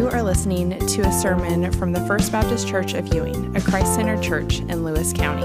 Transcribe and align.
You 0.00 0.08
are 0.08 0.22
listening 0.22 0.70
to 0.70 1.02
a 1.02 1.12
sermon 1.12 1.70
from 1.72 1.92
the 1.92 2.00
First 2.06 2.32
Baptist 2.32 2.66
Church 2.66 2.94
of 2.94 3.12
Ewing, 3.12 3.54
a 3.54 3.60
Christ 3.60 3.96
centered 3.96 4.22
church 4.22 4.60
in 4.60 4.82
Lewis 4.82 5.12
County. 5.12 5.42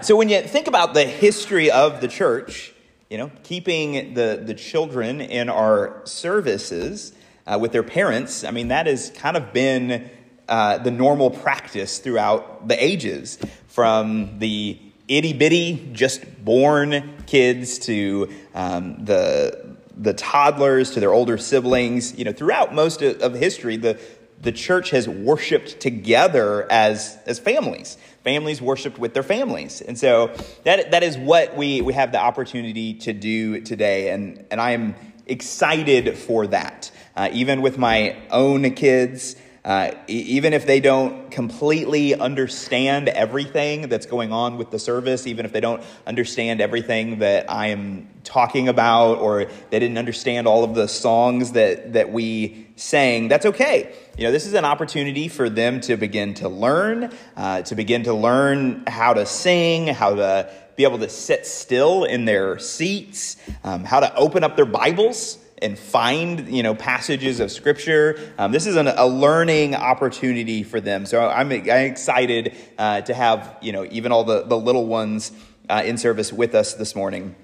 So, 0.00 0.14
when 0.14 0.28
you 0.28 0.40
think 0.42 0.68
about 0.68 0.94
the 0.94 1.04
history 1.04 1.72
of 1.72 2.00
the 2.00 2.06
church, 2.06 2.72
you 3.08 3.18
know, 3.18 3.32
keeping 3.42 4.14
the, 4.14 4.40
the 4.46 4.54
children 4.54 5.20
in 5.20 5.48
our 5.48 6.02
services 6.04 7.14
uh, 7.48 7.58
with 7.60 7.72
their 7.72 7.82
parents, 7.82 8.44
I 8.44 8.52
mean, 8.52 8.68
that 8.68 8.86
has 8.86 9.10
kind 9.10 9.36
of 9.36 9.52
been 9.52 10.08
uh, 10.48 10.78
the 10.78 10.92
normal 10.92 11.30
practice 11.30 11.98
throughout 11.98 12.68
the 12.68 12.80
ages, 12.80 13.38
from 13.66 14.38
the 14.38 14.78
itty 15.08 15.32
bitty, 15.32 15.90
just 15.92 16.44
born 16.44 17.24
kids 17.26 17.80
to 17.80 18.32
um, 18.54 19.04
the 19.04 19.69
the 20.00 20.14
toddlers 20.14 20.92
to 20.92 21.00
their 21.00 21.12
older 21.12 21.36
siblings. 21.36 22.16
You 22.18 22.24
know, 22.24 22.32
throughout 22.32 22.74
most 22.74 23.02
of 23.02 23.34
history, 23.34 23.76
the 23.76 24.00
the 24.40 24.52
church 24.52 24.90
has 24.90 25.06
worshipped 25.06 25.80
together 25.80 26.66
as 26.70 27.18
as 27.26 27.38
families. 27.38 27.98
Families 28.24 28.60
worshipped 28.60 28.98
with 28.98 29.14
their 29.14 29.22
families, 29.22 29.80
and 29.80 29.98
so 29.98 30.34
that 30.64 30.90
that 30.90 31.02
is 31.02 31.18
what 31.18 31.56
we 31.56 31.82
we 31.82 31.92
have 31.92 32.12
the 32.12 32.20
opportunity 32.20 32.94
to 32.94 33.12
do 33.12 33.60
today, 33.60 34.10
and 34.10 34.44
and 34.50 34.60
I 34.60 34.72
am 34.72 34.94
excited 35.26 36.16
for 36.16 36.46
that. 36.48 36.90
Uh, 37.16 37.28
even 37.32 37.60
with 37.60 37.76
my 37.76 38.16
own 38.30 38.70
kids. 38.74 39.36
Uh, 39.62 39.90
even 40.06 40.54
if 40.54 40.64
they 40.64 40.80
don't 40.80 41.30
completely 41.30 42.14
understand 42.14 43.10
everything 43.10 43.88
that's 43.90 44.06
going 44.06 44.32
on 44.32 44.56
with 44.56 44.70
the 44.70 44.78
service, 44.78 45.26
even 45.26 45.44
if 45.44 45.52
they 45.52 45.60
don't 45.60 45.82
understand 46.06 46.62
everything 46.62 47.18
that 47.18 47.50
I 47.50 47.66
am 47.66 48.08
talking 48.24 48.68
about, 48.68 49.18
or 49.18 49.44
they 49.68 49.78
didn't 49.78 49.98
understand 49.98 50.46
all 50.46 50.64
of 50.64 50.74
the 50.74 50.88
songs 50.88 51.52
that, 51.52 51.92
that 51.92 52.10
we 52.10 52.68
sang, 52.76 53.28
that's 53.28 53.44
okay. 53.44 53.94
You 54.16 54.24
know, 54.24 54.32
this 54.32 54.46
is 54.46 54.54
an 54.54 54.64
opportunity 54.64 55.28
for 55.28 55.50
them 55.50 55.82
to 55.82 55.96
begin 55.98 56.32
to 56.34 56.48
learn, 56.48 57.12
uh, 57.36 57.60
to 57.62 57.74
begin 57.74 58.04
to 58.04 58.14
learn 58.14 58.84
how 58.86 59.12
to 59.12 59.26
sing, 59.26 59.88
how 59.88 60.14
to 60.14 60.50
be 60.76 60.84
able 60.84 60.98
to 61.00 61.08
sit 61.10 61.46
still 61.46 62.04
in 62.04 62.24
their 62.24 62.58
seats, 62.58 63.36
um, 63.62 63.84
how 63.84 64.00
to 64.00 64.14
open 64.14 64.42
up 64.42 64.56
their 64.56 64.64
Bibles 64.64 65.36
and 65.62 65.78
find 65.78 66.48
you 66.48 66.62
know 66.62 66.74
passages 66.74 67.40
of 67.40 67.50
scripture. 67.50 68.18
Um, 68.38 68.52
this 68.52 68.66
is 68.66 68.76
an, 68.76 68.88
a 68.88 69.06
learning 69.06 69.74
opportunity 69.74 70.62
for 70.62 70.80
them. 70.80 71.06
So 71.06 71.28
I'm, 71.28 71.50
I'm 71.52 71.68
excited 71.68 72.56
uh, 72.78 73.02
to 73.02 73.14
have 73.14 73.56
you 73.60 73.72
know 73.72 73.86
even 73.90 74.12
all 74.12 74.24
the, 74.24 74.42
the 74.42 74.56
little 74.56 74.86
ones 74.86 75.32
uh, 75.68 75.82
in 75.84 75.98
service 75.98 76.32
with 76.32 76.54
us 76.54 76.74
this 76.74 76.94
morning. 76.94 77.34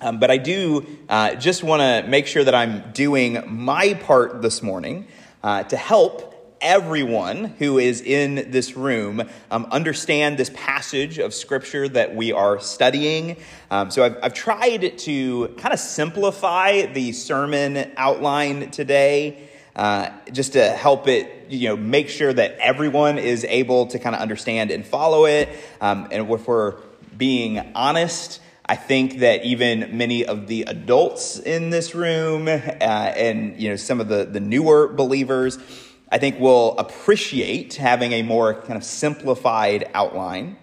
Um, 0.00 0.18
but 0.18 0.30
I 0.30 0.38
do 0.38 0.86
uh, 1.08 1.34
just 1.36 1.62
want 1.62 1.80
to 1.80 2.08
make 2.08 2.26
sure 2.26 2.44
that 2.44 2.54
I'm 2.54 2.92
doing 2.92 3.42
my 3.46 3.94
part 3.94 4.42
this 4.42 4.62
morning 4.62 5.06
uh, 5.42 5.62
to 5.64 5.76
help 5.76 6.33
everyone 6.64 7.44
who 7.58 7.78
is 7.78 8.00
in 8.00 8.50
this 8.50 8.74
room 8.74 9.22
um, 9.50 9.66
understand 9.70 10.38
this 10.38 10.50
passage 10.54 11.18
of 11.18 11.34
scripture 11.34 11.86
that 11.90 12.16
we 12.16 12.32
are 12.32 12.58
studying. 12.58 13.36
Um, 13.70 13.90
so 13.90 14.02
I've, 14.02 14.16
I've 14.22 14.34
tried 14.34 14.98
to 15.00 15.48
kind 15.58 15.74
of 15.74 15.78
simplify 15.78 16.86
the 16.86 17.12
sermon 17.12 17.92
outline 17.96 18.70
today. 18.70 19.50
Uh, 19.76 20.08
just 20.32 20.52
to 20.52 20.70
help 20.70 21.08
it, 21.08 21.50
you 21.50 21.68
know, 21.68 21.76
make 21.76 22.08
sure 22.08 22.32
that 22.32 22.56
everyone 22.60 23.18
is 23.18 23.44
able 23.44 23.86
to 23.88 23.98
kind 23.98 24.14
of 24.14 24.22
understand 24.22 24.70
and 24.70 24.86
follow 24.86 25.26
it. 25.26 25.48
Um, 25.80 26.06
and 26.12 26.30
if 26.30 26.46
we're 26.46 26.76
being 27.18 27.72
honest, 27.74 28.40
I 28.66 28.76
think 28.76 29.18
that 29.18 29.44
even 29.44 29.98
many 29.98 30.24
of 30.24 30.46
the 30.46 30.62
adults 30.62 31.38
in 31.38 31.70
this 31.70 31.94
room 31.94 32.48
uh, 32.48 32.50
and 32.50 33.60
you 33.60 33.68
know 33.68 33.76
some 33.76 34.00
of 34.00 34.08
the, 34.08 34.24
the 34.24 34.40
newer 34.40 34.88
believers 34.88 35.58
I 36.14 36.18
think 36.18 36.38
will 36.38 36.78
appreciate 36.78 37.74
having 37.74 38.12
a 38.12 38.22
more 38.22 38.54
kind 38.54 38.76
of 38.76 38.84
simplified 38.84 39.90
outline. 39.94 40.56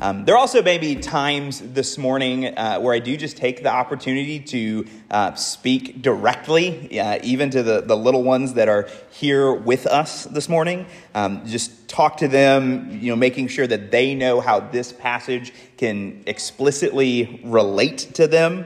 Um, 0.00 0.24
there 0.24 0.34
also 0.34 0.62
may 0.62 0.78
be 0.78 0.96
times 0.96 1.60
this 1.60 1.98
morning 1.98 2.46
uh, 2.46 2.78
where 2.78 2.94
I 2.94 3.00
do 3.00 3.14
just 3.14 3.36
take 3.36 3.62
the 3.62 3.68
opportunity 3.68 4.40
to 4.40 4.86
uh, 5.10 5.34
speak 5.34 6.00
directly, 6.00 6.98
uh, 6.98 7.18
even 7.22 7.50
to 7.50 7.62
the, 7.62 7.82
the 7.82 7.94
little 7.94 8.22
ones 8.22 8.54
that 8.54 8.70
are 8.70 8.88
here 9.10 9.52
with 9.52 9.86
us 9.86 10.24
this 10.24 10.48
morning. 10.48 10.86
Um, 11.14 11.46
just 11.46 11.86
talk 11.86 12.16
to 12.16 12.26
them, 12.26 12.90
you 12.90 13.10
know, 13.10 13.16
making 13.16 13.48
sure 13.48 13.66
that 13.66 13.90
they 13.90 14.14
know 14.14 14.40
how 14.40 14.60
this 14.60 14.90
passage 14.90 15.52
can 15.76 16.22
explicitly 16.24 17.42
relate 17.44 17.98
to 18.14 18.26
them. 18.26 18.64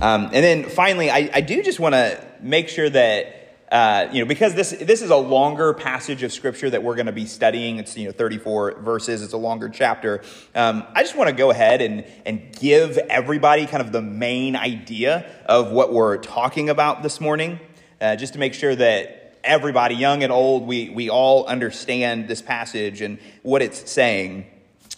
Um, 0.00 0.30
and 0.32 0.42
then 0.42 0.64
finally, 0.64 1.10
I, 1.10 1.28
I 1.34 1.40
do 1.42 1.62
just 1.62 1.78
want 1.78 1.94
to 1.94 2.26
make 2.40 2.70
sure 2.70 2.88
that 2.88 3.35
uh, 3.70 4.08
you 4.12 4.20
know, 4.20 4.28
because 4.28 4.54
this 4.54 4.70
this 4.70 5.02
is 5.02 5.10
a 5.10 5.16
longer 5.16 5.74
passage 5.74 6.22
of 6.22 6.32
scripture 6.32 6.70
that 6.70 6.84
we're 6.84 6.94
going 6.94 7.06
to 7.06 7.12
be 7.12 7.26
studying. 7.26 7.78
It's 7.78 7.96
you 7.96 8.06
know 8.06 8.12
34 8.12 8.80
verses. 8.80 9.22
It's 9.22 9.32
a 9.32 9.38
longer 9.38 9.68
chapter. 9.68 10.22
Um, 10.54 10.84
I 10.94 11.02
just 11.02 11.16
want 11.16 11.30
to 11.30 11.34
go 11.34 11.50
ahead 11.50 11.82
and 11.82 12.04
and 12.24 12.56
give 12.56 12.96
everybody 12.96 13.66
kind 13.66 13.82
of 13.82 13.90
the 13.90 14.02
main 14.02 14.54
idea 14.54 15.28
of 15.46 15.72
what 15.72 15.92
we're 15.92 16.16
talking 16.18 16.70
about 16.70 17.02
this 17.02 17.20
morning, 17.20 17.58
uh, 18.00 18.14
just 18.14 18.34
to 18.34 18.38
make 18.38 18.54
sure 18.54 18.74
that 18.74 19.38
everybody, 19.42 19.96
young 19.96 20.22
and 20.22 20.32
old, 20.32 20.64
we 20.64 20.90
we 20.90 21.10
all 21.10 21.46
understand 21.46 22.28
this 22.28 22.40
passage 22.40 23.00
and 23.00 23.18
what 23.42 23.62
it's 23.62 23.90
saying. 23.90 24.46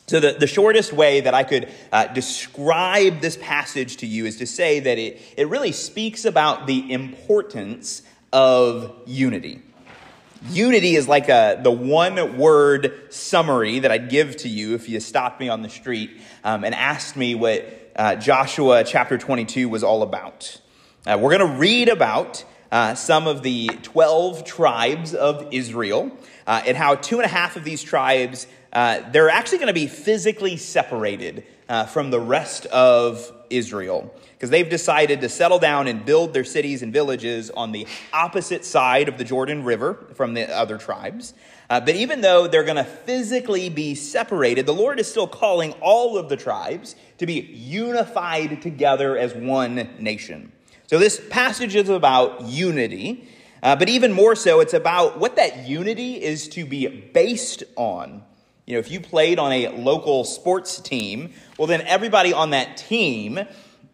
So, 0.08 0.20
the, 0.20 0.32
the 0.32 0.46
shortest 0.46 0.92
way 0.92 1.20
that 1.20 1.34
I 1.34 1.42
could 1.42 1.68
uh, 1.92 2.06
describe 2.06 3.20
this 3.20 3.36
passage 3.36 3.98
to 3.98 4.06
you 4.06 4.24
is 4.24 4.38
to 4.38 4.46
say 4.46 4.80
that 4.80 4.98
it, 4.98 5.20
it 5.36 5.48
really 5.48 5.72
speaks 5.72 6.24
about 6.24 6.66
the 6.66 6.90
importance 6.90 8.02
of 8.32 8.94
unity. 9.06 9.62
Unity 10.50 10.94
is 10.94 11.08
like 11.08 11.28
a, 11.28 11.58
the 11.62 11.70
one 11.70 12.38
word 12.38 13.12
summary 13.12 13.80
that 13.80 13.90
I'd 13.90 14.08
give 14.08 14.36
to 14.38 14.48
you 14.48 14.74
if 14.74 14.88
you 14.88 15.00
stopped 15.00 15.40
me 15.40 15.48
on 15.48 15.62
the 15.62 15.68
street 15.68 16.10
um, 16.44 16.64
and 16.64 16.74
asked 16.74 17.16
me 17.16 17.34
what 17.34 17.92
uh, 17.96 18.14
Joshua 18.14 18.84
chapter 18.84 19.18
22 19.18 19.68
was 19.68 19.82
all 19.82 20.02
about. 20.02 20.60
Uh, 21.06 21.18
we're 21.20 21.36
going 21.36 21.52
to 21.52 21.58
read 21.58 21.88
about 21.88 22.44
uh, 22.70 22.94
some 22.94 23.26
of 23.26 23.42
the 23.42 23.66
12 23.82 24.44
tribes 24.44 25.14
of 25.14 25.48
Israel 25.52 26.12
uh, 26.46 26.62
and 26.66 26.76
how 26.76 26.94
two 26.94 27.16
and 27.16 27.24
a 27.24 27.28
half 27.28 27.56
of 27.56 27.64
these 27.64 27.82
tribes, 27.82 28.46
uh, 28.72 29.00
they're 29.10 29.30
actually 29.30 29.58
going 29.58 29.68
to 29.68 29.74
be 29.74 29.86
physically 29.86 30.56
separated 30.56 31.44
uh, 31.68 31.86
from 31.86 32.10
the 32.10 32.20
rest 32.20 32.66
of 32.66 33.32
Israel 33.50 34.14
because 34.32 34.50
they've 34.50 34.68
decided 34.68 35.20
to 35.20 35.28
settle 35.28 35.58
down 35.58 35.88
and 35.88 36.04
build 36.04 36.32
their 36.32 36.44
cities 36.44 36.82
and 36.82 36.92
villages 36.92 37.50
on 37.50 37.72
the 37.72 37.86
opposite 38.12 38.64
side 38.64 39.08
of 39.08 39.18
the 39.18 39.24
Jordan 39.24 39.64
River 39.64 40.06
from 40.14 40.34
the 40.34 40.48
other 40.56 40.78
tribes. 40.78 41.34
Uh, 41.68 41.80
but 41.80 41.96
even 41.96 42.20
though 42.20 42.46
they're 42.46 42.64
going 42.64 42.76
to 42.76 42.84
physically 42.84 43.68
be 43.68 43.94
separated, 43.94 44.64
the 44.64 44.72
Lord 44.72 45.00
is 45.00 45.10
still 45.10 45.26
calling 45.26 45.72
all 45.80 46.16
of 46.16 46.28
the 46.28 46.36
tribes 46.36 46.96
to 47.18 47.26
be 47.26 47.40
unified 47.40 48.62
together 48.62 49.18
as 49.18 49.34
one 49.34 49.88
nation. 49.98 50.52
So 50.86 50.98
this 50.98 51.20
passage 51.28 51.74
is 51.74 51.90
about 51.90 52.42
unity, 52.42 53.28
uh, 53.62 53.76
but 53.76 53.88
even 53.88 54.12
more 54.12 54.34
so, 54.34 54.60
it's 54.60 54.72
about 54.72 55.18
what 55.18 55.36
that 55.36 55.66
unity 55.68 56.14
is 56.14 56.48
to 56.50 56.64
be 56.64 56.86
based 56.86 57.64
on. 57.76 58.22
You 58.68 58.74
know, 58.74 58.80
if 58.80 58.90
you 58.90 59.00
played 59.00 59.38
on 59.38 59.50
a 59.50 59.68
local 59.68 60.24
sports 60.24 60.78
team, 60.78 61.32
well, 61.56 61.66
then 61.66 61.80
everybody 61.86 62.34
on 62.34 62.50
that 62.50 62.76
team 62.76 63.40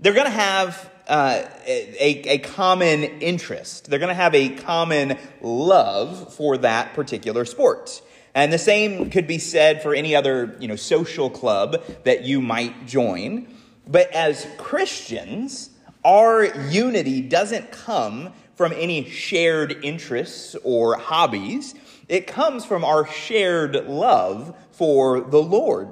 they're 0.00 0.12
going 0.12 0.26
to 0.26 0.32
have 0.32 0.90
uh, 1.06 1.44
a, 1.64 2.22
a 2.28 2.38
common 2.38 3.04
interest. 3.04 3.88
They're 3.88 4.00
going 4.00 4.08
to 4.08 4.14
have 4.14 4.34
a 4.34 4.48
common 4.48 5.16
love 5.40 6.34
for 6.34 6.58
that 6.58 6.92
particular 6.92 7.44
sport. 7.44 8.02
And 8.34 8.52
the 8.52 8.58
same 8.58 9.10
could 9.10 9.28
be 9.28 9.38
said 9.38 9.80
for 9.80 9.94
any 9.94 10.16
other, 10.16 10.56
you 10.58 10.66
know, 10.66 10.74
social 10.74 11.30
club 11.30 11.80
that 12.02 12.24
you 12.24 12.40
might 12.40 12.88
join. 12.88 13.46
But 13.86 14.10
as 14.10 14.44
Christians, 14.58 15.70
our 16.04 16.46
unity 16.68 17.20
doesn't 17.20 17.70
come 17.70 18.32
from 18.56 18.72
any 18.72 19.08
shared 19.08 19.84
interests 19.84 20.56
or 20.64 20.98
hobbies. 20.98 21.76
It 22.08 22.26
comes 22.26 22.64
from 22.64 22.84
our 22.84 23.06
shared 23.06 23.86
love 23.86 24.56
for 24.72 25.20
the 25.20 25.42
Lord. 25.42 25.88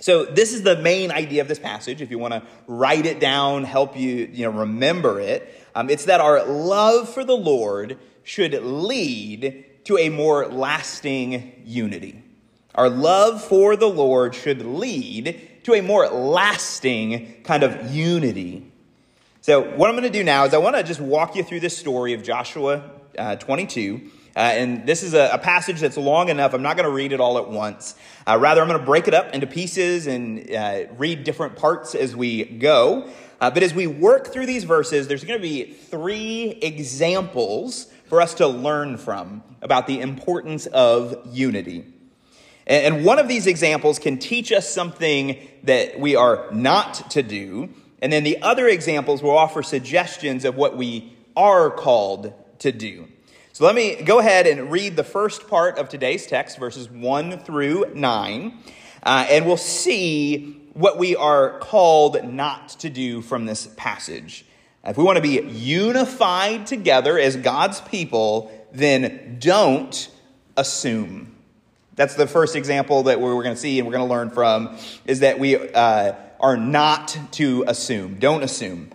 So 0.00 0.24
this 0.24 0.52
is 0.52 0.62
the 0.62 0.76
main 0.76 1.10
idea 1.10 1.40
of 1.40 1.48
this 1.48 1.58
passage. 1.58 2.02
If 2.02 2.10
you 2.10 2.18
want 2.18 2.34
to 2.34 2.42
write 2.66 3.06
it 3.06 3.18
down, 3.18 3.64
help 3.64 3.96
you, 3.96 4.28
you 4.32 4.44
know, 4.44 4.58
remember 4.58 5.20
it, 5.20 5.64
um, 5.74 5.88
it's 5.88 6.04
that 6.06 6.20
our 6.20 6.44
love 6.44 7.08
for 7.08 7.24
the 7.24 7.36
Lord 7.36 7.98
should 8.22 8.52
lead 8.62 9.64
to 9.84 9.96
a 9.98 10.08
more 10.08 10.46
lasting 10.48 11.62
unity. 11.64 12.22
Our 12.74 12.90
love 12.90 13.42
for 13.42 13.76
the 13.76 13.88
Lord 13.88 14.34
should 14.34 14.64
lead 14.66 15.62
to 15.64 15.74
a 15.74 15.80
more 15.80 16.08
lasting 16.08 17.42
kind 17.42 17.62
of 17.62 17.94
unity. 17.94 18.70
So 19.40 19.62
what 19.62 19.88
I'm 19.88 19.96
going 19.96 20.10
to 20.10 20.18
do 20.18 20.24
now 20.24 20.44
is 20.44 20.52
I 20.52 20.58
want 20.58 20.76
to 20.76 20.82
just 20.82 21.00
walk 21.00 21.36
you 21.36 21.42
through 21.42 21.60
this 21.60 21.76
story 21.76 22.12
of 22.12 22.22
Joshua 22.22 22.90
uh, 23.18 23.36
22. 23.36 24.10
Uh, 24.36 24.40
and 24.40 24.86
this 24.86 25.02
is 25.02 25.14
a, 25.14 25.30
a, 25.32 25.38
passage 25.38 25.80
that's 25.80 25.96
long 25.96 26.28
enough. 26.28 26.52
I'm 26.52 26.60
not 26.60 26.76
going 26.76 26.86
to 26.86 26.94
read 26.94 27.12
it 27.12 27.20
all 27.20 27.38
at 27.38 27.48
once. 27.48 27.94
Uh, 28.26 28.36
rather, 28.38 28.60
I'm 28.60 28.68
going 28.68 28.78
to 28.78 28.84
break 28.84 29.08
it 29.08 29.14
up 29.14 29.32
into 29.32 29.46
pieces 29.46 30.06
and 30.06 30.50
uh, 30.54 30.84
read 30.98 31.24
different 31.24 31.56
parts 31.56 31.94
as 31.94 32.14
we 32.14 32.44
go. 32.44 33.08
Uh, 33.40 33.50
but 33.50 33.62
as 33.62 33.72
we 33.72 33.86
work 33.86 34.26
through 34.26 34.44
these 34.44 34.64
verses, 34.64 35.08
there's 35.08 35.24
going 35.24 35.38
to 35.38 35.42
be 35.42 35.64
three 35.64 36.50
examples 36.60 37.86
for 38.08 38.20
us 38.20 38.34
to 38.34 38.46
learn 38.46 38.98
from 38.98 39.42
about 39.62 39.86
the 39.86 40.00
importance 40.00 40.66
of 40.66 41.16
unity. 41.32 41.86
And 42.66 43.06
one 43.06 43.18
of 43.18 43.28
these 43.28 43.46
examples 43.46 43.98
can 43.98 44.18
teach 44.18 44.52
us 44.52 44.68
something 44.68 45.38
that 45.62 45.98
we 45.98 46.14
are 46.14 46.46
not 46.52 47.10
to 47.12 47.22
do. 47.22 47.70
And 48.02 48.12
then 48.12 48.22
the 48.22 48.42
other 48.42 48.68
examples 48.68 49.22
will 49.22 49.36
offer 49.36 49.62
suggestions 49.62 50.44
of 50.44 50.56
what 50.56 50.76
we 50.76 51.16
are 51.36 51.70
called 51.70 52.34
to 52.58 52.72
do. 52.72 53.08
So 53.56 53.64
let 53.64 53.74
me 53.74 53.94
go 53.94 54.18
ahead 54.18 54.46
and 54.46 54.70
read 54.70 54.96
the 54.96 55.02
first 55.02 55.48
part 55.48 55.78
of 55.78 55.88
today's 55.88 56.26
text, 56.26 56.58
verses 56.58 56.90
1 56.90 57.38
through 57.38 57.86
9, 57.94 58.58
uh, 59.02 59.26
and 59.30 59.46
we'll 59.46 59.56
see 59.56 60.60
what 60.74 60.98
we 60.98 61.16
are 61.16 61.58
called 61.58 62.22
not 62.22 62.68
to 62.80 62.90
do 62.90 63.22
from 63.22 63.46
this 63.46 63.66
passage. 63.78 64.44
If 64.84 64.98
we 64.98 65.04
want 65.04 65.16
to 65.16 65.22
be 65.22 65.40
unified 65.40 66.66
together 66.66 67.18
as 67.18 67.38
God's 67.38 67.80
people, 67.80 68.52
then 68.72 69.38
don't 69.38 70.06
assume. 70.58 71.34
That's 71.94 72.14
the 72.14 72.26
first 72.26 72.56
example 72.56 73.04
that 73.04 73.22
we're 73.22 73.42
going 73.42 73.54
to 73.54 73.56
see 73.56 73.78
and 73.78 73.88
we're 73.88 73.94
going 73.94 74.06
to 74.06 74.14
learn 74.14 74.28
from 74.28 74.76
is 75.06 75.20
that 75.20 75.38
we 75.38 75.56
uh, 75.56 76.12
are 76.40 76.58
not 76.58 77.16
to 77.32 77.64
assume. 77.66 78.18
Don't 78.18 78.42
assume. 78.42 78.90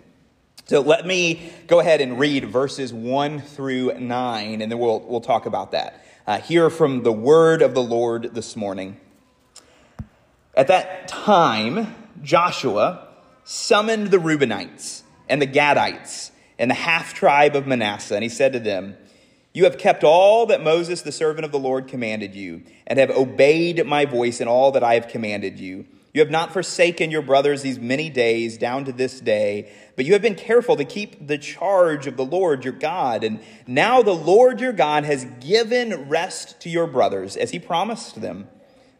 So 0.72 0.80
let 0.80 1.06
me 1.06 1.52
go 1.66 1.80
ahead 1.80 2.00
and 2.00 2.18
read 2.18 2.46
verses 2.46 2.94
1 2.94 3.42
through 3.42 3.92
9, 3.92 4.62
and 4.62 4.72
then 4.72 4.78
we'll, 4.78 5.00
we'll 5.00 5.20
talk 5.20 5.44
about 5.44 5.72
that. 5.72 6.02
Uh, 6.26 6.38
hear 6.38 6.70
from 6.70 7.02
the 7.02 7.12
word 7.12 7.60
of 7.60 7.74
the 7.74 7.82
Lord 7.82 8.34
this 8.34 8.56
morning. 8.56 8.98
At 10.54 10.68
that 10.68 11.08
time, 11.08 11.94
Joshua 12.22 13.06
summoned 13.44 14.12
the 14.12 14.16
Reubenites 14.16 15.02
and 15.28 15.42
the 15.42 15.46
Gadites 15.46 16.30
and 16.58 16.70
the 16.70 16.74
half 16.74 17.12
tribe 17.12 17.54
of 17.54 17.66
Manasseh, 17.66 18.14
and 18.14 18.22
he 18.22 18.30
said 18.30 18.54
to 18.54 18.58
them, 18.58 18.96
You 19.52 19.64
have 19.64 19.76
kept 19.76 20.02
all 20.02 20.46
that 20.46 20.62
Moses, 20.62 21.02
the 21.02 21.12
servant 21.12 21.44
of 21.44 21.52
the 21.52 21.58
Lord, 21.58 21.86
commanded 21.86 22.34
you, 22.34 22.62
and 22.86 22.98
have 22.98 23.10
obeyed 23.10 23.84
my 23.84 24.06
voice 24.06 24.40
in 24.40 24.48
all 24.48 24.72
that 24.72 24.82
I 24.82 24.94
have 24.94 25.08
commanded 25.08 25.60
you. 25.60 25.84
You 26.12 26.20
have 26.20 26.30
not 26.30 26.52
forsaken 26.52 27.10
your 27.10 27.22
brothers 27.22 27.62
these 27.62 27.78
many 27.78 28.10
days 28.10 28.58
down 28.58 28.84
to 28.84 28.92
this 28.92 29.18
day, 29.18 29.72
but 29.96 30.04
you 30.04 30.12
have 30.12 30.20
been 30.20 30.34
careful 30.34 30.76
to 30.76 30.84
keep 30.84 31.26
the 31.26 31.38
charge 31.38 32.06
of 32.06 32.18
the 32.18 32.24
Lord 32.24 32.64
your 32.64 32.74
God. 32.74 33.24
And 33.24 33.40
now 33.66 34.02
the 34.02 34.14
Lord 34.14 34.60
your 34.60 34.74
God 34.74 35.04
has 35.04 35.24
given 35.40 36.10
rest 36.10 36.60
to 36.60 36.68
your 36.68 36.86
brothers, 36.86 37.36
as 37.36 37.50
he 37.50 37.58
promised 37.58 38.20
them. 38.20 38.48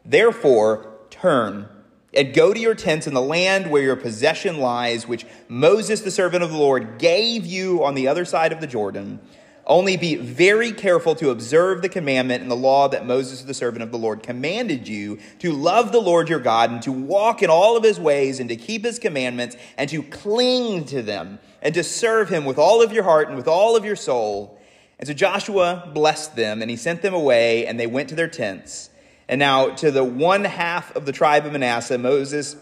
Therefore, 0.03 0.89
turn 1.11 1.69
and 2.15 2.33
go 2.33 2.51
to 2.51 2.59
your 2.59 2.75
tents 2.75 3.05
in 3.05 3.13
the 3.13 3.21
land 3.21 3.69
where 3.69 3.83
your 3.83 3.95
possession 3.95 4.57
lies, 4.57 5.07
which 5.07 5.25
Moses, 5.47 6.01
the 6.01 6.11
servant 6.11 6.43
of 6.43 6.51
the 6.51 6.57
Lord, 6.57 6.97
gave 6.97 7.45
you 7.45 7.83
on 7.83 7.93
the 7.93 8.07
other 8.07 8.25
side 8.25 8.51
of 8.51 8.59
the 8.59 8.67
Jordan. 8.67 9.19
Only 9.65 9.95
be 9.95 10.15
very 10.15 10.73
careful 10.73 11.15
to 11.15 11.29
observe 11.29 11.81
the 11.81 11.87
commandment 11.87 12.41
and 12.41 12.51
the 12.51 12.55
law 12.55 12.89
that 12.89 13.05
Moses, 13.05 13.43
the 13.43 13.53
servant 13.53 13.81
of 13.81 13.91
the 13.91 13.97
Lord, 13.97 14.21
commanded 14.21 14.89
you 14.89 15.19
to 15.39 15.53
love 15.53 15.93
the 15.93 16.01
Lord 16.01 16.27
your 16.27 16.39
God 16.39 16.69
and 16.69 16.81
to 16.81 16.91
walk 16.91 17.41
in 17.41 17.49
all 17.49 17.77
of 17.77 17.83
his 17.83 17.97
ways 17.97 18.41
and 18.41 18.49
to 18.49 18.57
keep 18.57 18.83
his 18.83 18.99
commandments 18.99 19.55
and 19.77 19.89
to 19.89 20.03
cling 20.03 20.83
to 20.85 21.01
them 21.01 21.39
and 21.61 21.73
to 21.75 21.83
serve 21.83 22.27
him 22.27 22.43
with 22.43 22.57
all 22.57 22.81
of 22.81 22.91
your 22.91 23.05
heart 23.05 23.29
and 23.29 23.37
with 23.37 23.47
all 23.47 23.77
of 23.77 23.85
your 23.85 23.95
soul. 23.95 24.59
And 24.99 25.07
so 25.07 25.13
Joshua 25.13 25.89
blessed 25.93 26.35
them 26.35 26.61
and 26.61 26.69
he 26.69 26.75
sent 26.75 27.01
them 27.01 27.13
away 27.13 27.65
and 27.65 27.79
they 27.79 27.87
went 27.87 28.09
to 28.09 28.15
their 28.15 28.27
tents. 28.27 28.89
And 29.29 29.39
now, 29.39 29.69
to 29.75 29.89
the 29.89 30.03
one 30.03 30.43
half 30.43 30.93
of 30.97 31.05
the 31.05 31.13
tribe 31.13 31.45
of 31.45 31.53
Manasseh, 31.53 31.97
Moses 31.97 32.57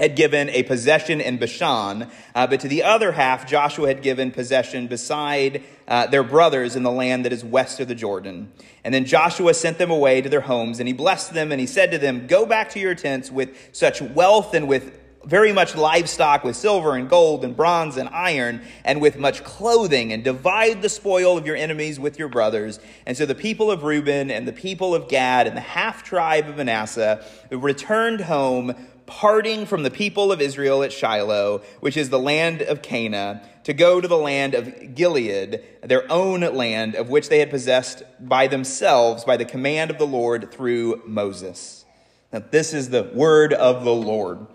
had 0.00 0.16
given 0.16 0.48
a 0.48 0.62
possession 0.62 1.20
in 1.20 1.36
Bashan, 1.36 2.10
uh, 2.34 2.46
but 2.46 2.60
to 2.60 2.68
the 2.68 2.82
other 2.82 3.12
half, 3.12 3.46
Joshua 3.46 3.88
had 3.88 4.02
given 4.02 4.30
possession 4.30 4.86
beside 4.86 5.62
uh, 5.86 6.06
their 6.06 6.22
brothers 6.22 6.74
in 6.74 6.82
the 6.82 6.90
land 6.90 7.26
that 7.26 7.32
is 7.34 7.44
west 7.44 7.80
of 7.80 7.88
the 7.88 7.94
Jordan. 7.94 8.50
And 8.82 8.94
then 8.94 9.04
Joshua 9.04 9.52
sent 9.52 9.76
them 9.76 9.90
away 9.90 10.22
to 10.22 10.30
their 10.30 10.40
homes, 10.40 10.80
and 10.80 10.88
he 10.88 10.94
blessed 10.94 11.34
them, 11.34 11.52
and 11.52 11.60
he 11.60 11.66
said 11.66 11.90
to 11.90 11.98
them, 11.98 12.26
Go 12.26 12.46
back 12.46 12.70
to 12.70 12.80
your 12.80 12.94
tents 12.94 13.30
with 13.30 13.54
such 13.72 14.00
wealth 14.00 14.54
and 14.54 14.66
with 14.66 14.98
very 15.24 15.52
much 15.52 15.76
livestock 15.76 16.44
with 16.44 16.56
silver 16.56 16.96
and 16.96 17.10
gold 17.10 17.44
and 17.44 17.54
bronze 17.54 17.96
and 17.96 18.08
iron 18.08 18.62
and 18.84 19.00
with 19.00 19.18
much 19.18 19.44
clothing 19.44 20.12
and 20.12 20.24
divide 20.24 20.80
the 20.80 20.88
spoil 20.88 21.36
of 21.36 21.46
your 21.46 21.56
enemies 21.56 22.00
with 22.00 22.18
your 22.18 22.28
brothers. 22.28 22.80
And 23.04 23.16
so 23.16 23.26
the 23.26 23.34
people 23.34 23.70
of 23.70 23.82
Reuben 23.82 24.30
and 24.30 24.48
the 24.48 24.52
people 24.52 24.94
of 24.94 25.08
Gad 25.08 25.46
and 25.46 25.56
the 25.56 25.60
half 25.60 26.02
tribe 26.04 26.48
of 26.48 26.56
Manasseh 26.56 27.24
returned 27.50 28.22
home, 28.22 28.74
parting 29.10 29.66
from 29.66 29.82
the 29.82 29.90
people 29.90 30.30
of 30.30 30.40
Israel 30.40 30.84
at 30.84 30.92
Shiloh, 30.92 31.62
which 31.80 31.96
is 31.96 32.10
the 32.10 32.18
land 32.18 32.62
of 32.62 32.80
Canaan, 32.80 33.40
to 33.64 33.72
go 33.72 34.00
to 34.00 34.06
the 34.06 34.16
land 34.16 34.54
of 34.54 34.94
Gilead, 34.94 35.64
their 35.82 36.10
own 36.10 36.40
land 36.40 36.94
of 36.94 37.10
which 37.10 37.28
they 37.28 37.40
had 37.40 37.50
possessed 37.50 38.04
by 38.20 38.46
themselves 38.46 39.24
by 39.24 39.36
the 39.36 39.44
command 39.44 39.90
of 39.90 39.98
the 39.98 40.06
Lord 40.06 40.52
through 40.52 41.02
Moses. 41.06 41.84
Now, 42.32 42.44
this 42.50 42.72
is 42.72 42.90
the 42.90 43.10
word 43.12 43.52
of 43.52 43.84
the 43.84 43.92
Lord. 43.92 44.46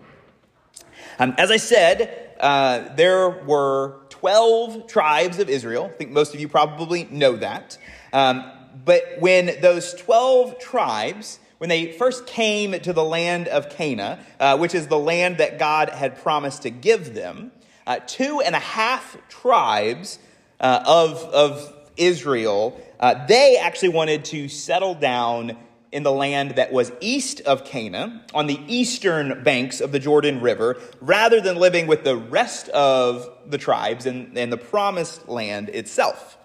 Um, 1.20 1.36
as 1.38 1.52
I 1.52 1.58
said, 1.58 2.34
uh, 2.40 2.96
there 2.96 3.30
were 3.30 3.98
12 4.10 4.88
tribes 4.88 5.40
of 5.40 5.50
Israel. 5.50 5.92
I 5.94 5.98
think 5.98 6.12
most 6.12 6.34
of 6.34 6.40
you 6.40 6.48
probably 6.48 7.04
know 7.12 7.36
that. 7.36 7.78
Um, 8.14 8.50
but 8.86 9.04
when 9.20 9.60
those 9.62 9.94
12 9.96 10.60
tribes, 10.60 11.40
when 11.58 11.70
they 11.70 11.92
first 11.92 12.28
came 12.28 12.80
to 12.80 12.94
the 12.94 13.04
land 13.04 13.48
of 13.48 13.70
Canaan, 13.70 14.20
uh, 14.40 14.58
which 14.58 14.76
is 14.76 14.88
the 14.88 15.00
land 15.00 15.38
that 15.38 15.58
God 15.58 15.90
had 15.90 16.18
promised 16.18 16.64
to 16.64 16.70
give 16.70 17.14
them, 17.14 17.52
uh, 17.88 18.00
two 18.06 18.42
and 18.42 18.56
a 18.56 18.60
half 18.60 19.18
tribes 19.30 20.20
uh, 20.60 20.84
of, 20.86 21.24
of 21.26 21.74
Israel, 21.98 22.80
uh, 23.00 23.26
they 23.28 23.58
actually 23.58 23.90
wanted 23.90 24.26
to 24.26 24.48
settle 24.48 24.96
down 24.96 25.58
in 25.92 26.04
the 26.04 26.12
land 26.12 26.52
that 26.52 26.74
was 26.74 26.92
east 27.00 27.40
of 27.42 27.64
Canaan, 27.64 28.20
on 28.34 28.48
the 28.48 28.60
eastern 28.68 29.44
banks 29.44 29.80
of 29.80 29.94
the 29.94 30.00
Jordan 30.00 30.42
River, 30.42 30.78
rather 31.00 31.40
than 31.40 31.56
living 31.56 31.88
with 31.88 32.04
the 32.04 32.18
rest 32.18 32.68
of 32.70 33.30
the 33.48 33.58
tribes 33.58 34.06
in, 34.06 34.38
in 34.38 34.50
the 34.50 34.58
promised 34.58 35.30
land 35.30 35.70
itself. 35.70 36.38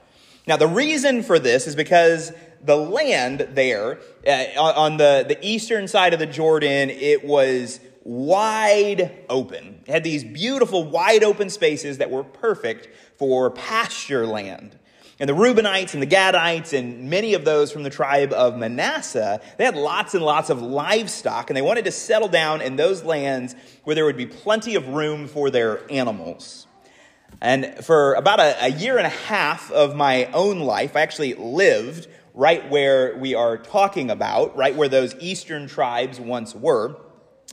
Now, 0.50 0.56
the 0.56 0.66
reason 0.66 1.22
for 1.22 1.38
this 1.38 1.68
is 1.68 1.76
because 1.76 2.32
the 2.60 2.76
land 2.76 3.50
there, 3.52 4.00
uh, 4.26 4.46
on 4.58 4.96
the, 4.96 5.24
the 5.28 5.38
eastern 5.46 5.86
side 5.86 6.12
of 6.12 6.18
the 6.18 6.26
Jordan, 6.26 6.90
it 6.90 7.24
was 7.24 7.78
wide 8.02 9.16
open. 9.28 9.84
It 9.86 9.92
had 9.92 10.02
these 10.02 10.24
beautiful, 10.24 10.82
wide 10.82 11.22
open 11.22 11.50
spaces 11.50 11.98
that 11.98 12.10
were 12.10 12.24
perfect 12.24 12.88
for 13.16 13.52
pasture 13.52 14.26
land. 14.26 14.76
And 15.20 15.28
the 15.28 15.34
Reubenites 15.34 15.94
and 15.94 16.02
the 16.02 16.08
Gadites 16.08 16.76
and 16.76 17.08
many 17.08 17.34
of 17.34 17.44
those 17.44 17.70
from 17.70 17.84
the 17.84 17.90
tribe 17.90 18.32
of 18.32 18.56
Manasseh, 18.56 19.40
they 19.56 19.64
had 19.64 19.76
lots 19.76 20.14
and 20.14 20.24
lots 20.24 20.50
of 20.50 20.60
livestock 20.60 21.50
and 21.50 21.56
they 21.56 21.62
wanted 21.62 21.84
to 21.84 21.92
settle 21.92 22.26
down 22.26 22.60
in 22.60 22.74
those 22.74 23.04
lands 23.04 23.54
where 23.84 23.94
there 23.94 24.04
would 24.04 24.16
be 24.16 24.26
plenty 24.26 24.74
of 24.74 24.88
room 24.88 25.28
for 25.28 25.48
their 25.48 25.88
animals. 25.92 26.66
And 27.40 27.84
for 27.84 28.14
about 28.14 28.38
a, 28.40 28.66
a 28.66 28.68
year 28.68 28.98
and 28.98 29.06
a 29.06 29.10
half 29.10 29.70
of 29.70 29.96
my 29.96 30.26
own 30.26 30.60
life, 30.60 30.94
I 30.94 31.00
actually 31.00 31.34
lived 31.34 32.08
right 32.34 32.68
where 32.70 33.16
we 33.16 33.34
are 33.34 33.56
talking 33.56 34.10
about, 34.10 34.56
right 34.56 34.74
where 34.74 34.88
those 34.88 35.14
eastern 35.20 35.66
tribes 35.66 36.20
once 36.20 36.54
were. 36.54 36.96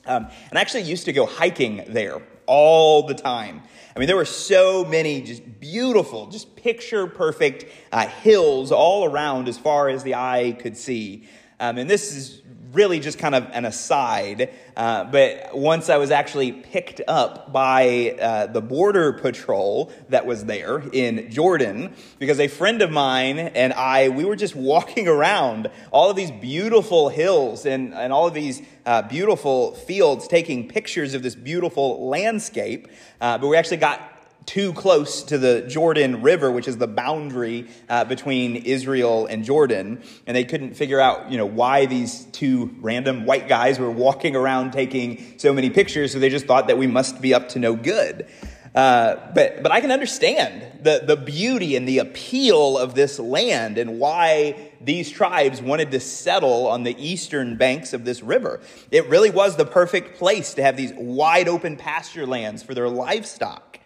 Um, 0.06 0.28
and 0.50 0.58
I 0.58 0.62
actually 0.62 0.84
used 0.84 1.06
to 1.06 1.14
go 1.14 1.26
hiking 1.26 1.84
there 1.88 2.22
all 2.46 3.04
the 3.04 3.14
time. 3.14 3.62
I 3.96 4.00
mean, 4.00 4.08
there 4.08 4.16
were 4.16 4.26
so 4.26 4.86
many 4.86 5.22
just 5.22 5.60
beautiful, 5.60 6.28
just 6.28 6.56
picture 6.56 7.08
perfect 7.08 7.66
uh, 7.92 8.08
hills 8.08 8.72
all 8.72 9.06
around 9.06 9.48
as 9.48 9.58
far 9.58 9.90
as 9.90 10.04
the 10.04 10.16
eye 10.16 10.56
could 10.60 10.78
see. 10.78 11.28
Um, 11.60 11.78
and 11.78 11.90
this 11.90 12.16
is 12.16 12.42
really 12.74 13.00
just 13.00 13.18
kind 13.18 13.36
of 13.36 13.48
an 13.52 13.66
aside. 13.66 14.54
Uh, 14.76 15.06
but 15.06 15.58
once 15.58 15.90
I 15.90 15.98
was 15.98 16.12
actually 16.12 16.52
picked 16.52 17.02
up 17.08 17.52
by 17.52 18.16
uh, 18.20 18.48
the 18.48 18.62
border 18.62 19.14
patrol 19.14 19.92
that 20.10 20.26
was 20.26 20.46
there 20.46 20.80
in 20.92 21.32
Jordan, 21.32 21.94
because 22.20 22.40
a 22.40 22.48
friend 22.48 22.82
of 22.82 22.92
mine 22.92 23.40
and 23.40 23.74
I, 23.74 24.10
we 24.10 24.26
were 24.26 24.36
just 24.36 24.56
walking 24.68 25.08
around 25.08 25.70
all 25.92 26.10
of 26.10 26.16
these 26.16 26.32
beautiful 26.32 27.10
hills 27.10 27.66
and, 27.66 27.94
and 27.94 28.12
all 28.12 28.28
of 28.28 28.34
these 28.34 28.62
uh, 28.86 29.02
beautiful 29.04 29.74
fields, 29.74 30.28
taking 30.28 30.68
pictures 30.68 31.14
of 31.14 31.24
this 31.24 31.36
beautiful 31.36 32.08
landscape. 32.08 32.88
Uh, 33.22 33.38
but 33.38 33.48
we 33.48 33.58
actually 33.58 33.78
got 33.78 34.17
too 34.48 34.72
close 34.74 35.24
to 35.24 35.38
the 35.38 35.62
Jordan 35.68 36.24
River, 36.24 36.50
which 36.50 36.68
is 36.68 36.78
the 36.78 36.88
boundary 36.88 37.68
uh, 37.90 38.06
between 38.06 38.56
Israel 38.56 39.28
and 39.28 39.44
Jordan, 39.44 40.02
and 40.26 40.36
they 40.36 40.46
couldn't 40.46 40.74
figure 40.74 41.00
out, 41.00 41.30
you 41.30 41.38
know, 41.38 41.46
why 41.46 41.86
these 41.86 42.24
two 42.32 42.74
random 42.80 43.26
white 43.26 43.48
guys 43.48 43.78
were 43.78 43.92
walking 43.92 44.36
around 44.36 44.72
taking 44.72 45.38
so 45.38 45.54
many 45.54 45.70
pictures. 45.70 46.14
So 46.14 46.20
they 46.20 46.30
just 46.30 46.46
thought 46.46 46.68
that 46.68 46.78
we 46.78 46.88
must 46.88 47.22
be 47.22 47.34
up 47.34 47.50
to 47.50 47.60
no 47.60 47.76
good. 47.76 48.26
Uh, 48.74 49.32
but, 49.34 49.64
but 49.64 49.72
I 49.72 49.82
can 49.82 49.92
understand 49.92 50.84
the, 50.84 51.02
the 51.06 51.18
beauty 51.18 51.76
and 51.76 51.88
the 51.88 51.98
appeal 51.98 52.78
of 52.78 52.96
this 52.96 53.20
land 53.20 53.78
and 53.78 54.00
why 54.00 54.72
these 54.80 55.10
tribes 55.10 55.62
wanted 55.62 55.92
to 55.92 56.00
settle 56.00 56.68
on 56.68 56.84
the 56.84 56.96
eastern 57.04 57.58
banks 57.58 57.92
of 57.92 58.06
this 58.06 58.22
river. 58.22 58.62
It 58.92 59.10
really 59.10 59.32
was 59.32 59.58
the 59.58 59.66
perfect 59.66 60.18
place 60.18 60.54
to 60.54 60.64
have 60.64 60.78
these 60.78 60.94
wide 60.96 61.48
open 61.48 61.76
pasture 61.76 62.26
lands 62.26 62.64
for 62.64 62.74
their 62.74 62.88
livestock. 62.88 63.77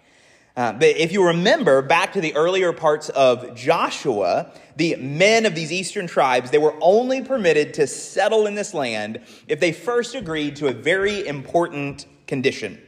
Uh, 0.55 0.73
but 0.73 0.97
if 0.97 1.11
you 1.11 1.25
remember 1.25 1.81
back 1.81 2.13
to 2.13 2.21
the 2.21 2.35
earlier 2.35 2.73
parts 2.73 3.09
of 3.09 3.55
Joshua, 3.55 4.51
the 4.75 4.95
men 4.97 5.45
of 5.45 5.55
these 5.55 5.71
eastern 5.71 6.07
tribes, 6.07 6.51
they 6.51 6.57
were 6.57 6.75
only 6.81 7.21
permitted 7.21 7.73
to 7.75 7.87
settle 7.87 8.47
in 8.47 8.55
this 8.55 8.73
land 8.73 9.21
if 9.47 9.59
they 9.59 9.71
first 9.71 10.13
agreed 10.13 10.57
to 10.57 10.67
a 10.67 10.73
very 10.73 11.25
important 11.25 12.05
condition. 12.27 12.81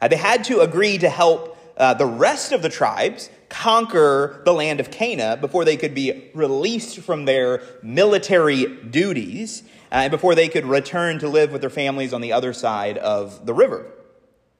Uh, 0.00 0.08
they 0.08 0.16
had 0.16 0.44
to 0.44 0.60
agree 0.60 0.96
to 0.96 1.10
help 1.10 1.58
uh, 1.76 1.94
the 1.94 2.06
rest 2.06 2.52
of 2.52 2.62
the 2.62 2.68
tribes 2.68 3.30
conquer 3.48 4.42
the 4.44 4.52
land 4.52 4.80
of 4.80 4.90
Canaan 4.90 5.40
before 5.40 5.64
they 5.64 5.76
could 5.76 5.94
be 5.94 6.30
released 6.34 6.98
from 7.00 7.24
their 7.26 7.62
military 7.82 8.66
duties 8.66 9.62
uh, 9.92 9.96
and 9.96 10.10
before 10.10 10.34
they 10.34 10.48
could 10.48 10.64
return 10.64 11.18
to 11.18 11.28
live 11.28 11.52
with 11.52 11.60
their 11.60 11.70
families 11.70 12.14
on 12.14 12.20
the 12.20 12.32
other 12.32 12.52
side 12.52 12.96
of 12.98 13.44
the 13.44 13.52
river. 13.52 13.86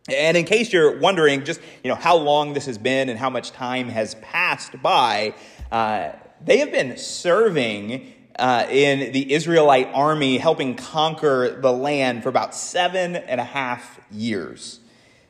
And 0.09 0.37
in 0.37 0.45
case 0.45 0.73
you're 0.73 0.99
wondering 0.99 1.45
just 1.45 1.61
you 1.85 1.91
know 1.91 1.95
how 1.95 2.17
long 2.17 2.55
this 2.55 2.67
has 2.67 2.79
been 2.79 3.09
and 3.09 3.19
how 3.19 3.31
much 3.31 3.53
time 3.53 3.89
has 3.89 4.15
passed 4.17 4.81
by, 4.83 5.35
uh, 5.71 6.13
they 6.43 6.59
have 6.59 6.73
been 6.73 6.97
serving 6.97 8.13
uh, 8.39 8.67
in 8.71 9.13
the 9.13 9.33
Israelite 9.33 9.89
army, 9.93 10.39
helping 10.39 10.75
conquer 10.75 11.61
the 11.61 11.73
land 11.73 12.23
for 12.23 12.31
about 12.31 12.55
seven 12.55 13.17
and 13.17 13.41
a 13.41 13.45
half 13.45 14.01
years. 14.11 14.81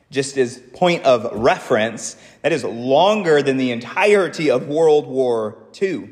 Just 0.09 0.37
as 0.37 0.59
point 0.73 1.03
of 1.03 1.29
reference, 1.33 2.15
that 2.41 2.51
is 2.51 2.63
longer 2.63 3.41
than 3.41 3.57
the 3.57 3.71
entirety 3.71 4.49
of 4.49 4.67
World 4.67 5.07
War 5.07 5.57
II. 5.81 6.09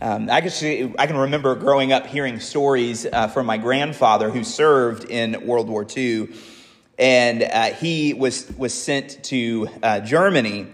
Um, 0.00 0.28
I, 0.28 0.40
can 0.40 0.50
see, 0.50 0.92
I 0.98 1.06
can 1.06 1.16
remember 1.16 1.54
growing 1.54 1.92
up 1.92 2.06
hearing 2.06 2.40
stories 2.40 3.06
uh, 3.06 3.28
from 3.28 3.46
my 3.46 3.58
grandfather 3.58 4.30
who 4.30 4.42
served 4.42 5.08
in 5.08 5.46
World 5.46 5.68
War 5.68 5.86
II 5.96 6.28
and 6.98 7.42
uh, 7.42 7.72
he 7.72 8.14
was 8.14 8.50
was 8.56 8.74
sent 8.74 9.22
to 9.24 9.68
uh, 9.82 10.00
Germany. 10.00 10.66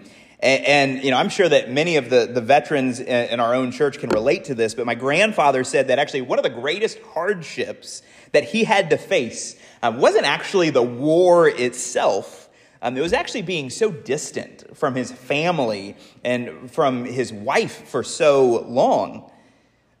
And, 0.43 0.65
and, 0.65 1.03
you 1.03 1.11
know, 1.11 1.17
I'm 1.17 1.29
sure 1.29 1.47
that 1.47 1.71
many 1.71 1.97
of 1.97 2.09
the, 2.09 2.25
the 2.25 2.41
veterans 2.41 2.99
in, 2.99 3.07
in 3.07 3.39
our 3.39 3.53
own 3.53 3.71
church 3.71 3.99
can 3.99 4.09
relate 4.09 4.45
to 4.45 4.55
this, 4.55 4.73
but 4.73 4.87
my 4.87 4.95
grandfather 4.95 5.63
said 5.63 5.89
that 5.89 5.99
actually 5.99 6.21
one 6.21 6.39
of 6.39 6.43
the 6.43 6.49
greatest 6.49 6.99
hardships 7.13 8.01
that 8.31 8.45
he 8.45 8.63
had 8.63 8.89
to 8.89 8.97
face 8.97 9.55
uh, 9.83 9.93
wasn't 9.95 10.25
actually 10.25 10.71
the 10.71 10.81
war 10.81 11.47
itself. 11.47 12.49
Um, 12.81 12.97
it 12.97 13.01
was 13.01 13.13
actually 13.13 13.43
being 13.43 13.69
so 13.69 13.91
distant 13.91 14.75
from 14.75 14.95
his 14.95 15.11
family 15.11 15.95
and 16.23 16.71
from 16.71 17.05
his 17.05 17.31
wife 17.31 17.87
for 17.87 18.03
so 18.03 18.61
long. 18.67 19.29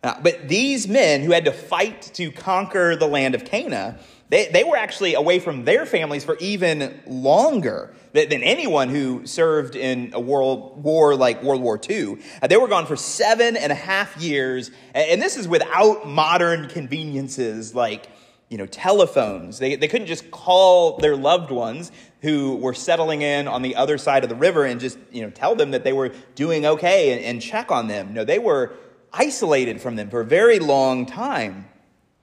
Uh, 0.03 0.19
but 0.23 0.49
these 0.49 0.87
men 0.87 1.21
who 1.21 1.31
had 1.31 1.45
to 1.45 1.51
fight 1.51 2.01
to 2.15 2.31
conquer 2.31 2.95
the 2.95 3.05
land 3.05 3.35
of 3.35 3.45
Canaan, 3.45 3.95
they, 4.31 4.47
they 4.47 4.63
were 4.63 4.77
actually 4.77 5.13
away 5.13 5.39
from 5.39 5.65
their 5.65 5.85
families 5.85 6.23
for 6.23 6.37
even 6.37 7.01
longer 7.05 7.93
than, 8.13 8.31
anyone 8.31 8.87
who 8.87 9.27
served 9.27 9.75
in 9.75 10.11
a 10.13 10.21
world 10.21 10.81
war 10.81 11.15
like 11.15 11.43
World 11.43 11.61
War 11.61 11.79
II. 11.89 12.17
Uh, 12.41 12.47
they 12.47 12.55
were 12.55 12.69
gone 12.69 12.85
for 12.85 12.95
seven 12.95 13.57
and 13.57 13.73
a 13.73 13.75
half 13.75 14.21
years, 14.21 14.71
and 14.95 15.21
this 15.21 15.35
is 15.35 15.49
without 15.49 16.07
modern 16.07 16.69
conveniences 16.69 17.75
like 17.75 18.07
you 18.47 18.57
know, 18.57 18.65
telephones. 18.65 19.59
They, 19.59 19.75
they 19.75 19.87
couldn't 19.87 20.07
just 20.07 20.31
call 20.31 20.97
their 20.97 21.15
loved 21.15 21.51
ones 21.51 21.91
who 22.21 22.55
were 22.55 22.73
settling 22.73 23.21
in 23.21 23.47
on 23.47 23.61
the 23.61 23.75
other 23.75 23.97
side 23.97 24.23
of 24.23 24.29
the 24.29 24.35
river 24.35 24.65
and 24.65 24.79
just, 24.79 24.97
you 25.11 25.21
know, 25.21 25.29
tell 25.29 25.55
them 25.55 25.71
that 25.71 25.83
they 25.85 25.93
were 25.93 26.09
doing 26.35 26.65
okay 26.65 27.13
and, 27.13 27.21
and 27.23 27.41
check 27.41 27.71
on 27.71 27.87
them. 27.87 28.13
No, 28.13 28.25
they 28.25 28.39
were 28.39 28.73
isolated 29.13 29.81
from 29.81 29.95
them 29.95 30.09
for 30.09 30.21
a 30.21 30.25
very 30.25 30.59
long 30.59 31.05
time. 31.05 31.65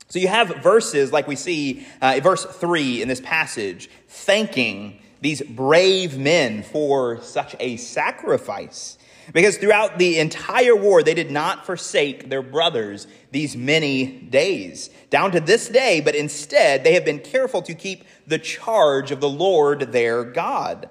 So 0.08 0.18
you 0.18 0.28
have 0.28 0.48
verses 0.62 1.12
like 1.12 1.28
we 1.28 1.36
see 1.36 1.86
uh, 2.00 2.18
verse 2.22 2.44
3 2.44 3.02
in 3.02 3.08
this 3.08 3.20
passage, 3.20 3.90
thanking 4.08 5.00
these 5.20 5.42
brave 5.42 6.16
men 6.16 6.62
for 6.62 7.20
such 7.20 7.54
a 7.60 7.76
sacrifice. 7.76 8.96
Because 9.34 9.58
throughout 9.58 9.98
the 9.98 10.18
entire 10.18 10.74
war, 10.74 11.02
they 11.02 11.12
did 11.12 11.30
not 11.30 11.66
forsake 11.66 12.30
their 12.30 12.40
brothers 12.40 13.06
these 13.30 13.54
many 13.54 14.06
days, 14.06 14.88
down 15.10 15.32
to 15.32 15.40
this 15.40 15.68
day, 15.68 16.00
but 16.00 16.14
instead 16.14 16.82
they 16.82 16.94
have 16.94 17.04
been 17.04 17.18
careful 17.18 17.60
to 17.62 17.74
keep 17.74 18.04
the 18.26 18.38
charge 18.38 19.10
of 19.10 19.20
the 19.20 19.28
Lord 19.28 19.92
their 19.92 20.24
God. 20.24 20.88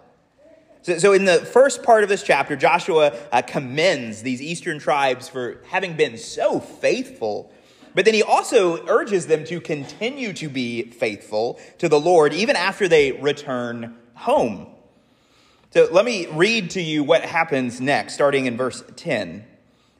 So, 0.83 0.99
so 0.99 1.13
in 1.13 1.25
the 1.25 1.39
first 1.39 1.81
part 1.81 2.03
of 2.03 2.09
this 2.09 2.21
chapter, 2.21 2.55
Joshua 2.55 3.17
uh, 3.31 3.41
commends 3.41 4.21
these 4.21 4.43
eastern 4.43 4.77
tribes 4.77 5.27
for 5.27 5.63
having 5.69 5.97
been 5.97 6.17
so 6.17 6.59
faithful 6.59 7.51
but 7.97 8.05
then 8.05 8.13
he 8.13 8.21
also 8.21 8.85
urges 8.85 9.25
them 9.25 9.43
to 9.45 9.59
continue 9.59 10.31
to 10.33 10.49
be 10.49 10.83
faithful 10.83 11.59
to 11.79 11.89
the 11.89 11.99
Lord 11.99 12.31
even 12.31 12.55
after 12.55 12.87
they 12.87 13.13
return 13.13 13.97
home. 14.13 14.67
So 15.71 15.87
let 15.91 16.05
me 16.05 16.27
read 16.27 16.69
to 16.71 16.79
you 16.79 17.03
what 17.03 17.23
happens 17.23 17.81
next, 17.81 18.13
starting 18.13 18.45
in 18.45 18.55
verse 18.55 18.83
10. 18.97 19.43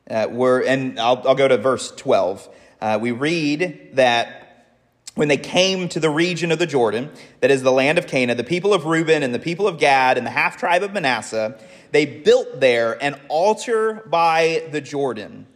Uh, 0.07 0.27
where, 0.27 0.63
and 0.63 0.99
I'll, 0.99 1.27
I'll 1.27 1.33
go 1.33 1.47
to 1.47 1.57
verse 1.57 1.89
12. 1.89 2.47
Uh, 2.79 2.99
we 3.01 3.13
read 3.13 3.89
that 3.93 4.67
when 5.15 5.27
they 5.27 5.37
came 5.37 5.89
to 5.89 5.99
the 5.99 6.11
region 6.11 6.51
of 6.51 6.59
the 6.59 6.67
Jordan, 6.67 7.09
that 7.39 7.49
is 7.49 7.63
the 7.63 7.71
land 7.71 7.97
of 7.97 8.05
Canaan, 8.05 8.37
the 8.37 8.43
people 8.43 8.75
of 8.75 8.85
Reuben 8.85 9.23
and 9.23 9.33
the 9.33 9.39
people 9.39 9.67
of 9.67 9.79
Gad 9.79 10.19
and 10.19 10.27
the 10.27 10.31
half 10.31 10.57
tribe 10.57 10.83
of 10.83 10.93
Manasseh, 10.93 11.59
they 11.89 12.05
built 12.05 12.59
there 12.59 13.03
an 13.03 13.19
altar 13.27 14.03
by 14.05 14.67
the 14.71 14.81
Jordan 14.81 15.47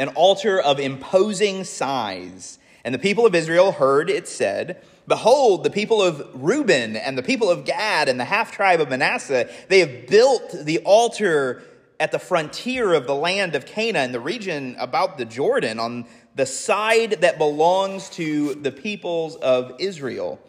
an 0.00 0.08
altar 0.08 0.58
of 0.58 0.80
imposing 0.80 1.62
size. 1.62 2.58
And 2.84 2.94
the 2.94 2.98
people 2.98 3.26
of 3.26 3.34
Israel 3.34 3.72
heard 3.72 4.08
it 4.08 4.26
said, 4.26 4.82
Behold, 5.06 5.62
the 5.62 5.70
people 5.70 6.00
of 6.00 6.26
Reuben 6.32 6.96
and 6.96 7.18
the 7.18 7.22
people 7.22 7.50
of 7.50 7.64
Gad 7.64 8.08
and 8.08 8.18
the 8.18 8.24
half 8.24 8.50
tribe 8.50 8.80
of 8.80 8.88
Manasseh, 8.88 9.50
they 9.68 9.80
have 9.80 10.06
built 10.06 10.52
the 10.52 10.78
altar 10.78 11.62
at 11.98 12.12
the 12.12 12.18
frontier 12.18 12.94
of 12.94 13.06
the 13.06 13.14
land 13.14 13.54
of 13.54 13.66
Canaan, 13.66 14.06
in 14.06 14.12
the 14.12 14.20
region 14.20 14.74
about 14.78 15.18
the 15.18 15.26
Jordan, 15.26 15.78
on 15.78 16.06
the 16.34 16.46
side 16.46 17.20
that 17.20 17.36
belongs 17.36 18.08
to 18.10 18.54
the 18.54 18.72
peoples 18.72 19.36
of 19.36 19.74
Israel. 19.78 20.40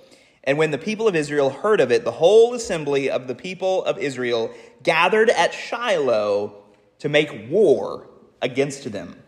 And 0.46 0.58
when 0.58 0.72
the 0.72 0.78
people 0.78 1.10
of 1.10 1.16
Israel 1.16 1.50
heard 1.50 1.82
of 1.82 1.92
it, 1.92 2.06
the 2.06 2.12
whole 2.12 2.54
assembly 2.54 3.10
of 3.10 3.28
the 3.28 3.36
people 3.36 3.84
of 3.84 3.98
Israel 3.98 4.52
gathered 4.82 5.30
at 5.30 5.54
Shiloh 5.54 6.56
to 7.00 7.10
make 7.10 7.50
war 7.50 8.08
against 8.42 8.90
them. 8.92 9.21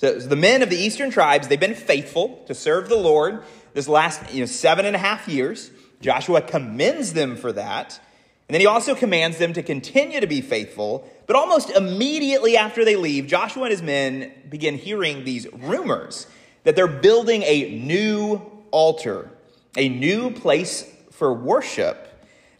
So 0.00 0.18
the 0.18 0.34
men 0.34 0.62
of 0.62 0.70
the 0.70 0.78
eastern 0.78 1.10
tribes, 1.10 1.48
they've 1.48 1.60
been 1.60 1.74
faithful 1.74 2.42
to 2.46 2.54
serve 2.54 2.88
the 2.88 2.96
Lord 2.96 3.42
this 3.74 3.86
last 3.86 4.32
you 4.32 4.40
know, 4.40 4.46
seven 4.46 4.86
and 4.86 4.96
a 4.96 4.98
half 4.98 5.28
years. 5.28 5.70
Joshua 6.00 6.40
commends 6.40 7.12
them 7.12 7.36
for 7.36 7.52
that. 7.52 8.00
And 8.48 8.54
then 8.54 8.62
he 8.62 8.66
also 8.66 8.94
commands 8.94 9.36
them 9.36 9.52
to 9.52 9.62
continue 9.62 10.18
to 10.18 10.26
be 10.26 10.40
faithful. 10.40 11.06
But 11.26 11.36
almost 11.36 11.68
immediately 11.68 12.56
after 12.56 12.82
they 12.82 12.96
leave, 12.96 13.26
Joshua 13.26 13.64
and 13.64 13.72
his 13.72 13.82
men 13.82 14.32
begin 14.48 14.78
hearing 14.78 15.24
these 15.24 15.46
rumors 15.52 16.26
that 16.64 16.76
they're 16.76 16.86
building 16.86 17.42
a 17.42 17.70
new 17.70 18.40
altar, 18.70 19.30
a 19.76 19.90
new 19.90 20.30
place 20.30 20.90
for 21.10 21.34
worship 21.34 22.06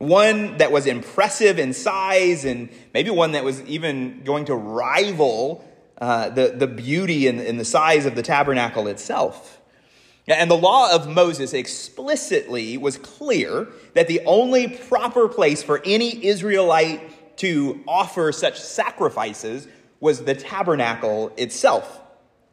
one 0.00 0.56
that 0.56 0.72
was 0.72 0.86
impressive 0.86 1.58
in 1.58 1.74
size 1.74 2.46
and 2.46 2.70
maybe 2.94 3.10
one 3.10 3.32
that 3.32 3.44
was 3.44 3.60
even 3.64 4.22
going 4.24 4.46
to 4.46 4.54
rival 4.54 5.62
uh, 6.00 6.30
the, 6.30 6.48
the 6.48 6.66
beauty 6.66 7.26
and, 7.26 7.40
and 7.40 7.60
the 7.60 7.64
size 7.64 8.06
of 8.06 8.14
the 8.14 8.22
tabernacle 8.22 8.86
itself. 8.86 9.60
And 10.26 10.50
the 10.50 10.56
law 10.56 10.94
of 10.94 11.08
Moses 11.08 11.52
explicitly 11.52 12.76
was 12.76 12.96
clear 12.98 13.68
that 13.94 14.06
the 14.06 14.20
only 14.26 14.68
proper 14.68 15.28
place 15.28 15.62
for 15.62 15.82
any 15.84 16.24
Israelite 16.24 17.36
to 17.38 17.82
offer 17.88 18.32
such 18.32 18.60
sacrifices 18.60 19.66
was 19.98 20.24
the 20.24 20.34
tabernacle 20.34 21.32
itself. 21.36 22.00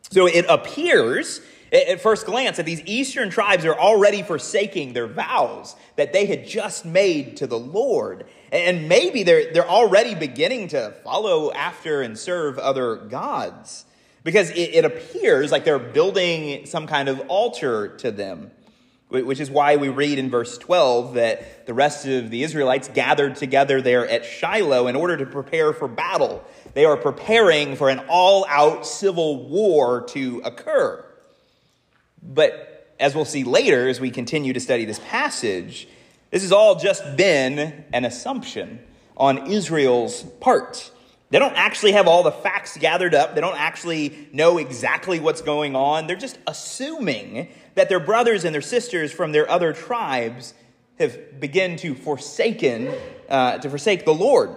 So 0.10 0.28
it 0.28 0.46
appears 0.50 1.42
at 1.72 2.00
first 2.00 2.26
glance 2.26 2.58
that 2.58 2.66
these 2.66 2.82
eastern 2.86 3.30
tribes 3.30 3.66
are 3.66 3.78
already 3.78 4.24
forsaking 4.24 4.94
their 4.94 5.08
vows 5.08 5.76
that 5.98 6.14
they 6.14 6.26
had 6.26 6.48
just 6.48 6.86
made 6.86 7.38
to 7.38 7.48
the 7.48 7.60
Lord. 7.60 8.26
And 8.52 8.88
maybe 8.88 9.24
they're, 9.24 9.52
they're 9.52 9.68
already 9.68 10.16
beginning 10.16 10.70
to 10.70 10.94
follow 11.04 11.52
after 11.52 12.02
and 12.02 12.18
serve 12.18 12.58
other 12.58 12.96
gods 12.96 13.86
because 14.24 14.50
it, 14.52 14.74
it 14.74 14.86
appears 14.86 15.52
like 15.52 15.66
they're 15.66 15.80
building 15.80 16.66
some 16.66 16.88
kind 16.88 17.10
of 17.10 17.20
altar 17.28 17.90
to 17.98 18.12
them. 18.12 18.52
Which 19.10 19.40
is 19.40 19.50
why 19.50 19.78
we 19.78 19.88
read 19.88 20.20
in 20.20 20.30
verse 20.30 20.58
12 20.58 21.14
that 21.14 21.66
the 21.66 21.74
rest 21.74 22.06
of 22.06 22.30
the 22.30 22.44
Israelites 22.44 22.90
gathered 22.90 23.38
together 23.38 23.82
there 23.82 24.06
at 24.06 24.26
Shiloh 24.26 24.88
in 24.88 24.98
order 24.98 25.16
to 25.16 25.26
prepare 25.26 25.72
for 25.72 25.88
battle. 25.88 26.44
They 26.74 26.84
are 26.84 26.98
preparing 26.98 27.78
for 27.78 27.90
an 27.90 28.02
all 28.10 28.46
out 28.50 28.86
civil 28.86 29.48
war 29.48 30.02
to 30.10 30.42
occur. 30.44 31.06
But 32.22 32.94
as 33.00 33.16
we'll 33.16 33.24
see 33.24 33.46
later, 33.46 33.88
as 33.88 34.02
we 34.02 34.12
continue 34.12 34.52
to 34.52 34.60
study 34.60 34.84
this 34.84 35.00
passage, 35.00 35.88
This 36.30 36.42
has 36.42 36.52
all 36.52 36.76
just 36.76 37.16
been 37.16 37.86
an 37.94 38.06
assumption 38.06 38.80
on 39.16 39.48
Israel's 39.48 40.24
part. 40.42 40.92
They 41.30 41.40
don't 41.40 41.56
actually 41.56 41.94
have 41.94 42.08
all 42.08 42.24
the 42.24 42.32
facts 42.32 42.78
gathered 42.78 43.14
up. 43.14 43.36
They 43.36 43.42
don't 43.42 43.58
actually 43.58 44.30
know 44.32 44.58
exactly 44.58 45.20
what's 45.20 45.42
going 45.42 45.76
on. 45.76 46.08
They're 46.08 46.16
just 46.16 46.38
assuming 46.48 47.50
that 47.76 47.90
their 47.90 48.00
brothers 48.00 48.46
and 48.46 48.54
their 48.54 48.62
sisters 48.62 49.12
from 49.12 49.32
their 49.32 49.50
other 49.50 49.74
tribes 49.74 50.54
have 51.00 51.40
begun 51.40 51.76
to 51.78 51.96
forsaken 51.96 52.94
uh, 53.30 53.58
to 53.60 53.70
forsake 53.70 54.06
the 54.06 54.14
Lord. 54.14 54.56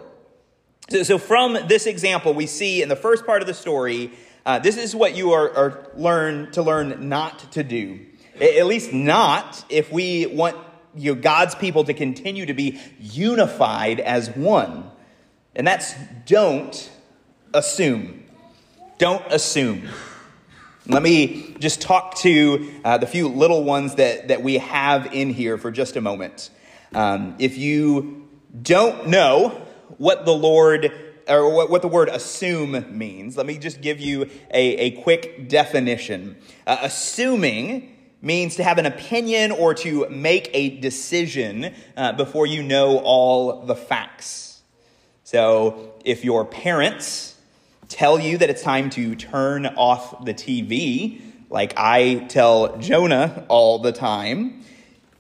So, 0.91 1.03
so, 1.03 1.19
from 1.19 1.57
this 1.69 1.87
example, 1.87 2.35
we 2.35 2.47
see 2.47 2.83
in 2.83 2.89
the 2.89 2.97
first 2.97 3.27
part 3.27 3.43
of 3.43 3.49
the 3.49 3.55
story, 3.55 4.13
uh, 4.47 4.59
this 4.59 4.77
is 4.77 4.95
what 4.97 5.15
you 5.15 5.33
are, 5.33 5.55
are 5.57 5.93
learn 5.95 6.51
to 6.53 6.63
learn 6.63 7.09
not 7.09 7.53
to 7.53 7.63
do. 7.63 8.01
At 8.41 8.67
least 8.67 8.93
not 8.93 9.65
if 9.69 9.93
we 9.93 10.27
want 10.27 10.57
you 10.95 11.15
know, 11.15 11.21
God's 11.21 11.55
people 11.55 11.85
to 11.85 11.95
continue 11.95 12.47
to 12.47 12.55
be 12.55 12.79
unified 12.99 14.01
as 14.01 14.31
one. 14.31 14.91
And 15.55 15.67
that's 15.67 15.95
don't 16.27 16.91
assume. 17.53 18.25
Don't 18.99 19.25
assume. 19.31 19.89
Let 20.87 21.03
me 21.03 21.55
just 21.59 21.81
talk 21.81 22.17
to 22.17 22.69
uh, 22.85 22.99
the 22.99 23.07
few 23.07 23.29
little 23.29 23.65
ones 23.65 23.97
that, 23.97 24.29
that 24.29 24.43
we 24.43 24.59
have 24.59 25.13
in 25.13 25.31
here 25.31 25.59
for 25.59 25.71
just 25.71 25.97
a 25.97 26.01
moment. 26.01 26.51
Um, 26.95 27.37
if 27.39 27.57
you 27.59 28.29
don't 28.61 29.09
know 29.09 29.61
what 29.99 30.25
the 30.25 30.33
Lord 30.33 30.93
or 31.29 31.55
what, 31.55 31.71
what 31.71 31.83
the 31.83 31.89
word 31.89 32.09
assume 32.09 32.85
means, 32.97 33.37
let 33.37 33.47
me 33.47 33.59
just 33.59 33.81
give 33.81 34.01
you 34.01 34.29
a, 34.51 34.77
a 34.77 34.91
quick 35.03 35.49
definition. 35.49 36.37
Uh, 36.67 36.79
assuming 36.83 37.97
means 38.23 38.57
to 38.57 38.65
have 38.65 38.79
an 38.79 38.87
opinion 38.87 39.51
or 39.51 39.75
to 39.75 40.09
make 40.11 40.51
a 40.53 40.79
decision 40.81 41.75
uh, 41.97 42.13
before 42.13 42.47
you 42.47 42.63
know 42.63 42.99
all 42.99 43.65
the 43.65 43.75
facts. 43.75 44.63
So 45.25 45.95
if 46.05 46.25
your 46.25 46.45
parents 46.45 47.37
tell 47.89 48.21
you 48.21 48.39
that 48.39 48.51
it's 48.51 48.63
time 48.63 48.91
to 48.91 49.15
turn 49.15 49.67
off 49.67 50.25
the 50.25 50.35
TV, 50.35 51.21
like 51.49 51.75
I 51.77 52.27
tell 52.29 52.79
Jonah 52.79 53.45
all 53.49 53.79
the 53.79 53.93
time, 53.93 54.63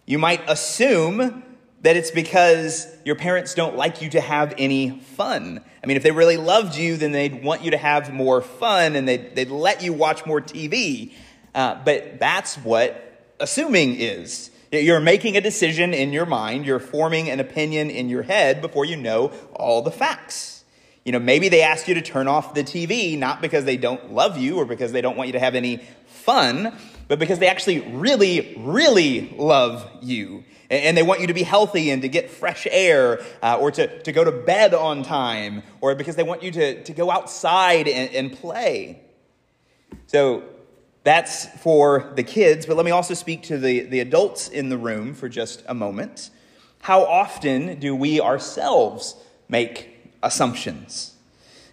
you 0.06 0.18
might 0.18 0.42
assume 0.48 1.44
that 1.82 1.96
it's 1.96 2.10
because 2.10 2.86
your 3.04 3.16
parents 3.16 3.54
don't 3.54 3.76
like 3.76 4.02
you 4.02 4.10
to 4.10 4.20
have 4.20 4.54
any 4.58 4.90
fun. 4.90 5.64
I 5.82 5.86
mean, 5.86 5.96
if 5.96 6.02
they 6.02 6.10
really 6.10 6.36
loved 6.36 6.76
you, 6.76 6.96
then 6.96 7.12
they'd 7.12 7.42
want 7.42 7.62
you 7.62 7.70
to 7.70 7.78
have 7.78 8.12
more 8.12 8.42
fun 8.42 8.96
and 8.96 9.08
they'd, 9.08 9.34
they'd 9.34 9.50
let 9.50 9.82
you 9.82 9.92
watch 9.92 10.26
more 10.26 10.40
TV. 10.40 11.12
Uh, 11.54 11.76
but 11.84 12.18
that's 12.18 12.56
what 12.56 13.34
assuming 13.40 13.96
is. 13.96 14.50
You're 14.72 15.00
making 15.00 15.36
a 15.36 15.40
decision 15.40 15.92
in 15.92 16.12
your 16.12 16.26
mind, 16.26 16.64
you're 16.64 16.78
forming 16.78 17.28
an 17.28 17.40
opinion 17.40 17.90
in 17.90 18.08
your 18.08 18.22
head 18.22 18.60
before 18.60 18.84
you 18.84 18.96
know 18.96 19.32
all 19.52 19.82
the 19.82 19.90
facts. 19.90 20.64
You 21.04 21.12
know, 21.12 21.18
maybe 21.18 21.48
they 21.48 21.62
asked 21.62 21.88
you 21.88 21.94
to 21.94 22.02
turn 22.02 22.28
off 22.28 22.54
the 22.54 22.62
TV, 22.62 23.18
not 23.18 23.40
because 23.40 23.64
they 23.64 23.76
don't 23.76 24.12
love 24.12 24.38
you 24.38 24.58
or 24.58 24.64
because 24.64 24.92
they 24.92 25.00
don't 25.00 25.16
want 25.16 25.28
you 25.28 25.32
to 25.32 25.40
have 25.40 25.54
any 25.54 25.78
fun, 26.06 26.76
but 27.08 27.18
because 27.18 27.40
they 27.40 27.48
actually 27.48 27.80
really, 27.80 28.54
really 28.58 29.34
love 29.36 29.90
you. 30.02 30.44
And 30.68 30.96
they 30.96 31.02
want 31.02 31.20
you 31.20 31.26
to 31.26 31.34
be 31.34 31.42
healthy 31.42 31.90
and 31.90 32.02
to 32.02 32.08
get 32.08 32.30
fresh 32.30 32.64
air 32.70 33.20
uh, 33.42 33.56
or 33.58 33.72
to, 33.72 34.02
to 34.02 34.12
go 34.12 34.22
to 34.22 34.30
bed 34.30 34.72
on 34.72 35.02
time 35.02 35.64
or 35.80 35.96
because 35.96 36.14
they 36.14 36.22
want 36.22 36.44
you 36.44 36.52
to, 36.52 36.84
to 36.84 36.92
go 36.92 37.10
outside 37.10 37.88
and, 37.88 38.14
and 38.14 38.32
play. 38.38 39.00
So 40.06 40.44
that's 41.02 41.46
for 41.60 42.12
the 42.14 42.22
kids, 42.22 42.66
but 42.66 42.76
let 42.76 42.84
me 42.84 42.90
also 42.90 43.14
speak 43.14 43.42
to 43.44 43.56
the, 43.56 43.80
the 43.80 44.00
adults 44.00 44.48
in 44.48 44.68
the 44.68 44.76
room 44.76 45.14
for 45.14 45.28
just 45.28 45.62
a 45.66 45.74
moment. 45.74 46.30
How 46.80 47.04
often 47.04 47.78
do 47.78 47.94
we 47.96 48.20
ourselves 48.20 49.16
make 49.48 50.10
assumptions? 50.22 51.14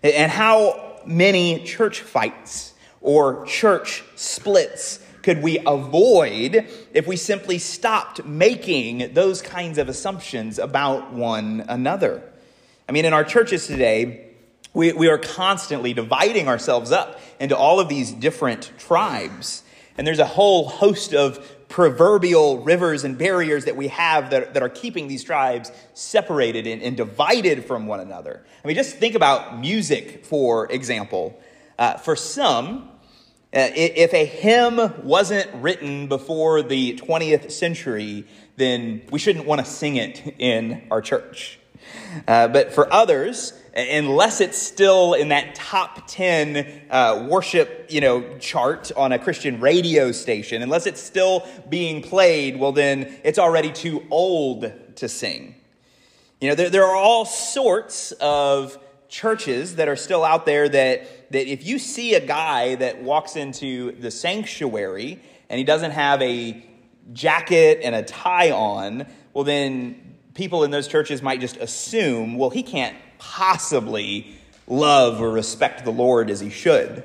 And 0.02 0.32
how 0.32 1.02
many 1.06 1.64
church 1.64 2.02
fights 2.02 2.74
or 3.02 3.46
church 3.46 4.04
splits 4.16 5.04
could 5.24 5.44
we 5.44 5.60
avoid 5.66 6.66
if 6.94 7.06
we 7.06 7.18
simply 7.18 7.58
stopped 7.58 8.24
making 8.24 9.14
those 9.14 9.42
kinds 9.42 9.78
of 9.78 9.90
assumptions 9.90 10.58
about 10.58 11.12
one 11.12 11.66
another? 11.68 12.24
I 12.88 12.94
mean, 12.94 13.04
in 13.04 13.12
our 13.12 13.26
churches 13.26 13.68
today, 13.68 14.27
we, 14.78 14.94
we 14.94 15.08
are 15.10 15.18
constantly 15.18 15.92
dividing 15.94 16.48
ourselves 16.48 16.92
up 16.92 17.20
into 17.40 17.58
all 17.58 17.80
of 17.80 17.90
these 17.90 18.12
different 18.12 18.72
tribes. 18.78 19.64
And 19.98 20.06
there's 20.06 20.20
a 20.20 20.26
whole 20.26 20.70
host 20.70 21.16
of 21.16 21.68
proverbial 21.68 22.60
rivers 22.60 23.04
and 23.04 23.18
barriers 23.18 23.66
that 23.66 23.76
we 23.76 23.88
have 23.88 24.30
that, 24.30 24.54
that 24.54 24.62
are 24.62 24.70
keeping 24.70 25.08
these 25.08 25.24
tribes 25.24 25.72
separated 25.96 26.68
and, 26.68 26.84
and 26.84 26.96
divided 26.96 27.66
from 27.66 27.88
one 27.88 28.00
another. 28.00 28.46
I 28.64 28.68
mean, 28.68 28.76
just 28.76 28.98
think 28.98 29.16
about 29.16 29.60
music, 29.60 30.24
for 30.24 30.72
example. 30.72 31.42
Uh, 31.80 31.98
for 31.98 32.16
some, 32.16 32.88
uh, 33.56 33.70
if 33.74 34.14
a 34.14 34.26
hymn 34.26 34.80
wasn't 35.04 35.50
written 35.56 36.08
before 36.08 36.62
the 36.62 36.96
20th 36.98 37.52
century, 37.52 38.28
then 38.58 39.02
we 39.10 39.18
shouldn't 39.18 39.48
want 39.48 39.60
to 39.60 39.66
sing 39.66 39.96
it 39.96 40.36
in 40.38 40.84
our 40.92 41.02
church. 41.02 41.58
Uh, 42.28 42.48
but 42.48 42.74
for 42.74 42.92
others, 42.94 43.54
unless 43.78 44.42
it's 44.42 44.58
still 44.58 45.14
in 45.14 45.30
that 45.30 45.54
top 45.56 46.08
10 46.08 46.88
uh, 46.90 47.28
worship 47.30 47.86
you 47.90 48.02
know 48.02 48.38
chart 48.40 48.92
on 48.98 49.12
a 49.12 49.20
christian 49.20 49.60
radio 49.60 50.12
station 50.12 50.64
unless 50.64 50.88
it's 50.88 51.02
still 51.02 51.48
being 51.70 52.02
played 52.02 52.60
well 52.60 52.72
then 52.72 53.20
it's 53.24 53.38
already 53.38 53.72
too 53.72 54.04
old 54.10 54.72
to 54.98 55.08
sing. 55.08 55.56
You 56.42 56.50
know 56.50 56.56
there, 56.56 56.70
there 56.70 56.86
are 56.86 56.96
all 56.96 57.26
sorts 57.26 58.12
of 58.14 58.78
churches 59.10 59.78
that 59.78 59.88
are 59.88 59.96
still 59.96 60.24
out 60.24 60.46
there 60.46 60.68
that, 60.68 61.32
that 61.32 61.48
if 61.48 61.66
you 61.66 61.80
see 61.80 62.14
a 62.16 62.26
guy 62.26 62.76
that 62.76 63.02
walks 63.02 63.38
into 63.38 63.94
the 63.94 64.12
sanctuary 64.12 65.22
and 65.50 65.58
he 65.58 65.64
doesn't 65.64 65.92
have 65.92 66.22
a 66.22 66.64
jacket 67.14 67.80
and 67.84 67.96
a 67.96 68.04
tie 68.04 68.52
on 68.52 69.06
well 69.34 69.46
then 69.46 70.18
people 70.34 70.66
in 70.66 70.72
those 70.72 70.90
churches 70.90 71.22
might 71.22 71.40
just 71.40 71.56
assume 71.58 72.38
well 72.38 72.50
he 72.50 72.62
can't 72.62 72.98
possibly 73.20 74.36
love 74.68 75.22
or 75.22 75.32
respect 75.32 75.86
the 75.86 75.92
Lord 75.92 76.30
as 76.30 76.40
he 76.40 76.50
should. 76.50 77.04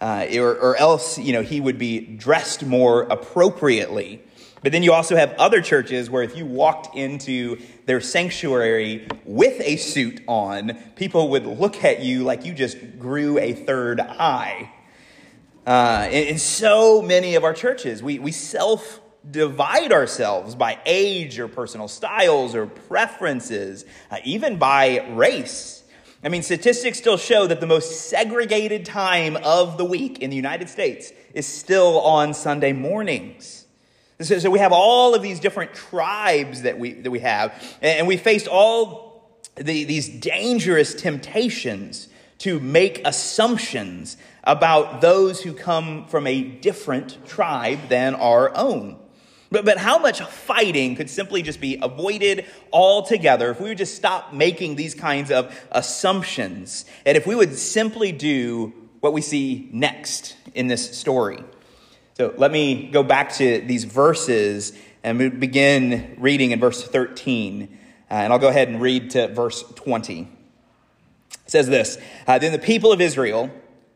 Uh, 0.00 0.26
or, 0.36 0.56
or 0.56 0.76
else, 0.76 1.18
you 1.18 1.32
know, 1.32 1.42
he 1.42 1.60
would 1.60 1.78
be 1.78 2.00
dressed 2.00 2.64
more 2.64 3.02
appropriately. 3.02 4.22
But 4.62 4.72
then 4.72 4.82
you 4.82 4.92
also 4.92 5.16
have 5.16 5.34
other 5.34 5.60
churches 5.62 6.10
where 6.10 6.22
if 6.22 6.36
you 6.36 6.44
walked 6.46 6.96
into 6.96 7.60
their 7.86 8.00
sanctuary 8.00 9.06
with 9.24 9.60
a 9.60 9.76
suit 9.76 10.22
on, 10.26 10.74
people 10.96 11.30
would 11.30 11.46
look 11.46 11.82
at 11.84 12.00
you 12.00 12.24
like 12.24 12.44
you 12.44 12.54
just 12.54 12.98
grew 12.98 13.38
a 13.38 13.52
third 13.52 14.00
eye. 14.00 14.70
Uh, 15.66 16.08
in, 16.10 16.28
in 16.28 16.38
so 16.38 17.02
many 17.02 17.34
of 17.34 17.44
our 17.44 17.54
churches, 17.54 18.02
we, 18.02 18.18
we 18.18 18.32
self 18.32 19.00
divide 19.28 19.92
ourselves 19.92 20.54
by 20.54 20.78
age 20.86 21.38
or 21.38 21.48
personal 21.48 21.88
styles 21.88 22.54
or 22.54 22.66
preferences, 22.66 23.84
uh, 24.10 24.18
even 24.24 24.56
by 24.56 25.06
race. 25.10 25.82
I 26.22 26.28
mean, 26.28 26.42
statistics 26.42 26.98
still 26.98 27.16
show 27.16 27.46
that 27.46 27.60
the 27.60 27.66
most 27.66 28.08
segregated 28.08 28.84
time 28.84 29.36
of 29.36 29.78
the 29.78 29.84
week 29.84 30.18
in 30.18 30.30
the 30.30 30.36
United 30.36 30.68
States 30.68 31.12
is 31.32 31.46
still 31.46 32.00
on 32.00 32.34
Sunday 32.34 32.72
mornings. 32.72 33.66
So, 34.20 34.38
so 34.38 34.50
we 34.50 34.58
have 34.58 34.72
all 34.72 35.14
of 35.14 35.22
these 35.22 35.40
different 35.40 35.72
tribes 35.72 36.62
that 36.62 36.78
we, 36.78 36.92
that 36.92 37.10
we 37.10 37.20
have, 37.20 37.54
and 37.80 38.06
we 38.06 38.18
faced 38.18 38.48
all 38.48 39.40
the, 39.56 39.84
these 39.84 40.08
dangerous 40.08 40.94
temptations 40.94 42.08
to 42.38 42.60
make 42.60 43.00
assumptions 43.06 44.18
about 44.44 45.00
those 45.00 45.42
who 45.42 45.54
come 45.54 46.06
from 46.06 46.26
a 46.26 46.42
different 46.42 47.26
tribe 47.26 47.88
than 47.88 48.14
our 48.14 48.54
own. 48.54 48.99
But, 49.50 49.64
but 49.64 49.78
how 49.78 49.98
much 49.98 50.20
fighting 50.22 50.94
could 50.94 51.10
simply 51.10 51.42
just 51.42 51.60
be 51.60 51.78
avoided 51.82 52.46
altogether 52.72 53.50
if 53.50 53.60
we 53.60 53.70
would 53.70 53.78
just 53.78 53.96
stop 53.96 54.32
making 54.32 54.76
these 54.76 54.94
kinds 54.94 55.30
of 55.30 55.54
assumptions 55.72 56.84
and 57.04 57.16
if 57.16 57.26
we 57.26 57.34
would 57.34 57.56
simply 57.56 58.12
do 58.12 58.72
what 59.00 59.12
we 59.12 59.20
see 59.20 59.68
next 59.72 60.36
in 60.54 60.68
this 60.68 60.96
story? 60.96 61.42
So 62.14 62.34
let 62.36 62.52
me 62.52 62.90
go 62.90 63.02
back 63.02 63.32
to 63.34 63.60
these 63.62 63.84
verses 63.84 64.72
and 65.02 65.18
we 65.18 65.28
begin 65.30 66.16
reading 66.18 66.50
in 66.50 66.60
verse 66.60 66.86
13. 66.86 67.78
Uh, 68.10 68.14
and 68.14 68.32
I'll 68.32 68.38
go 68.38 68.48
ahead 68.48 68.68
and 68.68 68.80
read 68.80 69.10
to 69.10 69.28
verse 69.28 69.62
20. 69.62 70.20
It 70.20 70.28
says 71.46 71.66
this 71.66 71.98
uh, 72.26 72.38
Then 72.38 72.52
the 72.52 72.58
people 72.58 72.92
of 72.92 73.00
Israel, 73.00 73.50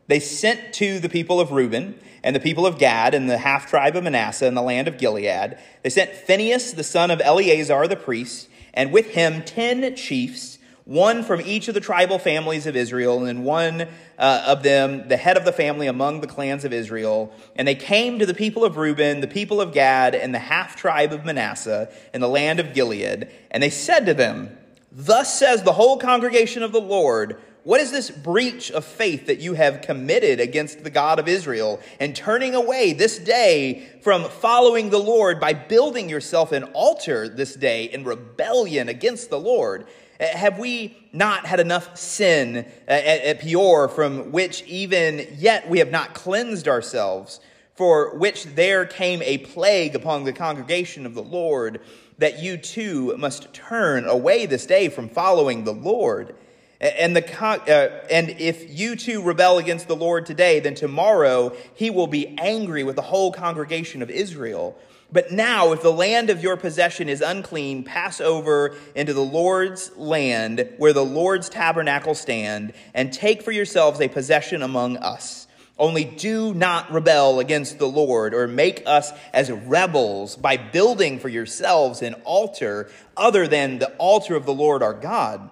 they 0.07 0.19
sent 0.19 0.73
to 0.75 0.99
the 0.99 1.09
people 1.09 1.39
of 1.39 1.51
Reuben 1.51 1.99
and 2.23 2.35
the 2.35 2.39
people 2.39 2.65
of 2.65 2.77
Gad 2.77 3.13
and 3.13 3.29
the 3.29 3.37
half 3.37 3.69
tribe 3.69 3.95
of 3.95 4.03
Manasseh 4.03 4.47
and 4.47 4.57
the 4.57 4.61
land 4.61 4.87
of 4.87 4.97
Gilead. 4.97 5.57
They 5.83 5.89
sent 5.89 6.11
Phinehas, 6.11 6.73
the 6.73 6.83
son 6.83 7.11
of 7.11 7.21
Eleazar 7.21 7.87
the 7.87 7.95
priest, 7.95 8.49
and 8.73 8.91
with 8.91 9.11
him 9.11 9.43
ten 9.43 9.95
chiefs, 9.95 10.57
one 10.85 11.23
from 11.23 11.41
each 11.41 11.67
of 11.67 11.73
the 11.73 11.79
tribal 11.79 12.19
families 12.19 12.67
of 12.67 12.75
Israel, 12.75 13.25
and 13.25 13.43
one 13.43 13.87
uh, 14.19 14.43
of 14.45 14.61
them, 14.61 15.07
the 15.07 15.17
head 15.17 15.37
of 15.37 15.45
the 15.45 15.51
family 15.51 15.87
among 15.87 16.21
the 16.21 16.27
clans 16.27 16.63
of 16.63 16.71
Israel. 16.71 17.33
And 17.55 17.67
they 17.67 17.75
came 17.75 18.19
to 18.19 18.25
the 18.25 18.35
people 18.35 18.63
of 18.63 18.77
Reuben, 18.77 19.21
the 19.21 19.27
people 19.27 19.59
of 19.61 19.73
Gad, 19.73 20.13
and 20.13 20.33
the 20.33 20.39
half 20.39 20.75
tribe 20.75 21.11
of 21.11 21.25
Manasseh 21.25 21.91
in 22.13 22.21
the 22.21 22.27
land 22.29 22.59
of 22.59 22.73
Gilead. 22.73 23.29
And 23.49 23.63
they 23.63 23.71
said 23.71 24.05
to 24.05 24.13
them, 24.13 24.55
Thus 24.91 25.37
says 25.37 25.63
the 25.63 25.73
whole 25.73 25.97
congregation 25.97 26.63
of 26.63 26.71
the 26.71 26.81
Lord, 26.81 27.41
what 27.65 27.81
is 27.81 27.89
this 27.89 28.11
breach 28.11 28.69
of 28.69 28.85
faith 28.85 29.25
that 29.25 29.39
you 29.39 29.55
have 29.55 29.81
committed 29.81 30.39
against 30.39 30.83
the 30.83 30.91
God 30.91 31.17
of 31.17 31.27
Israel 31.27 31.79
and 31.99 32.15
turning 32.15 32.53
away 32.53 32.93
this 32.93 33.17
day 33.17 33.89
from 34.03 34.25
following 34.25 34.91
the 34.91 34.99
Lord 34.99 35.39
by 35.39 35.53
building 35.53 36.07
yourself 36.07 36.51
an 36.51 36.65
altar 36.75 37.27
this 37.27 37.55
day 37.55 37.85
in 37.85 38.03
rebellion 38.03 38.87
against 38.87 39.31
the 39.31 39.39
Lord? 39.39 39.87
Uh, 40.19 40.27
have 40.27 40.59
we 40.59 40.95
not 41.11 41.47
had 41.47 41.59
enough 41.59 41.97
sin 41.97 42.57
uh, 42.57 42.91
at, 42.91 43.21
at 43.21 43.39
Peor 43.39 43.87
from 43.87 44.31
which 44.31 44.61
even 44.67 45.27
yet 45.35 45.67
we 45.67 45.79
have 45.79 45.89
not 45.89 46.13
cleansed 46.13 46.67
ourselves, 46.67 47.39
for 47.73 48.15
which 48.15 48.45
there 48.45 48.85
came 48.85 49.23
a 49.23 49.39
plague 49.39 49.95
upon 49.95 50.23
the 50.23 50.33
congregation 50.33 51.07
of 51.07 51.15
the 51.15 51.23
Lord, 51.23 51.81
that 52.19 52.37
you 52.37 52.57
too 52.57 53.17
must 53.17 53.51
turn 53.55 54.05
away 54.05 54.45
this 54.45 54.67
day 54.67 54.87
from 54.87 55.09
following 55.09 55.63
the 55.63 55.73
Lord? 55.73 56.35
And, 56.81 57.15
the, 57.15 57.41
uh, 57.41 58.05
and 58.09 58.29
if 58.31 58.77
you 58.77 58.95
too 58.95 59.21
rebel 59.21 59.57
against 59.57 59.87
the 59.87 59.95
Lord 59.95 60.25
today, 60.25 60.59
then 60.59 60.75
tomorrow 60.75 61.55
he 61.73 61.89
will 61.89 62.07
be 62.07 62.37
angry 62.37 62.83
with 62.83 62.95
the 62.95 63.01
whole 63.01 63.31
congregation 63.31 64.01
of 64.01 64.09
Israel. 64.09 64.77
But 65.11 65.31
now, 65.31 65.71
if 65.71 65.81
the 65.81 65.93
land 65.93 66.29
of 66.29 66.43
your 66.43 66.57
possession 66.57 67.07
is 67.07 67.21
unclean, 67.21 67.83
pass 67.83 68.19
over 68.19 68.75
into 68.95 69.13
the 69.13 69.21
Lord's 69.21 69.95
land 69.95 70.67
where 70.77 70.93
the 70.93 71.05
Lord's 71.05 71.47
tabernacle 71.47 72.15
stand, 72.15 72.73
and 72.93 73.13
take 73.13 73.41
for 73.41 73.51
yourselves 73.51 74.01
a 74.01 74.09
possession 74.09 74.61
among 74.61 74.97
us. 74.97 75.47
Only 75.77 76.05
do 76.05 76.53
not 76.53 76.91
rebel 76.91 77.39
against 77.39 77.79
the 77.79 77.87
Lord 77.87 78.33
or 78.33 78.47
make 78.47 78.83
us 78.85 79.11
as 79.33 79.51
rebels 79.51 80.37
by 80.37 80.57
building 80.57 81.19
for 81.19 81.29
yourselves 81.29 82.01
an 82.01 82.13
altar 82.23 82.89
other 83.15 83.45
than 83.47 83.79
the 83.79 83.93
altar 83.97 84.35
of 84.35 84.45
the 84.45 84.53
Lord 84.53 84.81
our 84.81 84.93
God. 84.93 85.49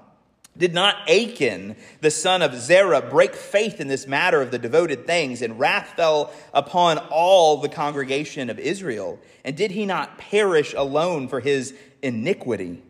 Did 0.55 0.73
not 0.73 1.09
Achan, 1.09 1.75
the 2.01 2.11
son 2.11 2.43
of 2.43 2.53
Zerah, 2.53 3.01
break 3.01 3.33
faith 3.33 3.81
in 3.81 3.87
this 3.87 4.05
matter 4.05 4.39
of 4.39 4.51
the 4.51 4.59
devoted 4.59 5.07
things, 5.07 5.41
and 5.41 5.59
wrath 5.59 5.93
fell 5.95 6.31
upon 6.53 6.99
all 7.09 7.57
the 7.57 7.69
congregation 7.69 8.51
of 8.51 8.59
Israel? 8.59 9.19
And 9.43 9.57
did 9.57 9.71
he 9.71 9.87
not 9.87 10.19
perish 10.19 10.75
alone 10.77 11.27
for 11.27 11.39
his 11.39 11.73
iniquity? 12.03 12.83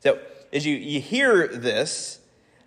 So, 0.00 0.18
as 0.52 0.66
you, 0.66 0.76
you 0.76 1.00
hear 1.00 1.48
this, 1.48 2.20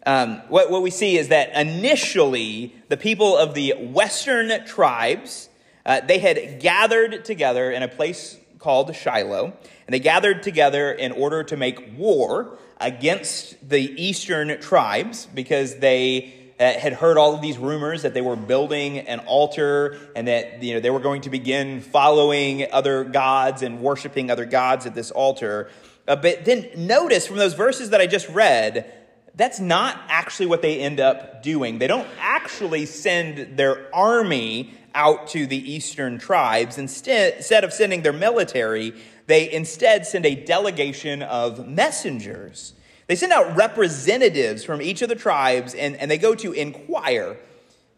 um, 0.07 0.41
what, 0.47 0.71
what 0.71 0.81
we 0.81 0.89
see 0.89 1.17
is 1.17 1.27
that 1.27 1.53
initially 1.53 2.73
the 2.89 2.97
people 2.97 3.37
of 3.37 3.53
the 3.53 3.73
western 3.77 4.65
tribes, 4.65 5.49
uh, 5.85 6.01
they 6.01 6.17
had 6.17 6.59
gathered 6.59 7.25
together 7.25 7.69
in 7.71 7.83
a 7.83 7.87
place 7.87 8.37
called 8.57 8.95
Shiloh, 8.95 9.53
and 9.85 9.93
they 9.93 9.99
gathered 9.99 10.41
together 10.41 10.91
in 10.91 11.11
order 11.11 11.43
to 11.43 11.55
make 11.55 11.95
war 11.95 12.57
against 12.79 13.69
the 13.69 13.79
eastern 13.79 14.59
tribes 14.61 15.27
because 15.33 15.77
they 15.77 16.33
uh, 16.59 16.73
had 16.73 16.93
heard 16.93 17.17
all 17.17 17.35
of 17.35 17.41
these 17.41 17.57
rumors 17.57 18.01
that 18.01 18.13
they 18.13 18.21
were 18.21 18.35
building 18.35 18.99
an 18.99 19.19
altar 19.21 19.97
and 20.15 20.27
that 20.27 20.63
you 20.63 20.73
know 20.73 20.79
they 20.79 20.89
were 20.89 20.99
going 20.99 21.21
to 21.21 21.29
begin 21.29 21.81
following 21.81 22.65
other 22.71 23.03
gods 23.03 23.61
and 23.61 23.79
worshiping 23.79 24.31
other 24.31 24.45
gods 24.45 24.85
at 24.85 24.95
this 24.95 25.11
altar. 25.11 25.69
Uh, 26.07 26.15
but 26.15 26.45
then 26.45 26.67
notice 26.75 27.27
from 27.27 27.37
those 27.37 27.53
verses 27.53 27.91
that 27.91 28.01
I 28.01 28.07
just 28.07 28.27
read, 28.29 28.91
that's 29.35 29.59
not 29.59 29.99
actually 30.07 30.47
what 30.47 30.61
they 30.61 30.79
end 30.79 30.99
up 30.99 31.43
doing. 31.43 31.77
They 31.77 31.87
don't 31.87 32.07
actually 32.19 32.85
send 32.87 33.57
their 33.57 33.93
army 33.93 34.73
out 34.95 35.27
to 35.27 35.45
the 35.45 35.71
eastern 35.71 36.17
tribes. 36.17 36.79
Instead, 36.79 37.35
instead 37.35 37.63
of 37.63 37.71
sending 37.71 38.01
their 38.01 38.13
military, 38.13 38.93
they 39.27 39.51
instead 39.51 40.05
send 40.05 40.25
a 40.25 40.35
delegation 40.35 41.21
of 41.21 41.67
messengers. 41.67 42.73
They 43.07 43.15
send 43.15 43.31
out 43.31 43.55
representatives 43.55 44.63
from 44.63 44.81
each 44.81 45.01
of 45.01 45.09
the 45.09 45.15
tribes 45.15 45.75
and, 45.75 45.95
and 45.97 46.09
they 46.09 46.17
go 46.17 46.33
to 46.35 46.51
inquire 46.53 47.37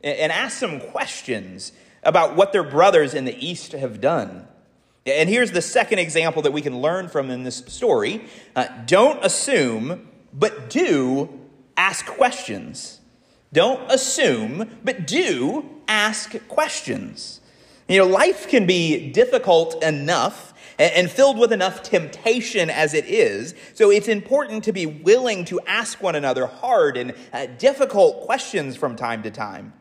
and 0.03 0.31
ask 0.31 0.57
some 0.57 0.79
questions 0.79 1.71
about 2.03 2.35
what 2.35 2.53
their 2.53 2.63
brothers 2.63 3.13
in 3.13 3.25
the 3.25 3.45
east 3.45 3.73
have 3.73 4.01
done. 4.01 4.47
And 5.05 5.29
here's 5.29 5.51
the 5.51 5.61
second 5.61 5.99
example 5.99 6.41
that 6.43 6.53
we 6.53 6.61
can 6.61 6.81
learn 6.81 7.09
from 7.09 7.29
in 7.29 7.43
this 7.43 7.57
story 7.57 8.25
uh, 8.55 8.67
don't 8.85 9.23
assume, 9.23 10.07
but 10.33 10.69
do 10.69 11.29
ask 11.75 12.05
questions. 12.05 12.99
Don't 13.51 13.91
assume, 13.91 14.69
but 14.83 15.07
do 15.07 15.65
ask 15.87 16.35
questions. 16.47 17.41
You 17.87 17.97
know, 17.99 18.05
life 18.05 18.47
can 18.47 18.67
be 18.67 19.11
difficult 19.11 19.83
enough 19.83 20.53
and 20.79 21.11
filled 21.11 21.37
with 21.37 21.51
enough 21.51 21.83
temptation 21.83 22.69
as 22.69 22.93
it 22.93 23.05
is. 23.05 23.53
So 23.73 23.91
it's 23.91 24.07
important 24.07 24.63
to 24.63 24.71
be 24.71 24.85
willing 24.85 25.45
to 25.45 25.59
ask 25.67 26.01
one 26.01 26.15
another 26.15 26.47
hard 26.47 26.97
and 26.97 27.13
uh, 27.33 27.47
difficult 27.57 28.21
questions 28.21 28.75
from 28.75 28.95
time 28.95 29.23
to 29.23 29.31
time. 29.31 29.73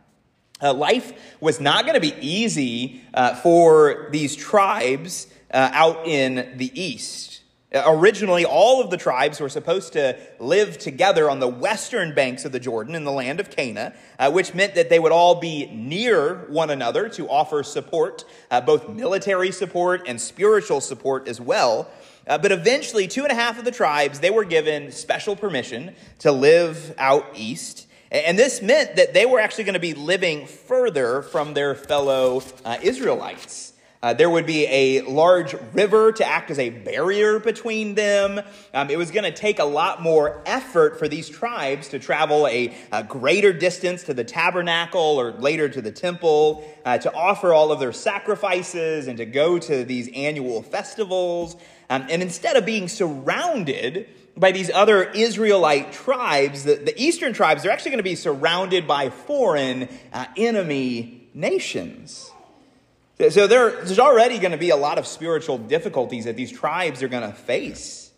Uh, 0.60 0.74
life 0.74 1.12
was 1.40 1.60
not 1.60 1.84
going 1.84 1.94
to 1.94 2.00
be 2.00 2.14
easy 2.20 3.00
uh, 3.14 3.36
for 3.36 4.08
these 4.10 4.34
tribes 4.34 5.28
uh, 5.52 5.70
out 5.72 6.06
in 6.06 6.56
the 6.56 6.80
east. 6.80 7.37
Originally, 7.74 8.46
all 8.46 8.80
of 8.80 8.88
the 8.88 8.96
tribes 8.96 9.40
were 9.40 9.48
supposed 9.50 9.92
to 9.92 10.16
live 10.38 10.78
together 10.78 11.28
on 11.28 11.38
the 11.38 11.48
western 11.48 12.14
banks 12.14 12.46
of 12.46 12.52
the 12.52 12.60
Jordan 12.60 12.94
in 12.94 13.04
the 13.04 13.12
land 13.12 13.40
of 13.40 13.50
Canaan, 13.50 13.92
uh, 14.18 14.30
which 14.30 14.54
meant 14.54 14.74
that 14.74 14.88
they 14.88 14.98
would 14.98 15.12
all 15.12 15.34
be 15.34 15.66
near 15.66 16.46
one 16.48 16.70
another 16.70 17.10
to 17.10 17.28
offer 17.28 17.62
support, 17.62 18.24
uh, 18.50 18.62
both 18.62 18.88
military 18.88 19.52
support 19.52 20.02
and 20.08 20.18
spiritual 20.18 20.80
support 20.80 21.28
as 21.28 21.42
well. 21.42 21.90
Uh, 22.26 22.38
but 22.38 22.52
eventually, 22.52 23.06
two 23.06 23.22
and 23.22 23.32
a 23.32 23.34
half 23.34 23.58
of 23.58 23.66
the 23.66 23.70
tribes, 23.70 24.20
they 24.20 24.30
were 24.30 24.44
given 24.44 24.90
special 24.90 25.36
permission 25.36 25.94
to 26.20 26.32
live 26.32 26.94
out 26.96 27.26
east. 27.34 27.86
And 28.10 28.38
this 28.38 28.62
meant 28.62 28.96
that 28.96 29.12
they 29.12 29.26
were 29.26 29.40
actually 29.40 29.64
going 29.64 29.74
to 29.74 29.80
be 29.80 29.92
living 29.92 30.46
further 30.46 31.20
from 31.20 31.52
their 31.52 31.74
fellow 31.74 32.42
uh, 32.64 32.78
Israelites. 32.80 33.74
Uh, 34.00 34.14
there 34.14 34.30
would 34.30 34.46
be 34.46 34.64
a 34.66 35.02
large 35.02 35.54
river 35.72 36.12
to 36.12 36.24
act 36.24 36.52
as 36.52 36.58
a 36.60 36.70
barrier 36.70 37.40
between 37.40 37.96
them. 37.96 38.40
Um, 38.72 38.90
it 38.90 38.96
was 38.96 39.10
going 39.10 39.24
to 39.24 39.36
take 39.36 39.58
a 39.58 39.64
lot 39.64 40.00
more 40.00 40.40
effort 40.46 41.00
for 41.00 41.08
these 41.08 41.28
tribes 41.28 41.88
to 41.88 41.98
travel 41.98 42.46
a, 42.46 42.72
a 42.92 43.02
greater 43.02 43.52
distance 43.52 44.04
to 44.04 44.14
the 44.14 44.22
tabernacle 44.22 45.00
or 45.00 45.32
later 45.32 45.68
to 45.68 45.82
the 45.82 45.90
temple, 45.90 46.64
uh, 46.84 46.98
to 46.98 47.12
offer 47.12 47.52
all 47.52 47.72
of 47.72 47.80
their 47.80 47.92
sacrifices 47.92 49.08
and 49.08 49.18
to 49.18 49.26
go 49.26 49.58
to 49.58 49.84
these 49.84 50.08
annual 50.14 50.62
festivals. 50.62 51.56
Um, 51.90 52.06
and 52.08 52.22
instead 52.22 52.54
of 52.54 52.64
being 52.64 52.86
surrounded 52.86 54.08
by 54.36 54.52
these 54.52 54.70
other 54.70 55.10
Israelite 55.10 55.90
tribes, 55.90 56.62
the, 56.62 56.76
the 56.76 56.94
eastern 57.02 57.32
tribes, 57.32 57.64
they're 57.64 57.72
actually 57.72 57.90
going 57.90 57.98
to 57.98 58.04
be 58.04 58.14
surrounded 58.14 58.86
by 58.86 59.10
foreign 59.10 59.88
uh, 60.12 60.26
enemy 60.36 61.28
nations. 61.34 62.30
So 63.30 63.48
there's 63.48 63.98
already 63.98 64.38
going 64.38 64.52
to 64.52 64.58
be 64.58 64.70
a 64.70 64.76
lot 64.76 64.96
of 64.98 65.06
spiritual 65.06 65.58
difficulties 65.58 66.24
that 66.26 66.36
these 66.36 66.52
tribes 66.52 67.02
are 67.02 67.08
going 67.08 67.28
to 67.28 67.36
face. 67.36 68.12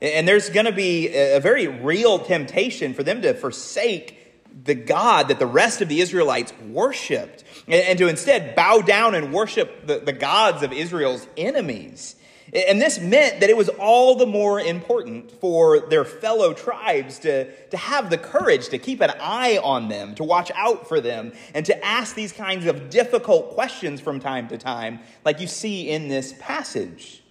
And 0.00 0.26
there's 0.26 0.48
going 0.48 0.64
to 0.64 0.72
be 0.72 1.08
a 1.08 1.40
very 1.40 1.66
real 1.66 2.18
temptation 2.18 2.94
for 2.94 3.02
them 3.02 3.20
to 3.20 3.34
forsake 3.34 4.16
the 4.64 4.74
God 4.74 5.28
that 5.28 5.38
the 5.38 5.46
rest 5.46 5.82
of 5.82 5.88
the 5.88 6.00
Israelites 6.00 6.52
worshiped 6.68 7.44
and 7.68 7.98
to 7.98 8.08
instead 8.08 8.56
bow 8.56 8.80
down 8.80 9.14
and 9.14 9.32
worship 9.32 9.86
the, 9.86 9.98
the 9.98 10.12
gods 10.12 10.62
of 10.62 10.72
Israel's 10.72 11.26
enemies. 11.36 12.16
And 12.52 12.80
this 12.80 12.98
meant 12.98 13.40
that 13.40 13.50
it 13.50 13.56
was 13.56 13.68
all 13.68 14.16
the 14.16 14.26
more 14.26 14.58
important 14.58 15.30
for 15.30 15.80
their 15.80 16.04
fellow 16.04 16.52
tribes 16.52 17.20
to, 17.20 17.52
to 17.68 17.76
have 17.76 18.10
the 18.10 18.18
courage 18.18 18.70
to 18.70 18.78
keep 18.78 19.00
an 19.00 19.12
eye 19.20 19.60
on 19.62 19.88
them, 19.88 20.16
to 20.16 20.24
watch 20.24 20.50
out 20.56 20.88
for 20.88 21.00
them, 21.00 21.32
and 21.54 21.64
to 21.66 21.84
ask 21.84 22.16
these 22.16 22.32
kinds 22.32 22.66
of 22.66 22.90
difficult 22.90 23.50
questions 23.50 24.00
from 24.00 24.18
time 24.18 24.48
to 24.48 24.58
time, 24.58 24.98
like 25.24 25.40
you 25.40 25.46
see 25.46 25.88
in 25.88 26.08
this 26.08 26.34
passage. 26.40 27.22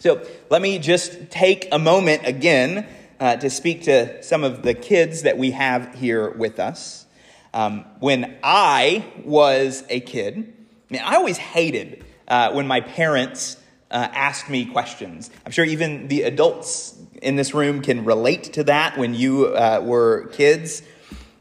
So 0.00 0.26
let 0.48 0.62
me 0.62 0.78
just 0.78 1.30
take 1.30 1.68
a 1.70 1.78
moment 1.78 2.26
again 2.26 2.86
uh, 3.20 3.36
to 3.36 3.50
speak 3.50 3.82
to 3.82 4.22
some 4.22 4.44
of 4.44 4.62
the 4.62 4.74
kids 4.74 5.22
that 5.22 5.36
we 5.36 5.50
have 5.50 5.94
here 5.94 6.30
with 6.30 6.58
us. 6.58 7.06
Um, 7.54 7.84
when 8.00 8.38
I 8.42 9.04
was 9.24 9.84
a 9.90 10.00
kid, 10.00 10.38
I, 10.38 10.92
mean, 10.92 11.02
I 11.04 11.16
always 11.16 11.36
hated 11.36 12.04
uh, 12.26 12.52
when 12.52 12.66
my 12.66 12.80
parents 12.80 13.58
uh, 13.92 14.08
ask 14.12 14.48
me 14.48 14.64
questions. 14.64 15.30
I'm 15.44 15.52
sure 15.52 15.64
even 15.64 16.08
the 16.08 16.22
adults 16.22 16.98
in 17.20 17.36
this 17.36 17.54
room 17.54 17.82
can 17.82 18.04
relate 18.04 18.54
to 18.54 18.64
that 18.64 18.98
when 18.98 19.14
you 19.14 19.46
uh, 19.46 19.80
were 19.84 20.28
kids. 20.32 20.82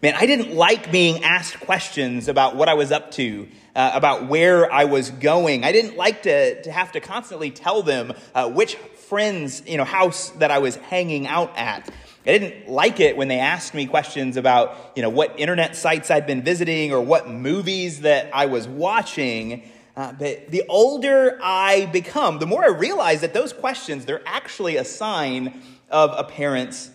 Man, 0.03 0.13
I 0.15 0.25
didn't 0.25 0.53
like 0.53 0.91
being 0.91 1.23
asked 1.23 1.59
questions 1.61 2.27
about 2.27 2.55
what 2.55 2.67
I 2.67 2.73
was 2.73 2.91
up 2.91 3.11
to, 3.11 3.47
uh, 3.75 3.91
about 3.93 4.27
where 4.27 4.71
I 4.71 4.85
was 4.85 5.11
going. 5.11 5.63
I 5.63 5.71
didn't 5.71 5.95
like 5.95 6.23
to, 6.23 6.61
to 6.63 6.71
have 6.71 6.91
to 6.93 6.99
constantly 6.99 7.51
tell 7.51 7.83
them 7.83 8.13
uh, 8.35 8.49
which 8.49 8.75
friend's 8.75 9.63
you 9.67 9.77
know, 9.77 9.83
house 9.83 10.29
that 10.31 10.51
I 10.51 10.59
was 10.59 10.75
hanging 10.75 11.27
out 11.27 11.57
at. 11.57 11.89
I 12.25 12.37
didn't 12.37 12.69
like 12.69 12.99
it 12.99 13.17
when 13.17 13.29
they 13.29 13.39
asked 13.39 13.73
me 13.73 13.87
questions 13.87 14.37
about, 14.37 14.93
you 14.95 15.01
know, 15.01 15.09
what 15.09 15.39
internet 15.39 15.75
sites 15.75 16.11
I'd 16.11 16.27
been 16.27 16.43
visiting 16.43 16.91
or 16.91 17.01
what 17.01 17.29
movies 17.29 18.01
that 18.01 18.29
I 18.33 18.45
was 18.45 18.67
watching. 18.67 19.63
Uh, 19.95 20.13
but 20.13 20.49
the 20.49 20.63
older 20.69 21.38
I 21.41 21.88
become, 21.88 22.39
the 22.39 22.45
more 22.45 22.63
I 22.63 22.69
realize 22.69 23.21
that 23.21 23.34
those 23.34 23.51
questions, 23.51 24.06
they're 24.06 24.21
actually 24.25 24.77
a 24.77 24.86
sign 24.86 25.62
of 25.89 26.13
a 26.17 26.23
parent's 26.23 26.91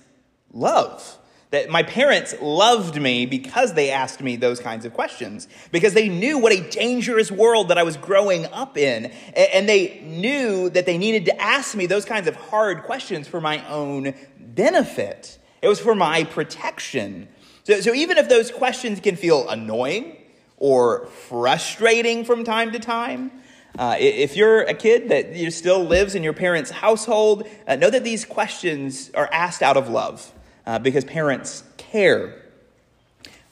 love. 0.52 1.18
That 1.50 1.70
my 1.70 1.84
parents 1.84 2.34
loved 2.40 3.00
me 3.00 3.24
because 3.24 3.74
they 3.74 3.90
asked 3.90 4.20
me 4.20 4.36
those 4.36 4.58
kinds 4.58 4.84
of 4.84 4.94
questions, 4.94 5.46
because 5.70 5.94
they 5.94 6.08
knew 6.08 6.38
what 6.38 6.52
a 6.52 6.68
dangerous 6.70 7.30
world 7.30 7.68
that 7.68 7.78
I 7.78 7.82
was 7.82 7.96
growing 7.96 8.46
up 8.46 8.76
in. 8.76 9.06
And 9.34 9.68
they 9.68 10.00
knew 10.00 10.70
that 10.70 10.86
they 10.86 10.98
needed 10.98 11.26
to 11.26 11.40
ask 11.40 11.76
me 11.76 11.86
those 11.86 12.04
kinds 12.04 12.26
of 12.26 12.34
hard 12.34 12.82
questions 12.82 13.28
for 13.28 13.40
my 13.40 13.66
own 13.68 14.14
benefit. 14.38 15.38
It 15.62 15.68
was 15.68 15.78
for 15.78 15.94
my 15.94 16.24
protection. 16.24 17.28
So, 17.64 17.80
so 17.80 17.94
even 17.94 18.18
if 18.18 18.28
those 18.28 18.50
questions 18.50 19.00
can 19.00 19.16
feel 19.16 19.48
annoying 19.48 20.16
or 20.56 21.06
frustrating 21.06 22.24
from 22.24 22.44
time 22.44 22.72
to 22.72 22.78
time, 22.78 23.30
uh, 23.78 23.96
if 23.98 24.36
you're 24.36 24.62
a 24.62 24.74
kid 24.74 25.10
that 25.10 25.34
you 25.34 25.50
still 25.50 25.84
lives 25.84 26.14
in 26.14 26.22
your 26.22 26.32
parents' 26.32 26.70
household, 26.70 27.46
uh, 27.66 27.76
know 27.76 27.90
that 27.90 28.04
these 28.04 28.24
questions 28.24 29.10
are 29.14 29.28
asked 29.32 29.62
out 29.62 29.76
of 29.76 29.88
love 29.90 30.32
uh, 30.64 30.78
because 30.78 31.04
parents 31.04 31.62
care. 31.76 32.42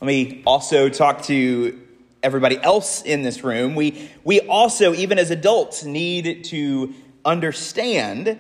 Let 0.01 0.07
me 0.07 0.43
also 0.47 0.89
talk 0.89 1.23
to 1.25 1.81
everybody 2.23 2.59
else 2.63 3.03
in 3.03 3.23
this 3.23 3.45
room. 3.45 3.75
We, 3.75 4.11
we 4.25 4.41
also, 4.41 4.95
even 4.95 5.19
as 5.19 5.31
adults, 5.31 5.85
need 5.85 6.45
to 6.45 6.95
understand 7.25 8.39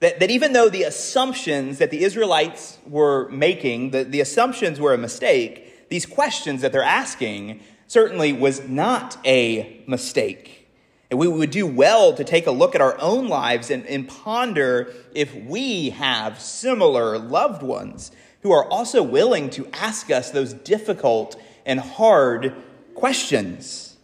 that, 0.00 0.20
that 0.20 0.30
even 0.30 0.52
though 0.52 0.68
the 0.68 0.82
assumptions 0.82 1.78
that 1.78 1.90
the 1.90 2.04
Israelites 2.04 2.78
were 2.86 3.28
making, 3.30 3.90
the, 3.90 4.04
the 4.04 4.20
assumptions 4.20 4.80
were 4.80 4.92
a 4.92 4.98
mistake, 4.98 5.88
these 5.88 6.04
questions 6.04 6.60
that 6.60 6.72
they're 6.72 6.82
asking 6.82 7.60
certainly 7.92 8.32
was 8.32 8.66
not 8.66 9.18
a 9.26 9.82
mistake. 9.86 10.66
And 11.10 11.20
we 11.20 11.28
would 11.28 11.50
do 11.50 11.66
well 11.66 12.14
to 12.14 12.24
take 12.24 12.46
a 12.46 12.50
look 12.50 12.74
at 12.74 12.80
our 12.80 12.98
own 12.98 13.28
lives 13.28 13.70
and, 13.70 13.86
and 13.86 14.08
ponder 14.08 14.90
if 15.14 15.34
we 15.34 15.90
have 15.90 16.40
similar 16.40 17.18
loved 17.18 17.62
ones 17.62 18.10
who 18.40 18.50
are 18.50 18.64
also 18.64 19.02
willing 19.02 19.50
to 19.50 19.68
ask 19.74 20.10
us 20.10 20.30
those 20.30 20.54
difficult 20.54 21.38
and 21.66 21.78
hard 21.78 22.54
questions. 22.94 23.94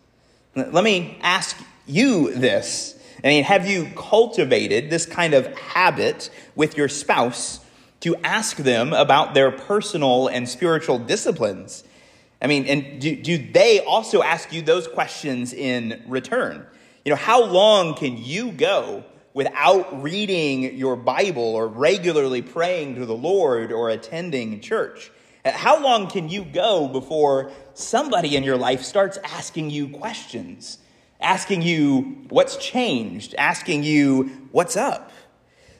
Let 0.54 0.84
me 0.84 1.16
ask 1.22 1.56
you 1.86 2.34
this. 2.34 2.94
I 3.24 3.28
mean, 3.28 3.44
have 3.44 3.66
you 3.66 3.90
cultivated 3.96 4.90
this 4.90 5.06
kind 5.06 5.32
of 5.32 5.46
habit 5.56 6.28
with 6.54 6.76
your 6.76 6.90
spouse 6.90 7.60
to 8.00 8.16
ask 8.16 8.58
them 8.58 8.92
about 8.92 9.32
their 9.32 9.50
personal 9.50 10.28
and 10.28 10.46
spiritual 10.46 10.98
disciplines? 10.98 11.84
I 12.40 12.46
mean, 12.46 12.66
and 12.66 13.00
do, 13.00 13.16
do 13.16 13.38
they 13.38 13.80
also 13.80 14.22
ask 14.22 14.52
you 14.52 14.62
those 14.62 14.86
questions 14.86 15.52
in 15.52 16.02
return? 16.06 16.64
You 17.04 17.10
know, 17.10 17.16
how 17.16 17.44
long 17.44 17.94
can 17.94 18.16
you 18.16 18.52
go 18.52 19.04
without 19.34 20.02
reading 20.02 20.76
your 20.76 20.96
Bible 20.96 21.42
or 21.42 21.66
regularly 21.66 22.42
praying 22.42 22.96
to 22.96 23.06
the 23.06 23.14
Lord 23.14 23.72
or 23.72 23.90
attending 23.90 24.60
church? 24.60 25.10
Uh, 25.44 25.52
how 25.52 25.82
long 25.82 26.08
can 26.08 26.28
you 26.28 26.44
go 26.44 26.86
before 26.86 27.50
somebody 27.74 28.36
in 28.36 28.44
your 28.44 28.56
life 28.56 28.82
starts 28.82 29.18
asking 29.24 29.70
you 29.70 29.88
questions? 29.88 30.78
Asking 31.20 31.62
you 31.62 32.24
what's 32.28 32.56
changed, 32.56 33.34
asking 33.36 33.82
you 33.82 34.48
what's 34.52 34.76
up. 34.76 35.10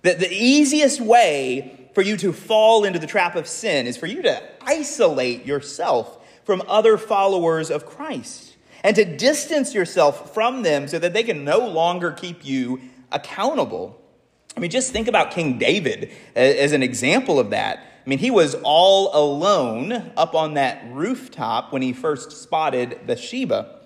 The, 0.03 0.15
the 0.15 0.33
easiest 0.33 1.01
way 1.01 1.91
for 1.95 2.03
you 2.03 2.17
to 2.17 2.33
fall 2.33 2.85
into 2.85 2.99
the 2.99 3.07
trap 3.07 3.37
of 3.37 3.47
sin 3.47 3.87
is 3.87 3.97
for 3.97 4.07
you 4.07 4.23
to 4.23 4.43
isolate 4.63 5.47
yourself 5.47 6.18
from 6.49 6.63
other 6.67 6.97
followers 6.97 7.71
of 7.71 7.85
Christ 7.85 8.57
and 8.83 8.97
to 8.97 9.05
distance 9.05 9.75
yourself 9.75 10.33
from 10.33 10.63
them 10.63 10.89
so 10.89 10.99
that 10.99 11.13
they 11.13 11.23
can 11.23 11.45
no 11.45 11.59
longer 11.59 12.11
keep 12.11 12.43
you 12.43 12.81
accountable. 13.13 14.01
I 14.57 14.61
mean, 14.61 14.71
just 14.71 14.91
think 14.91 15.09
about 15.09 15.31
King 15.31 15.59
David 15.59 16.11
as 16.35 16.73
an 16.73 16.83
example 16.83 17.39
of 17.39 17.51
that. 17.51 17.81
I 17.81 18.09
mean, 18.09 18.19
he 18.19 18.31
was 18.31 18.55
all 18.63 19.11
alone 19.13 19.93
up 20.17 20.35
on 20.35 20.55
that 20.55 20.83
rooftop 20.91 21.71
when 21.71 21.83
he 21.83 21.93
first 21.93 22.33
spotted 22.33 23.07
Bathsheba. 23.07 23.81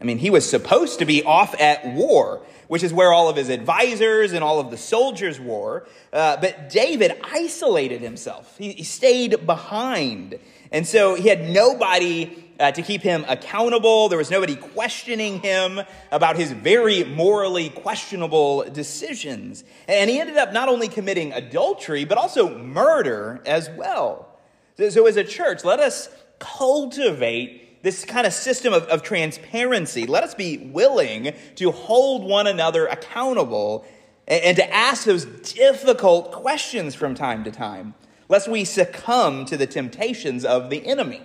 I 0.00 0.04
mean, 0.04 0.18
he 0.18 0.30
was 0.30 0.48
supposed 0.48 1.00
to 1.00 1.04
be 1.04 1.24
off 1.24 1.60
at 1.60 1.84
war, 1.94 2.46
which 2.68 2.84
is 2.84 2.92
where 2.92 3.12
all 3.12 3.28
of 3.28 3.34
his 3.34 3.48
advisors 3.48 4.34
and 4.34 4.44
all 4.44 4.60
of 4.60 4.70
the 4.70 4.76
soldiers 4.76 5.40
were. 5.40 5.84
Uh, 6.12 6.36
but 6.36 6.70
David 6.70 7.20
isolated 7.24 8.02
himself, 8.02 8.56
he, 8.56 8.70
he 8.70 8.84
stayed 8.84 9.44
behind. 9.44 10.38
And 10.74 10.84
so 10.84 11.14
he 11.14 11.28
had 11.28 11.48
nobody 11.48 12.44
uh, 12.58 12.72
to 12.72 12.82
keep 12.82 13.00
him 13.00 13.24
accountable. 13.28 14.08
There 14.08 14.18
was 14.18 14.30
nobody 14.30 14.56
questioning 14.56 15.38
him 15.38 15.80
about 16.10 16.36
his 16.36 16.50
very 16.50 17.04
morally 17.04 17.70
questionable 17.70 18.64
decisions. 18.64 19.62
And 19.86 20.10
he 20.10 20.18
ended 20.18 20.36
up 20.36 20.52
not 20.52 20.68
only 20.68 20.88
committing 20.88 21.32
adultery, 21.32 22.04
but 22.04 22.18
also 22.18 22.58
murder 22.58 23.40
as 23.46 23.70
well. 23.70 24.28
So, 24.76 25.06
as 25.06 25.16
a 25.16 25.22
church, 25.22 25.62
let 25.62 25.78
us 25.78 26.08
cultivate 26.40 27.84
this 27.84 28.04
kind 28.04 28.26
of 28.26 28.32
system 28.32 28.72
of, 28.72 28.82
of 28.84 29.04
transparency. 29.04 30.06
Let 30.06 30.24
us 30.24 30.34
be 30.34 30.58
willing 30.58 31.34
to 31.54 31.70
hold 31.70 32.24
one 32.24 32.48
another 32.48 32.86
accountable 32.86 33.84
and, 34.26 34.42
and 34.42 34.56
to 34.56 34.74
ask 34.74 35.04
those 35.04 35.24
difficult 35.24 36.32
questions 36.32 36.96
from 36.96 37.14
time 37.14 37.44
to 37.44 37.52
time, 37.52 37.94
lest 38.28 38.48
we 38.48 38.64
succumb 38.64 39.44
to 39.46 39.56
the 39.56 39.66
temptations 39.66 40.44
of 40.44 40.70
the 40.70 40.86
enemy. 40.86 41.22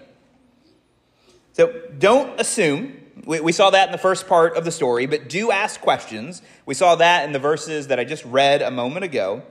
So 1.54 1.74
don't 1.98 2.40
assume. 2.40 2.94
We, 3.26 3.42
we, 3.42 3.52
saw 3.52 3.70
that 3.72 3.90
in 3.90 3.92
the 3.92 3.98
first 3.98 4.28
part 4.28 4.56
of 4.56 4.64
the 4.64 4.72
story, 4.72 5.06
but 5.06 5.28
do 5.28 5.52
ask 5.52 5.82
questions. 5.82 6.42
We 6.66 6.74
saw 6.74 6.96
that 6.96 7.26
in 7.26 7.34
the 7.34 7.40
verses 7.40 7.88
that 7.88 8.00
I 8.00 8.06
just 8.06 8.24
read 8.24 8.62
a 8.62 8.72
moment 8.72 9.04
ago. 9.04 9.44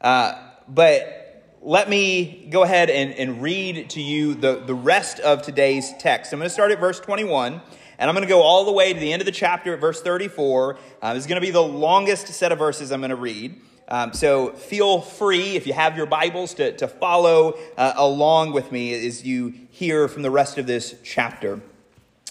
Uh, 0.00 0.34
but 0.66 1.58
let 1.60 1.90
me 1.90 2.48
go 2.50 2.62
ahead 2.62 2.88
and, 2.88 3.12
and 3.12 3.42
read 3.42 3.90
to 3.90 4.00
you 4.00 4.34
the, 4.34 4.62
the 4.64 4.74
rest 4.74 5.20
of 5.20 5.42
today's 5.42 5.92
text. 5.98 6.32
I'm 6.32 6.38
going 6.38 6.46
to 6.46 6.52
start 6.52 6.72
at 6.72 6.80
verse 6.80 6.98
21. 7.00 7.60
And 8.00 8.08
I'm 8.08 8.14
going 8.14 8.26
to 8.26 8.32
go 8.32 8.40
all 8.40 8.64
the 8.64 8.72
way 8.72 8.94
to 8.94 8.98
the 8.98 9.12
end 9.12 9.20
of 9.20 9.26
the 9.26 9.32
chapter 9.32 9.74
at 9.74 9.80
verse 9.80 10.00
34. 10.00 10.78
Uh, 11.02 11.12
this 11.12 11.24
is 11.24 11.26
going 11.26 11.38
to 11.38 11.46
be 11.46 11.50
the 11.50 11.62
longest 11.62 12.28
set 12.28 12.50
of 12.50 12.58
verses 12.58 12.92
I'm 12.92 13.00
going 13.00 13.10
to 13.10 13.16
read. 13.16 13.60
Um, 13.92 14.12
so 14.12 14.52
feel 14.52 15.00
free, 15.00 15.56
if 15.56 15.66
you 15.66 15.72
have 15.72 15.96
your 15.96 16.06
Bibles, 16.06 16.54
to, 16.54 16.76
to 16.76 16.86
follow 16.86 17.58
uh, 17.76 17.92
along 17.96 18.52
with 18.52 18.70
me 18.70 18.94
as 19.06 19.24
you 19.24 19.52
hear 19.70 20.06
from 20.06 20.22
the 20.22 20.30
rest 20.30 20.58
of 20.58 20.68
this 20.68 20.94
chapter. 21.02 21.60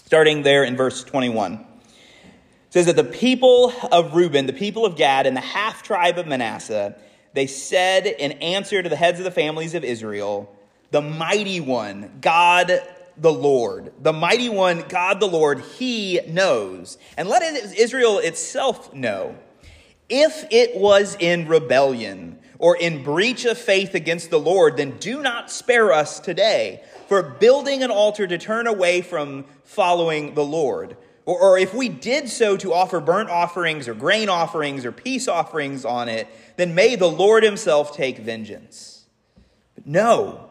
Starting 0.06 0.42
there 0.42 0.64
in 0.64 0.74
verse 0.74 1.04
21. 1.04 1.54
It 1.54 1.60
says 2.70 2.86
that 2.86 2.96
the 2.96 3.04
people 3.04 3.74
of 3.92 4.14
Reuben, 4.14 4.46
the 4.46 4.54
people 4.54 4.86
of 4.86 4.96
Gad, 4.96 5.26
and 5.26 5.36
the 5.36 5.42
half 5.42 5.82
tribe 5.82 6.16
of 6.16 6.26
Manasseh, 6.26 6.96
they 7.34 7.46
said 7.46 8.06
in 8.06 8.32
answer 8.32 8.82
to 8.82 8.88
the 8.88 8.96
heads 8.96 9.18
of 9.18 9.24
the 9.24 9.30
families 9.30 9.74
of 9.74 9.84
Israel, 9.84 10.50
the 10.92 11.02
mighty 11.02 11.60
one, 11.60 12.18
God 12.22 12.72
the 13.18 13.32
Lord, 13.32 13.92
the 14.00 14.14
mighty 14.14 14.48
one, 14.48 14.82
God 14.88 15.20
the 15.20 15.28
Lord, 15.28 15.60
he 15.60 16.20
knows. 16.26 16.96
And 17.18 17.28
let 17.28 17.42
Israel 17.42 18.18
itself 18.18 18.94
know 18.94 19.36
if 20.10 20.46
it 20.50 20.76
was 20.76 21.16
in 21.18 21.48
rebellion 21.48 22.38
or 22.58 22.76
in 22.76 23.02
breach 23.02 23.46
of 23.46 23.56
faith 23.56 23.94
against 23.94 24.28
the 24.28 24.38
Lord, 24.38 24.76
then 24.76 24.98
do 24.98 25.22
not 25.22 25.50
spare 25.50 25.92
us 25.92 26.20
today 26.20 26.82
for 27.06 27.22
building 27.22 27.82
an 27.82 27.90
altar 27.90 28.26
to 28.26 28.36
turn 28.36 28.66
away 28.66 29.00
from 29.00 29.46
following 29.64 30.34
the 30.34 30.44
Lord. 30.44 30.96
Or, 31.24 31.40
or, 31.40 31.58
if 31.58 31.72
we 31.72 31.88
did 31.88 32.28
so 32.28 32.56
to 32.56 32.72
offer 32.72 32.98
burnt 32.98 33.30
offerings 33.30 33.86
or 33.88 33.94
grain 33.94 34.28
offerings 34.28 34.84
or 34.84 34.90
peace 34.90 35.28
offerings 35.28 35.84
on 35.84 36.08
it, 36.08 36.26
then 36.56 36.74
may 36.74 36.96
the 36.96 37.10
Lord 37.10 37.44
himself 37.44 37.94
take 37.96 38.18
vengeance. 38.18 39.04
But 39.74 39.86
no, 39.86 40.50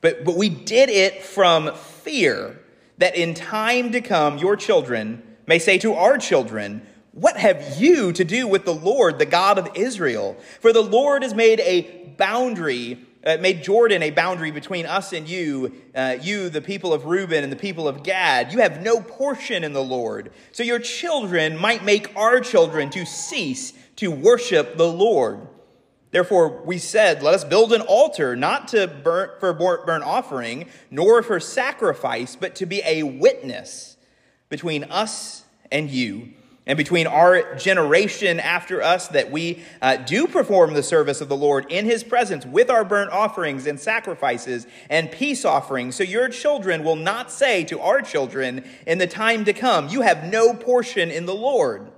but, 0.00 0.24
but 0.24 0.36
we 0.36 0.48
did 0.48 0.88
it 0.88 1.22
from 1.22 1.74
fear 1.74 2.60
that 2.98 3.16
in 3.16 3.34
time 3.34 3.92
to 3.92 4.00
come 4.00 4.38
your 4.38 4.56
children 4.56 5.22
may 5.46 5.58
say 5.58 5.78
to 5.78 5.94
our 5.94 6.16
children, 6.16 6.86
what 7.12 7.36
have 7.36 7.80
you 7.80 8.12
to 8.12 8.24
do 8.24 8.46
with 8.46 8.64
the 8.64 8.74
Lord, 8.74 9.18
the 9.18 9.26
God 9.26 9.58
of 9.58 9.68
Israel? 9.74 10.36
For 10.60 10.72
the 10.72 10.82
Lord 10.82 11.22
has 11.22 11.34
made 11.34 11.58
a 11.60 11.82
boundary, 12.16 13.04
uh, 13.24 13.38
made 13.40 13.64
Jordan 13.64 14.02
a 14.02 14.10
boundary 14.10 14.52
between 14.52 14.86
us 14.86 15.12
and 15.12 15.28
you, 15.28 15.74
uh, 15.94 16.18
you, 16.20 16.48
the 16.48 16.60
people 16.60 16.92
of 16.92 17.06
Reuben, 17.06 17.42
and 17.42 17.52
the 17.52 17.56
people 17.56 17.88
of 17.88 18.04
Gad. 18.04 18.52
You 18.52 18.60
have 18.60 18.80
no 18.82 19.00
portion 19.00 19.64
in 19.64 19.72
the 19.72 19.82
Lord. 19.82 20.30
So 20.52 20.62
your 20.62 20.78
children 20.78 21.56
might 21.56 21.84
make 21.84 22.14
our 22.16 22.38
children 22.40 22.90
to 22.90 23.04
cease 23.04 23.72
to 23.96 24.10
worship 24.10 24.76
the 24.76 24.88
Lord. 24.88 25.48
Therefore, 26.12 26.62
we 26.64 26.78
said, 26.78 27.24
Let 27.24 27.34
us 27.34 27.44
build 27.44 27.72
an 27.72 27.82
altar, 27.82 28.36
not 28.36 28.68
to 28.68 28.86
burn, 28.86 29.30
for 29.40 29.52
burnt 29.52 30.04
offering, 30.04 30.66
nor 30.92 31.24
for 31.24 31.40
sacrifice, 31.40 32.36
but 32.36 32.54
to 32.56 32.66
be 32.66 32.82
a 32.84 33.02
witness 33.02 33.96
between 34.48 34.84
us 34.84 35.44
and 35.72 35.90
you 35.90 36.34
and 36.70 36.76
between 36.76 37.08
our 37.08 37.56
generation 37.56 38.38
after 38.38 38.80
us 38.80 39.08
that 39.08 39.32
we 39.32 39.60
uh, 39.82 39.96
do 39.96 40.28
perform 40.28 40.72
the 40.72 40.84
service 40.84 41.20
of 41.20 41.28
the 41.28 41.36
Lord 41.36 41.66
in 41.68 41.84
his 41.84 42.04
presence 42.04 42.46
with 42.46 42.70
our 42.70 42.84
burnt 42.84 43.10
offerings 43.10 43.66
and 43.66 43.80
sacrifices 43.80 44.68
and 44.88 45.10
peace 45.10 45.44
offerings. 45.44 45.96
So 45.96 46.04
your 46.04 46.28
children 46.28 46.84
will 46.84 46.94
not 46.94 47.32
say 47.32 47.64
to 47.64 47.80
our 47.80 48.02
children 48.02 48.62
in 48.86 48.98
the 48.98 49.08
time 49.08 49.44
to 49.46 49.52
come, 49.52 49.88
You 49.88 50.02
have 50.02 50.30
no 50.30 50.54
portion 50.54 51.10
in 51.10 51.26
the 51.26 51.34
Lord. 51.34 51.90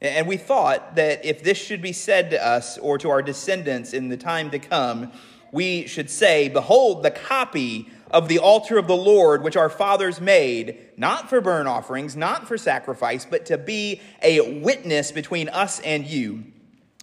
And 0.00 0.26
we 0.26 0.38
thought 0.38 0.96
that 0.96 1.22
if 1.26 1.42
this 1.42 1.58
should 1.58 1.82
be 1.82 1.92
said 1.92 2.30
to 2.30 2.42
us 2.42 2.78
or 2.78 2.96
to 2.96 3.10
our 3.10 3.20
descendants 3.20 3.92
in 3.92 4.08
the 4.08 4.16
time 4.16 4.50
to 4.52 4.58
come, 4.58 5.12
we 5.52 5.86
should 5.86 6.08
say, 6.08 6.48
Behold, 6.48 7.02
the 7.02 7.10
copy 7.10 7.90
of 8.10 8.28
the 8.28 8.38
altar 8.38 8.78
of 8.78 8.86
the 8.86 8.96
Lord, 8.96 9.42
which 9.42 9.56
our 9.56 9.68
fathers 9.68 10.20
made, 10.20 10.78
not 10.96 11.28
for 11.28 11.40
burnt 11.40 11.68
offerings, 11.68 12.16
not 12.16 12.46
for 12.46 12.58
sacrifice, 12.58 13.24
but 13.24 13.46
to 13.46 13.58
be 13.58 14.00
a 14.22 14.60
witness 14.60 15.12
between 15.12 15.48
us 15.48 15.80
and 15.80 16.06
you. 16.06 16.44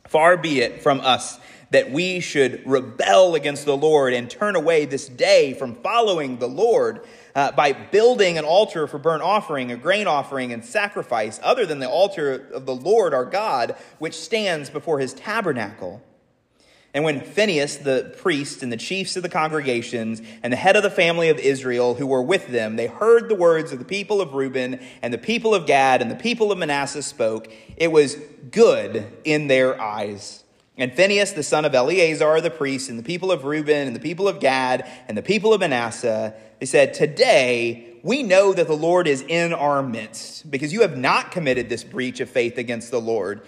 Far 0.07 0.37
be 0.37 0.61
it 0.61 0.81
from 0.81 1.01
us 1.01 1.39
that 1.69 1.91
we 1.91 2.19
should 2.19 2.65
rebel 2.65 3.35
against 3.35 3.65
the 3.65 3.75
Lord 3.75 4.13
and 4.13 4.29
turn 4.29 4.55
away 4.55 4.85
this 4.85 5.07
day 5.09 5.53
from 5.53 5.75
following 5.75 6.37
the 6.37 6.47
Lord 6.47 7.05
uh, 7.35 7.51
by 7.51 7.73
building 7.73 8.37
an 8.37 8.45
altar 8.45 8.87
for 8.87 8.97
burnt 8.97 9.21
offering, 9.21 9.71
a 9.71 9.77
grain 9.77 10.07
offering, 10.07 10.53
and 10.53 10.63
sacrifice, 10.63 11.39
other 11.43 11.65
than 11.65 11.79
the 11.79 11.89
altar 11.89 12.49
of 12.53 12.65
the 12.65 12.75
Lord 12.75 13.13
our 13.13 13.25
God, 13.25 13.75
which 13.99 14.15
stands 14.15 14.69
before 14.69 14.99
his 14.99 15.13
tabernacle. 15.13 16.01
And 16.93 17.03
when 17.03 17.21
Phinehas, 17.21 17.77
the 17.77 18.15
priest, 18.17 18.63
and 18.63 18.71
the 18.71 18.77
chiefs 18.77 19.15
of 19.17 19.23
the 19.23 19.29
congregations, 19.29 20.21
and 20.41 20.51
the 20.51 20.57
head 20.57 20.75
of 20.75 20.83
the 20.83 20.89
family 20.89 21.29
of 21.29 21.37
Israel 21.37 21.95
who 21.95 22.07
were 22.07 22.23
with 22.23 22.47
them, 22.47 22.75
they 22.75 22.87
heard 22.87 23.29
the 23.29 23.35
words 23.35 23.71
of 23.71 23.79
the 23.79 23.85
people 23.85 24.21
of 24.21 24.33
Reuben, 24.33 24.79
and 25.01 25.13
the 25.13 25.17
people 25.17 25.53
of 25.53 25.67
Gad, 25.67 26.01
and 26.01 26.09
the 26.09 26.15
people 26.15 26.51
of 26.51 26.57
Manasseh 26.57 27.03
spoke, 27.03 27.51
it 27.75 27.91
was 27.91 28.15
good 28.51 29.05
in 29.23 29.47
their 29.47 29.79
eyes. 29.79 30.43
And 30.77 30.93
Phinehas, 30.93 31.33
the 31.33 31.43
son 31.43 31.65
of 31.65 31.73
Eleazar 31.73 32.39
the 32.39 32.51
priest, 32.51 32.89
and 32.89 32.99
the 32.99 33.03
people 33.03 33.31
of 33.31 33.43
Reuben, 33.43 33.87
and 33.87 33.95
the 33.95 33.99
people 33.99 34.27
of 34.27 34.39
Gad, 34.39 34.89
and 35.07 35.17
the 35.17 35.23
people 35.23 35.53
of 35.53 35.59
Manasseh, 35.59 36.35
they 36.59 36.65
said, 36.65 36.93
Today 36.93 37.99
we 38.03 38.23
know 38.23 38.53
that 38.53 38.67
the 38.67 38.77
Lord 38.77 39.07
is 39.07 39.23
in 39.27 39.53
our 39.53 39.83
midst, 39.83 40.49
because 40.49 40.71
you 40.71 40.81
have 40.81 40.97
not 40.97 41.31
committed 41.31 41.67
this 41.67 41.83
breach 41.83 42.19
of 42.19 42.29
faith 42.29 42.57
against 42.57 42.91
the 42.91 43.01
Lord. 43.01 43.41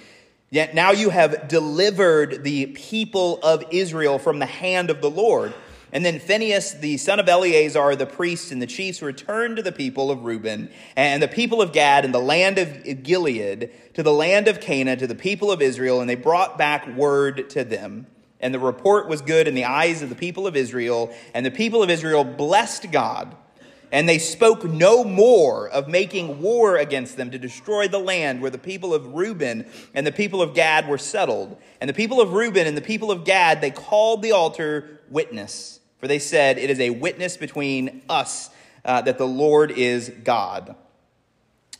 Yet 0.51 0.73
now 0.73 0.91
you 0.91 1.09
have 1.11 1.47
delivered 1.47 2.43
the 2.43 2.67
people 2.67 3.39
of 3.43 3.63
Israel 3.71 4.17
from 4.17 4.39
the 4.39 4.47
hand 4.47 4.89
of 4.89 5.01
the 5.01 5.09
Lord. 5.09 5.53
And 5.91 6.05
then 6.05 6.19
Phinehas, 6.19 6.73
the 6.73 6.97
son 6.97 7.19
of 7.19 7.27
Eleazar, 7.27 7.95
the 7.95 8.05
priest, 8.05 8.51
and 8.51 8.61
the 8.61 8.67
chiefs 8.67 9.01
returned 9.01 9.57
to 9.57 9.63
the 9.63 9.71
people 9.71 10.11
of 10.11 10.23
Reuben 10.23 10.69
and 10.95 11.21
the 11.21 11.27
people 11.27 11.61
of 11.61 11.73
Gad 11.73 12.05
and 12.05 12.13
the 12.13 12.19
land 12.19 12.59
of 12.59 13.03
Gilead 13.03 13.71
to 13.95 14.03
the 14.03 14.13
land 14.13 14.47
of 14.47 14.59
Canaan 14.59 14.99
to 14.99 15.07
the 15.07 15.15
people 15.15 15.51
of 15.51 15.61
Israel, 15.61 15.99
and 15.99 16.09
they 16.09 16.15
brought 16.15 16.57
back 16.57 16.87
word 16.95 17.49
to 17.51 17.63
them. 17.63 18.05
And 18.39 18.53
the 18.53 18.59
report 18.59 19.07
was 19.07 19.21
good 19.21 19.47
in 19.47 19.55
the 19.55 19.65
eyes 19.65 20.01
of 20.01 20.09
the 20.09 20.15
people 20.15 20.47
of 20.47 20.55
Israel, 20.55 21.13
and 21.33 21.45
the 21.45 21.51
people 21.51 21.83
of 21.83 21.89
Israel 21.89 22.23
blessed 22.23 22.91
God. 22.91 23.35
And 23.91 24.07
they 24.07 24.19
spoke 24.19 24.63
no 24.63 25.03
more 25.03 25.67
of 25.67 25.87
making 25.87 26.41
war 26.41 26.77
against 26.77 27.17
them 27.17 27.31
to 27.31 27.39
destroy 27.39 27.87
the 27.87 27.97
land 27.97 28.41
where 28.41 28.51
the 28.51 28.59
people 28.59 28.93
of 28.93 29.13
Reuben 29.13 29.65
and 29.93 30.05
the 30.05 30.11
people 30.11 30.41
of 30.41 30.53
Gad 30.53 30.87
were 30.87 30.97
settled. 30.97 31.57
And 31.81 31.89
the 31.89 31.93
people 31.93 32.21
of 32.21 32.33
Reuben 32.33 32.67
and 32.67 32.77
the 32.77 32.81
people 32.81 33.09
of 33.11 33.25
Gad, 33.25 33.61
they 33.61 33.71
called 33.71 34.21
the 34.21 34.31
altar 34.31 34.99
witness. 35.09 35.79
For 35.99 36.07
they 36.07 36.19
said, 36.19 36.57
It 36.57 36.69
is 36.69 36.79
a 36.79 36.91
witness 36.91 37.35
between 37.35 38.03
us 38.07 38.49
uh, 38.85 39.01
that 39.01 39.17
the 39.17 39.27
Lord 39.27 39.71
is 39.71 40.09
God. 40.23 40.75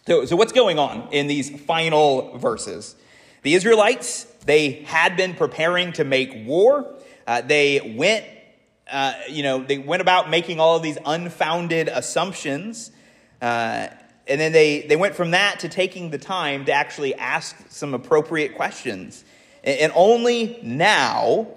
So, 0.07 0.25
so, 0.25 0.35
what's 0.35 0.53
going 0.53 0.79
on 0.79 1.09
in 1.11 1.27
these 1.27 1.49
final 1.61 2.37
verses? 2.37 2.95
The 3.43 3.53
Israelites, 3.53 4.25
they 4.45 4.71
had 4.71 5.15
been 5.15 5.35
preparing 5.35 5.93
to 5.93 6.03
make 6.03 6.45
war. 6.45 6.95
Uh, 7.27 7.41
they 7.41 7.95
went 7.95 8.25
uh, 8.91 9.13
you 9.29 9.43
know, 9.43 9.63
they 9.63 9.77
went 9.77 10.01
about 10.01 10.29
making 10.29 10.59
all 10.59 10.75
of 10.75 10.83
these 10.83 10.97
unfounded 11.05 11.87
assumptions. 11.87 12.91
Uh, 13.41 13.87
and 14.27 14.39
then 14.39 14.51
they, 14.51 14.81
they 14.81 14.95
went 14.95 15.15
from 15.15 15.31
that 15.31 15.59
to 15.61 15.69
taking 15.69 16.09
the 16.11 16.17
time 16.17 16.65
to 16.65 16.71
actually 16.71 17.15
ask 17.15 17.55
some 17.69 17.93
appropriate 17.93 18.55
questions. 18.55 19.23
And, 19.63 19.79
and 19.79 19.91
only 19.95 20.59
now 20.61 21.47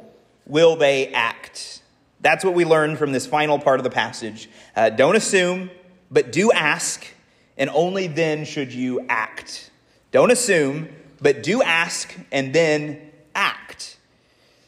will 0.47 0.77
they 0.77 1.09
act. 1.09 1.83
That's 2.21 2.45
what 2.45 2.55
we 2.55 2.65
learn 2.65 2.97
from 2.97 3.13
this 3.13 3.27
final 3.27 3.59
part 3.59 3.81
of 3.81 3.85
the 3.85 3.91
passage. 3.91 4.49
Uh, 4.77 4.91
don't 4.91 5.17
assume, 5.17 5.71
but 6.11 6.33
do 6.33 6.53
ask, 6.53 7.05
and 7.57 7.69
only 7.71 8.07
then 8.07 8.45
should 8.45 8.73
you 8.73 9.05
act. 9.09 9.71
Don't 10.13 10.31
assume, 10.31 10.89
but 11.21 11.43
do 11.43 11.63
ask, 11.63 12.15
and 12.31 12.55
then 12.55 13.11
act. 13.35 13.97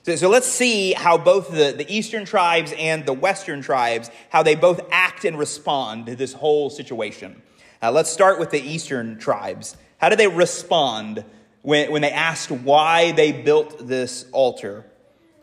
So, 0.04 0.16
so, 0.16 0.28
let's 0.28 0.46
see 0.46 0.92
how 0.92 1.16
both 1.16 1.50
the, 1.50 1.72
the 1.72 1.86
eastern 1.90 2.26
tribes 2.26 2.74
and 2.76 3.06
the 3.06 3.14
western 3.14 3.62
tribes, 3.62 4.10
how 4.28 4.42
they 4.42 4.54
both 4.54 4.82
act 4.92 5.24
and 5.24 5.38
respond 5.38 6.04
to 6.06 6.14
this 6.14 6.34
whole 6.34 6.68
situation. 6.68 7.40
Uh, 7.82 7.90
let's 7.90 8.10
start 8.10 8.38
with 8.38 8.50
the 8.50 8.60
eastern 8.60 9.18
tribes. 9.18 9.78
How 9.96 10.10
do 10.10 10.16
they 10.16 10.28
respond 10.28 11.24
when, 11.62 11.90
when 11.90 12.02
they 12.02 12.10
asked 12.10 12.50
why 12.50 13.12
they 13.12 13.32
built 13.32 13.88
this 13.88 14.26
altar? 14.32 14.84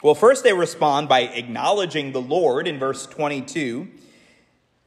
Well, 0.04 0.14
first 0.14 0.44
they 0.44 0.54
respond 0.54 1.10
by 1.10 1.22
acknowledging 1.22 2.12
the 2.12 2.22
Lord 2.22 2.68
in 2.68 2.78
verse 2.78 3.08
22. 3.08 3.88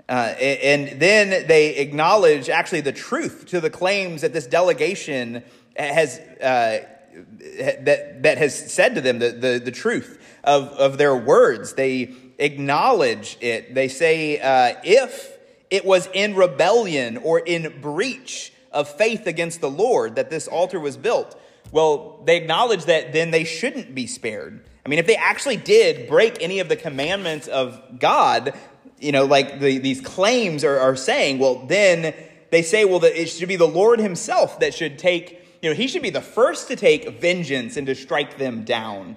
Uh, 0.09 0.13
and 0.13 1.01
then 1.01 1.49
they 1.49 1.79
acknowledge 1.79 2.49
actually 2.49 2.83
the 2.83 2.93
truth 2.93 3.47
to 3.47 3.61
the 3.61 3.71
claims 3.71 4.21
that 4.21 4.33
this 4.33 4.47
delegation 4.47 5.43
has 5.77 6.21
uh, 6.41 6.87
that, 7.15 8.23
that 8.23 8.39
has 8.39 8.73
said 8.73 8.95
to 8.97 9.01
them 9.01 9.19
the, 9.19 9.31
the, 9.31 9.63
the 9.65 9.71
truth 9.71 10.21
of, 10.43 10.69
of 10.69 10.99
their 10.99 11.17
words. 11.17 11.75
They 11.75 12.15
acknowledge 12.39 13.39
it. 13.41 13.75
They 13.75 13.89
say, 13.89 14.41
uh, 14.41 14.77
if 14.85 15.37
it 15.71 15.85
was 15.85 16.09
in 16.13 16.35
rebellion 16.35 17.19
or 17.19 17.39
in 17.39 17.81
breach 17.81 18.53
of 18.73 18.89
faith 18.89 19.27
against 19.27 19.61
the 19.61 19.71
Lord 19.71 20.17
that 20.17 20.31
this 20.31 20.49
altar 20.49 20.81
was 20.81 20.97
built, 20.97 21.39
well, 21.73 22.23
they 22.25 22.37
acknowledge 22.37 22.85
that 22.85 23.13
then 23.13 23.31
they 23.31 23.45
shouldn't 23.45 23.95
be 23.95 24.07
spared. 24.07 24.65
I 24.85 24.89
mean, 24.89 24.99
if 24.99 25.07
they 25.07 25.17
actually 25.17 25.57
did 25.57 26.09
break 26.09 26.37
any 26.41 26.61
of 26.61 26.69
the 26.69 26.77
commandments 26.77 27.49
of 27.49 27.99
God, 27.99 28.55
you 29.01 29.13
know, 29.13 29.25
like 29.25 29.61
the, 29.61 29.79
these 29.79 30.01
claims 30.01 30.63
are, 30.65 30.79
are 30.79 30.97
saying, 30.97 31.39
well, 31.39 31.67
then 31.67 32.15
they 32.51 32.63
say, 32.63 32.85
well, 32.85 33.01
that 33.01 33.21
it 33.21 33.27
should 33.27 33.49
be 33.49 33.57
the 33.57 33.67
Lord 33.67 33.99
Himself 33.99 34.61
that 34.61 34.75
should 34.75 34.99
take 34.99 35.44
you 35.65 35.71
know, 35.71 35.77
he 35.77 35.89
should 35.89 36.03
be 36.03 36.11
the 36.11 36.21
first 36.21 36.69
to 36.69 36.77
take 36.77 37.09
vengeance 37.21 37.79
and 37.79 37.87
to 37.87 37.95
strike 37.95 38.37
them 38.37 38.65
down. 38.65 39.17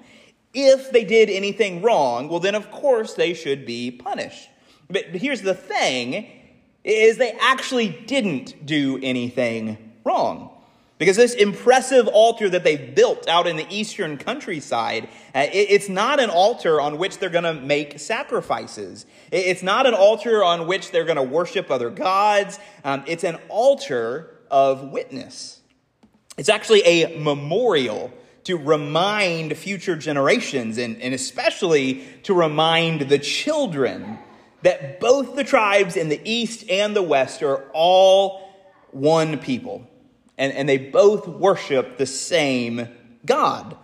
If 0.54 0.92
they 0.92 1.04
did 1.04 1.30
anything 1.30 1.82
wrong, 1.82 2.30
well, 2.30 2.40
then 2.40 2.56
of 2.56 2.72
course 2.72 3.16
they 3.16 3.34
should 3.34 3.66
be 3.66 3.92
punished. 3.92 4.50
But 4.90 5.08
here's 5.08 5.42
the 5.42 5.54
thing 5.54 6.26
is 6.86 7.18
they 7.18 7.34
actually 7.42 7.90
didn't 7.90 8.66
do 8.66 8.98
anything 9.04 9.94
wrong. 10.06 10.52
Because 11.00 11.18
this 11.18 11.34
impressive 11.34 12.08
altar 12.08 12.50
that 12.50 12.64
they 12.64 12.78
built 12.78 13.28
out 13.28 13.46
in 13.46 13.58
the 13.58 13.68
eastern 13.70 14.18
countryside, 14.18 15.10
uh, 15.36 15.46
it's 15.52 15.90
not 15.90 16.20
an 16.20 16.30
altar 16.30 16.80
on 16.80 16.98
which 16.98 17.20
they're 17.20 17.30
going 17.30 17.44
to 17.44 17.54
make 17.54 18.00
sacrifices. 18.00 19.06
It's 19.34 19.62
not 19.62 19.86
an 19.86 19.94
altar 19.94 20.46
on 20.46 20.66
which 20.66 20.92
they're 20.92 21.04
going 21.04 21.18
to 21.18 21.24
worship 21.24 21.70
other 21.70 21.90
gods. 21.90 22.58
Um, 22.86 23.04
it's 23.06 23.26
an 23.26 23.38
altar 23.50 24.40
of 24.50 24.90
witness. 24.92 25.57
It's 26.38 26.50
actually 26.50 26.84
a 26.84 27.18
memorial 27.18 28.14
to 28.44 28.58
remind 28.58 29.58
future 29.58 29.96
generations 29.96 30.78
and, 30.78 31.02
and 31.02 31.14
especially 31.14 32.06
to 32.24 32.34
remind 32.34 33.10
the 33.10 33.20
children 33.20 34.20
that 34.62 35.00
both 35.00 35.36
the 35.36 35.44
tribes 35.44 35.98
in 35.98 36.10
the 36.10 36.22
east 36.24 36.70
and 36.70 36.96
the 36.96 37.02
west 37.02 37.42
are 37.42 37.64
all 37.74 38.48
one 38.92 39.40
people 39.40 39.86
and, 40.38 40.54
and 40.54 40.70
they 40.70 40.78
both 40.78 41.28
worship 41.28 41.98
the 41.98 42.06
same 42.06 42.88
God. 43.26 43.76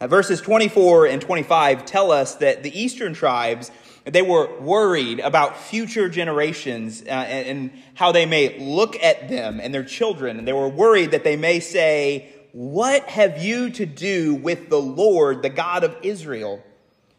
Now, 0.00 0.06
verses 0.06 0.40
24 0.40 1.06
and 1.06 1.20
25 1.20 1.84
tell 1.84 2.10
us 2.10 2.36
that 2.36 2.62
the 2.62 2.80
eastern 2.80 3.12
tribes 3.12 3.70
they 4.04 4.22
were 4.22 4.58
worried 4.60 5.20
about 5.20 5.58
future 5.58 6.08
generations 6.08 7.02
uh, 7.02 7.10
and, 7.10 7.48
and 7.48 7.82
how 7.94 8.12
they 8.12 8.26
may 8.26 8.58
look 8.58 8.96
at 9.02 9.28
them 9.28 9.60
and 9.60 9.74
their 9.74 9.84
children. 9.84 10.38
And 10.38 10.48
they 10.48 10.52
were 10.52 10.68
worried 10.68 11.10
that 11.10 11.24
they 11.24 11.36
may 11.36 11.60
say, 11.60 12.30
What 12.52 13.04
have 13.04 13.42
you 13.42 13.70
to 13.70 13.86
do 13.86 14.34
with 14.34 14.70
the 14.70 14.80
Lord, 14.80 15.42
the 15.42 15.50
God 15.50 15.84
of 15.84 15.96
Israel? 16.02 16.62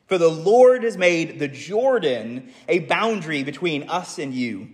For 0.08 0.18
the 0.18 0.30
Lord 0.30 0.84
has 0.84 0.98
made 0.98 1.40
the 1.40 1.48
Jordan 1.48 2.52
a 2.68 2.80
boundary 2.80 3.44
between 3.44 3.90
us 3.90 4.20
and 4.20 4.34
you. 4.34 4.70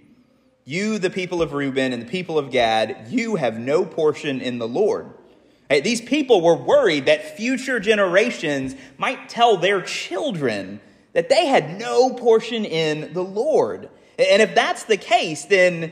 You, 0.63 0.97
the 0.97 1.09
people 1.09 1.41
of 1.41 1.53
Reuben 1.53 1.93
and 1.93 2.01
the 2.01 2.07
people 2.07 2.39
of 2.39 2.51
Gad, 2.51 3.07
you 3.09 3.35
have 3.35 3.59
no 3.59 3.85
portion 3.85 4.41
in 4.41 4.57
the 4.57 4.67
Lord. 4.67 5.11
These 5.69 6.01
people 6.01 6.41
were 6.41 6.55
worried 6.55 7.05
that 7.05 7.37
future 7.37 7.79
generations 7.79 8.75
might 8.97 9.29
tell 9.29 9.57
their 9.57 9.81
children 9.81 10.79
that 11.17 11.29
they 11.29 11.47
had 11.47 11.79
no 11.79 12.11
portion 12.11 12.63
in 12.63 13.11
the 13.11 13.23
Lord. 13.23 13.89
And 14.19 14.39
if 14.39 14.53
that's 14.53 14.83
the 14.83 14.97
case, 14.97 15.45
then 15.45 15.91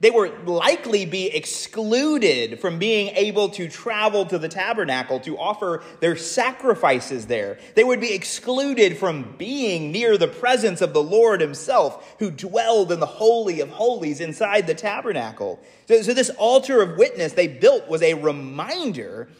they 0.00 0.10
would 0.10 0.46
likely 0.46 1.06
be 1.06 1.28
excluded 1.28 2.60
from 2.60 2.78
being 2.78 3.08
able 3.16 3.48
to 3.48 3.68
travel 3.68 4.26
to 4.26 4.38
the 4.38 4.50
tabernacle 4.50 5.18
to 5.20 5.38
offer 5.38 5.82
their 6.00 6.14
sacrifices 6.14 7.24
there. 7.26 7.58
They 7.74 7.84
would 7.84 8.02
be 8.02 8.12
excluded 8.12 8.98
from 8.98 9.36
being 9.38 9.92
near 9.92 10.18
the 10.18 10.28
presence 10.28 10.82
of 10.82 10.92
the 10.92 11.02
Lord 11.02 11.40
Himself, 11.40 12.14
who 12.18 12.30
dwelled 12.30 12.92
in 12.92 13.00
the 13.00 13.06
Holy 13.06 13.60
of 13.60 13.70
Holies 13.70 14.20
inside 14.20 14.66
the 14.66 14.74
tabernacle. 14.74 15.58
So, 15.88 16.02
so 16.02 16.12
this 16.12 16.28
altar 16.28 16.82
of 16.82 16.98
witness 16.98 17.32
they 17.32 17.48
built 17.48 17.88
was 17.88 18.02
a 18.02 18.12
reminder 18.12 19.30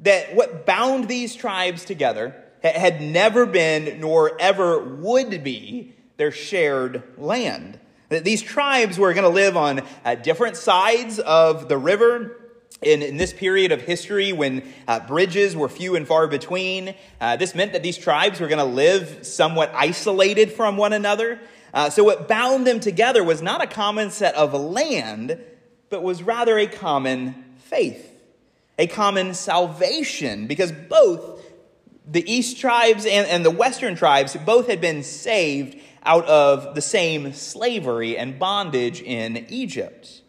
that 0.00 0.34
what 0.34 0.66
bound 0.66 1.08
these 1.08 1.34
tribes 1.34 1.86
together 1.86 2.44
had 2.62 3.00
never 3.00 3.46
been 3.46 4.00
nor 4.00 4.40
ever 4.40 4.82
would 4.82 5.42
be 5.44 5.94
their 6.16 6.32
shared 6.32 7.02
land. 7.16 7.78
These 8.08 8.42
tribes 8.42 8.98
were 8.98 9.12
going 9.12 9.24
to 9.24 9.30
live 9.30 9.56
on 9.56 9.82
uh, 10.04 10.14
different 10.16 10.56
sides 10.56 11.18
of 11.18 11.68
the 11.68 11.76
river. 11.78 12.34
In, 12.80 13.02
in, 13.02 13.16
this 13.16 13.32
period 13.32 13.72
of 13.72 13.80
history 13.80 14.32
when 14.32 14.62
uh, 14.86 15.00
bridges 15.00 15.56
were 15.56 15.68
few 15.68 15.96
and 15.96 16.06
far 16.06 16.28
between, 16.28 16.94
uh, 17.20 17.34
this 17.34 17.52
meant 17.52 17.72
that 17.72 17.82
these 17.82 17.98
tribes 17.98 18.38
were 18.38 18.46
going 18.46 18.60
to 18.60 18.64
live 18.64 19.26
somewhat 19.26 19.72
isolated 19.74 20.52
from 20.52 20.76
one 20.76 20.92
another. 20.92 21.40
Uh, 21.74 21.90
so, 21.90 22.04
what 22.04 22.28
bound 22.28 22.68
them 22.68 22.78
together 22.78 23.24
was 23.24 23.42
not 23.42 23.60
a 23.60 23.66
common 23.66 24.12
set 24.12 24.34
of 24.36 24.54
land, 24.54 25.40
but 25.90 26.04
was 26.04 26.22
rather 26.22 26.56
a 26.56 26.68
common 26.68 27.34
faith, 27.56 28.12
a 28.78 28.86
common 28.86 29.34
salvation, 29.34 30.46
because 30.46 30.70
both 30.70 31.37
the 32.10 32.30
East 32.30 32.58
tribes 32.58 33.04
and, 33.04 33.26
and 33.26 33.44
the 33.44 33.50
Western 33.50 33.94
tribes 33.94 34.36
both 34.44 34.68
had 34.68 34.80
been 34.80 35.02
saved 35.02 35.78
out 36.04 36.24
of 36.26 36.74
the 36.74 36.80
same 36.80 37.32
slavery 37.32 38.16
and 38.16 38.38
bondage 38.38 39.02
in 39.02 39.46
Egypt. 39.48 40.22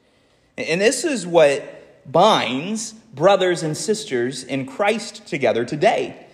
And 0.58 0.82
this 0.82 1.06
is 1.06 1.26
what 1.26 2.12
binds 2.12 2.92
brothers 2.92 3.64
and 3.64 3.78
sisters 3.78 4.44
in 4.44 4.66
Christ 4.66 5.26
together 5.28 5.64
today. 5.64 6.26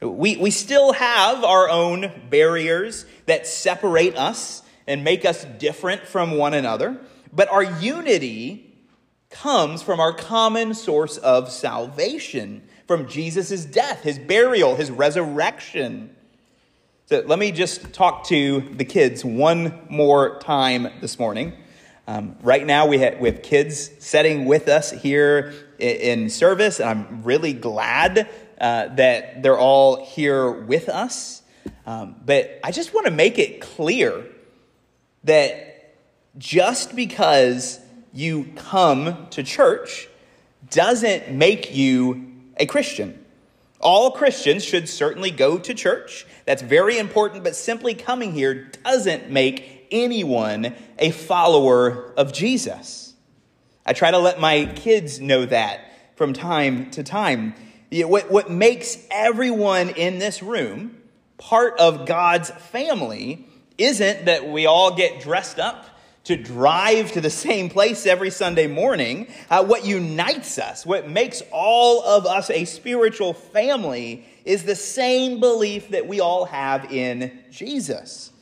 We, 0.00 0.36
we 0.36 0.50
still 0.50 0.92
have 0.92 1.44
our 1.44 1.68
own 1.68 2.10
barriers 2.30 3.06
that 3.26 3.46
separate 3.46 4.16
us 4.16 4.62
and 4.86 5.04
make 5.04 5.24
us 5.24 5.44
different 5.44 6.06
from 6.06 6.32
one 6.32 6.54
another, 6.54 7.00
but 7.32 7.48
our 7.48 7.62
unity 7.62 8.74
comes 9.30 9.82
from 9.82 10.00
our 10.00 10.12
common 10.12 10.74
source 10.74 11.16
of 11.18 11.50
salvation, 11.50 12.62
from 12.90 13.06
Jesus' 13.06 13.64
death, 13.64 14.02
his 14.02 14.18
burial, 14.18 14.74
his 14.74 14.90
resurrection. 14.90 16.10
So 17.06 17.22
let 17.24 17.38
me 17.38 17.52
just 17.52 17.92
talk 17.92 18.24
to 18.24 18.62
the 18.62 18.84
kids 18.84 19.24
one 19.24 19.86
more 19.88 20.40
time 20.40 20.88
this 21.00 21.16
morning. 21.16 21.52
Um, 22.08 22.34
right 22.42 22.66
now, 22.66 22.88
we 22.88 22.98
have, 22.98 23.20
we 23.20 23.30
have 23.30 23.42
kids 23.42 23.92
sitting 24.00 24.44
with 24.44 24.66
us 24.66 24.90
here 24.90 25.54
in, 25.78 26.22
in 26.22 26.30
service, 26.30 26.80
and 26.80 26.90
I'm 26.90 27.22
really 27.22 27.52
glad 27.52 28.28
uh, 28.60 28.88
that 28.96 29.44
they're 29.44 29.56
all 29.56 30.04
here 30.04 30.50
with 30.50 30.88
us. 30.88 31.42
Um, 31.86 32.16
but 32.26 32.58
I 32.64 32.72
just 32.72 32.92
want 32.92 33.06
to 33.06 33.12
make 33.12 33.38
it 33.38 33.60
clear 33.60 34.24
that 35.22 35.94
just 36.38 36.96
because 36.96 37.78
you 38.12 38.46
come 38.56 39.28
to 39.30 39.44
church 39.44 40.08
doesn't 40.70 41.30
make 41.30 41.72
you 41.72 42.29
a 42.60 42.66
Christian. 42.66 43.24
All 43.80 44.12
Christians 44.12 44.62
should 44.62 44.88
certainly 44.88 45.30
go 45.30 45.58
to 45.58 45.74
church. 45.74 46.26
That's 46.44 46.62
very 46.62 46.98
important, 46.98 47.42
but 47.42 47.56
simply 47.56 47.94
coming 47.94 48.32
here 48.32 48.70
doesn't 48.84 49.30
make 49.30 49.88
anyone 49.90 50.74
a 50.98 51.10
follower 51.10 52.12
of 52.16 52.32
Jesus. 52.32 53.14
I 53.86 53.94
try 53.94 54.10
to 54.10 54.18
let 54.18 54.38
my 54.38 54.66
kids 54.76 55.18
know 55.18 55.46
that 55.46 55.80
from 56.14 56.34
time 56.34 56.90
to 56.92 57.02
time. 57.02 57.54
What, 57.90 58.30
what 58.30 58.50
makes 58.50 58.98
everyone 59.10 59.88
in 59.88 60.18
this 60.18 60.42
room 60.42 60.96
part 61.38 61.80
of 61.80 62.06
God's 62.06 62.50
family 62.50 63.48
isn't 63.78 64.26
that 64.26 64.46
we 64.46 64.66
all 64.66 64.94
get 64.94 65.22
dressed 65.22 65.58
up 65.58 65.86
to 66.24 66.36
drive 66.36 67.12
to 67.12 67.20
the 67.20 67.30
same 67.30 67.68
place 67.68 68.06
every 68.06 68.30
Sunday 68.30 68.66
morning. 68.66 69.26
Uh, 69.48 69.64
what 69.64 69.84
unites 69.84 70.58
us, 70.58 70.84
what 70.84 71.08
makes 71.08 71.42
all 71.50 72.02
of 72.04 72.26
us 72.26 72.50
a 72.50 72.64
spiritual 72.64 73.32
family, 73.32 74.26
is 74.44 74.64
the 74.64 74.74
same 74.74 75.40
belief 75.40 75.90
that 75.90 76.06
we 76.06 76.20
all 76.20 76.44
have 76.44 76.92
in 76.92 77.38
Jesus. 77.50 78.32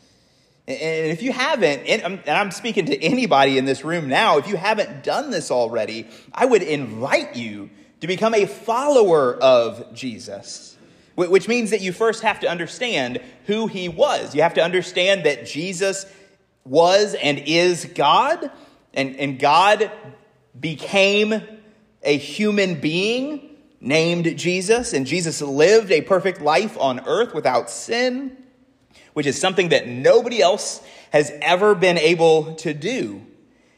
And 0.67 1.11
if 1.11 1.23
you 1.23 1.33
haven't, 1.33 1.87
and 1.87 2.21
I'm 2.29 2.51
speaking 2.51 2.87
to 2.87 3.03
anybody 3.03 3.57
in 3.57 3.65
this 3.65 3.85
room 3.85 4.07
now, 4.09 4.37
if 4.37 4.49
you 4.49 4.57
haven't 4.57 5.03
done 5.03 5.31
this 5.31 5.51
already, 5.51 6.07
I 6.35 6.45
would 6.45 6.63
invite 6.63 7.37
you 7.37 7.71
to 8.01 8.07
become 8.07 8.35
a 8.35 8.45
follower 8.47 9.35
of 9.37 9.95
Jesus. 9.95 10.77
Which 11.17 11.49
means 11.49 11.71
that 11.71 11.81
you 11.81 11.93
first 11.93 12.23
have 12.23 12.41
to 12.41 12.49
understand 12.49 13.21
who 13.47 13.67
he 13.67 13.89
was. 13.89 14.35
You 14.35 14.43
have 14.43 14.55
to 14.55 14.63
understand 14.63 15.25
that 15.25 15.47
Jesus 15.47 16.07
was 16.69 17.15
and 17.15 17.39
is 17.39 17.85
God, 17.87 18.51
and, 18.95 19.17
and 19.17 19.39
God 19.39 19.91
became 20.59 21.43
a 22.03 22.17
human 22.17 22.81
being 22.81 23.57
named 23.81 24.37
Jesus, 24.37 24.93
and 24.93 25.07
Jesus 25.07 25.41
lived 25.41 25.91
a 25.91 26.03
perfect 26.03 26.41
life 26.41 26.77
on 26.79 27.01
earth 27.07 27.35
without 27.35 27.71
sin, 27.71 28.37
which 29.15 29.27
is 29.27 29.41
something 29.41 29.71
that 29.71 29.87
nobody 29.87 30.43
else 30.43 30.83
has 31.13 31.33
ever 31.41 31.75
been 31.75 31.99
able 31.99 32.55
to 32.57 32.75
do. 32.75 33.23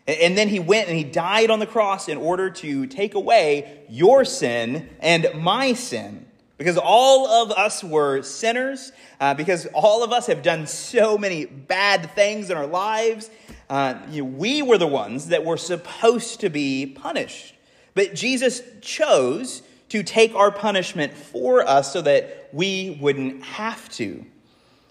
And 0.07 0.37
then 0.37 0.49
he 0.49 0.59
went 0.59 0.89
and 0.89 0.97
he 0.97 1.05
died 1.05 1.51
on 1.51 1.61
the 1.61 1.67
cross 1.67 2.09
in 2.09 2.19
order 2.19 2.51
to 2.51 2.87
take 2.87 3.15
away 3.15 3.85
your 3.89 4.25
sin 4.25 4.89
and 4.99 5.29
my 5.37 5.75
sin. 5.75 6.27
Because 6.61 6.77
all 6.77 7.27
of 7.27 7.53
us 7.53 7.83
were 7.83 8.21
sinners, 8.21 8.93
uh, 9.19 9.33
because 9.33 9.65
all 9.73 10.05
of 10.05 10.13
us 10.13 10.27
have 10.27 10.43
done 10.43 10.67
so 10.67 11.17
many 11.17 11.47
bad 11.47 12.11
things 12.11 12.51
in 12.51 12.59
our 12.59 12.67
lives. 12.67 13.31
Uh, 13.71 13.95
you 14.11 14.23
know, 14.23 14.29
we 14.29 14.61
were 14.61 14.77
the 14.77 14.87
ones 14.87 15.29
that 15.29 15.43
were 15.43 15.57
supposed 15.57 16.41
to 16.41 16.51
be 16.51 16.85
punished. 16.85 17.55
But 17.95 18.15
Jesus 18.15 18.61
chose 18.83 19.63
to 19.89 20.03
take 20.03 20.35
our 20.35 20.51
punishment 20.51 21.15
for 21.15 21.67
us 21.67 21.95
so 21.95 22.03
that 22.03 22.51
we 22.53 22.99
wouldn't 23.01 23.43
have 23.43 23.89
to. 23.93 24.27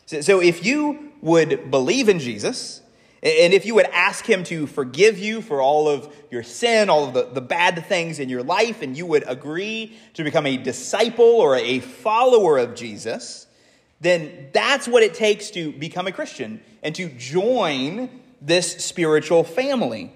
So, 0.08 0.22
so 0.22 0.42
if 0.42 0.66
you 0.66 1.12
would 1.22 1.70
believe 1.70 2.10
in 2.10 2.18
Jesus, 2.18 2.82
and 3.22 3.54
if 3.54 3.66
you 3.66 3.76
would 3.76 3.88
ask 3.88 4.26
him 4.26 4.44
to 4.46 4.66
forgive 4.66 5.20
you 5.20 5.42
for 5.42 5.62
all 5.62 5.90
of 5.90 6.14
your 6.32 6.44
sin, 6.44 6.90
all 6.90 7.06
of 7.08 7.14
the, 7.14 7.24
the 7.34 7.42
bad 7.42 7.86
things 7.86 8.20
in 8.20 8.30
your 8.30 8.44
life, 8.44 8.82
and 8.82 8.96
you 8.98 9.06
would 9.06 9.24
agree 9.28 9.98
to 10.14 10.24
become 10.24 10.46
a 10.46 10.56
disciple 10.56 11.26
or 11.26 11.58
a 11.58 11.80
follower 11.80 12.58
of 12.58 12.76
Jesus, 12.76 13.48
then 14.00 14.48
that's 14.54 14.88
what 14.88 15.04
it 15.04 15.14
takes 15.14 15.52
to 15.52 15.74
become 15.74 16.08
a 16.08 16.12
Christian 16.14 16.62
and 16.82 16.96
to 16.96 17.10
join 17.10 18.10
this 18.42 18.78
spiritual 18.86 19.44
family. 19.44 20.14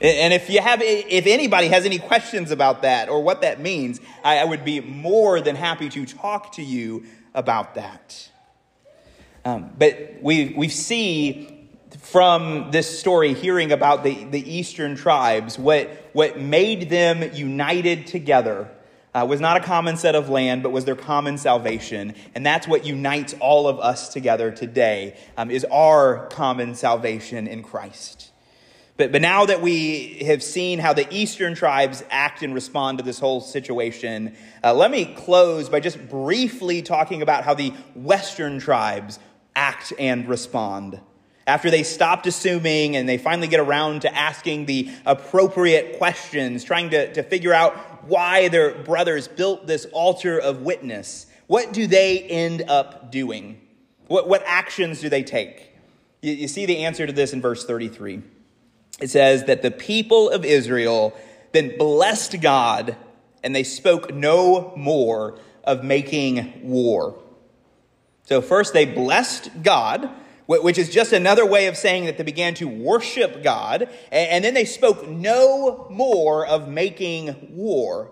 And 0.00 0.32
if 0.32 0.48
you 0.50 0.60
have, 0.60 0.80
if 0.82 1.26
anybody 1.26 1.68
has 1.68 1.84
any 1.84 1.98
questions 1.98 2.50
about 2.50 2.82
that 2.82 3.08
or 3.08 3.22
what 3.22 3.42
that 3.42 3.60
means, 3.60 4.00
I 4.24 4.44
would 4.44 4.64
be 4.64 4.80
more 4.80 5.40
than 5.40 5.54
happy 5.56 5.88
to 5.90 6.06
talk 6.06 6.52
to 6.52 6.62
you 6.62 7.04
about 7.34 7.74
that. 7.74 8.28
Um, 9.44 9.70
but 9.76 10.18
we 10.20 10.54
we 10.56 10.68
see 10.68 11.61
from 12.00 12.70
this 12.70 12.98
story, 12.98 13.34
hearing 13.34 13.72
about 13.72 14.04
the, 14.04 14.24
the 14.24 14.52
eastern 14.52 14.96
tribes, 14.96 15.58
what, 15.58 15.88
what 16.12 16.38
made 16.38 16.90
them 16.90 17.34
united 17.34 18.06
together 18.06 18.70
uh, 19.14 19.26
was 19.28 19.40
not 19.40 19.56
a 19.56 19.60
common 19.60 19.96
set 19.96 20.14
of 20.14 20.28
land, 20.28 20.62
but 20.62 20.70
was 20.70 20.84
their 20.84 20.96
common 20.96 21.36
salvation. 21.36 22.14
And 22.34 22.46
that's 22.46 22.66
what 22.66 22.86
unites 22.86 23.34
all 23.40 23.68
of 23.68 23.78
us 23.78 24.08
together 24.08 24.50
today, 24.50 25.16
um, 25.36 25.50
is 25.50 25.64
our 25.66 26.26
common 26.28 26.74
salvation 26.74 27.46
in 27.46 27.62
Christ. 27.62 28.30
But, 28.96 29.12
but 29.12 29.22
now 29.22 29.46
that 29.46 29.60
we 29.60 30.22
have 30.26 30.42
seen 30.42 30.78
how 30.78 30.92
the 30.92 31.06
eastern 31.12 31.54
tribes 31.54 32.04
act 32.10 32.42
and 32.42 32.54
respond 32.54 32.98
to 32.98 33.04
this 33.04 33.18
whole 33.18 33.40
situation, 33.40 34.36
uh, 34.62 34.74
let 34.74 34.90
me 34.90 35.06
close 35.06 35.68
by 35.68 35.80
just 35.80 36.08
briefly 36.08 36.82
talking 36.82 37.22
about 37.22 37.44
how 37.44 37.54
the 37.54 37.70
western 37.94 38.58
tribes 38.58 39.18
act 39.56 39.92
and 39.98 40.28
respond. 40.28 41.00
After 41.46 41.70
they 41.70 41.82
stopped 41.82 42.26
assuming 42.26 42.96
and 42.96 43.08
they 43.08 43.18
finally 43.18 43.48
get 43.48 43.60
around 43.60 44.02
to 44.02 44.14
asking 44.14 44.66
the 44.66 44.90
appropriate 45.04 45.98
questions, 45.98 46.62
trying 46.62 46.90
to, 46.90 47.12
to 47.14 47.22
figure 47.22 47.52
out 47.52 47.74
why 48.04 48.48
their 48.48 48.74
brothers 48.74 49.26
built 49.26 49.66
this 49.66 49.86
altar 49.86 50.38
of 50.38 50.62
witness, 50.62 51.26
what 51.48 51.72
do 51.72 51.86
they 51.86 52.20
end 52.20 52.62
up 52.68 53.10
doing? 53.10 53.60
What, 54.06 54.28
what 54.28 54.42
actions 54.46 55.00
do 55.00 55.08
they 55.08 55.22
take? 55.22 55.72
You, 56.20 56.32
you 56.32 56.48
see 56.48 56.66
the 56.66 56.84
answer 56.84 57.06
to 57.06 57.12
this 57.12 57.32
in 57.32 57.40
verse 57.40 57.64
33. 57.64 58.22
It 59.00 59.10
says 59.10 59.44
that 59.44 59.62
the 59.62 59.70
people 59.70 60.30
of 60.30 60.44
Israel 60.44 61.16
then 61.52 61.76
blessed 61.76 62.40
God 62.40 62.96
and 63.42 63.54
they 63.54 63.64
spoke 63.64 64.14
no 64.14 64.72
more 64.76 65.38
of 65.64 65.82
making 65.82 66.60
war. 66.62 67.18
So, 68.24 68.40
first 68.40 68.72
they 68.72 68.84
blessed 68.84 69.50
God 69.62 70.08
which 70.46 70.78
is 70.78 70.90
just 70.90 71.12
another 71.12 71.46
way 71.46 71.66
of 71.66 71.76
saying 71.76 72.06
that 72.06 72.18
they 72.18 72.24
began 72.24 72.54
to 72.54 72.66
worship 72.68 73.42
God, 73.42 73.88
and 74.10 74.44
then 74.44 74.54
they 74.54 74.64
spoke 74.64 75.08
no 75.08 75.86
more 75.90 76.46
of 76.46 76.68
making 76.68 77.54
war, 77.54 78.10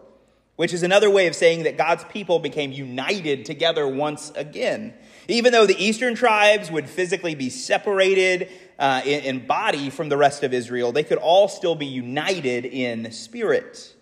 which 0.56 0.72
is 0.72 0.82
another 0.82 1.10
way 1.10 1.26
of 1.26 1.34
saying 1.34 1.64
that 1.64 1.76
God's 1.76 2.04
people 2.04 2.38
became 2.38 2.72
united 2.72 3.44
together 3.44 3.86
once 3.88 4.30
again. 4.36 4.94
Even 5.28 5.52
though 5.52 5.66
the 5.66 5.82
eastern 5.82 6.14
tribes 6.14 6.70
would 6.70 6.88
physically 6.88 7.34
be 7.34 7.50
separated 7.50 8.48
uh, 8.78 9.02
in, 9.04 9.24
in 9.24 9.46
body 9.46 9.90
from 9.90 10.08
the 10.08 10.16
rest 10.16 10.42
of 10.42 10.54
Israel, 10.54 10.92
they 10.92 11.04
could 11.04 11.18
all 11.18 11.48
still 11.48 11.74
be 11.74 11.86
united 11.86 12.64
in 12.64 13.10
spirit. 13.12 13.94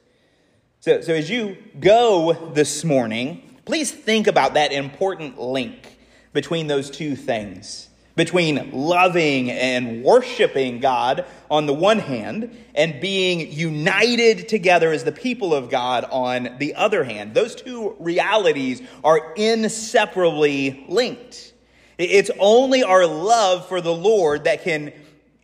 So, 0.81 1.01
so 1.01 1.15
as 1.15 1.29
you 1.29 1.57
go 1.81 2.53
this 2.55 2.85
morning, 2.85 3.57
please 3.65 3.91
think 3.91 4.27
about 4.27 4.55
that 4.55 4.73
important 4.73 5.39
link 5.39 5.99
between 6.33 6.67
those 6.67 6.91
two 6.91 7.17
things 7.17 7.88
between 8.19 8.73
loving 8.73 9.49
and 9.51 10.03
worshiping 10.03 10.81
God 10.81 11.25
on 11.51 11.67
the 11.67 11.73
one 11.73 12.01
hand 12.01 12.55
and 12.75 13.01
being 13.01 13.51
united 13.51 14.49
together 14.49 14.93
as 14.93 15.05
the 15.05 15.13
people 15.13 15.55
of 15.55 15.71
God 15.71 16.05
on 16.11 16.57
the 16.59 16.75
other 16.75 17.05
hand. 17.05 17.33
Those 17.33 17.55
two 17.55 17.95
realities 18.01 18.83
are 19.05 19.33
inseparably 19.37 20.85
linked. 20.89 21.55
It's 21.97 22.31
only 22.41 22.83
our 22.83 23.07
love 23.07 23.69
for 23.69 23.81
the 23.81 23.95
Lord 23.95 24.45
that 24.45 24.65
can 24.65 24.93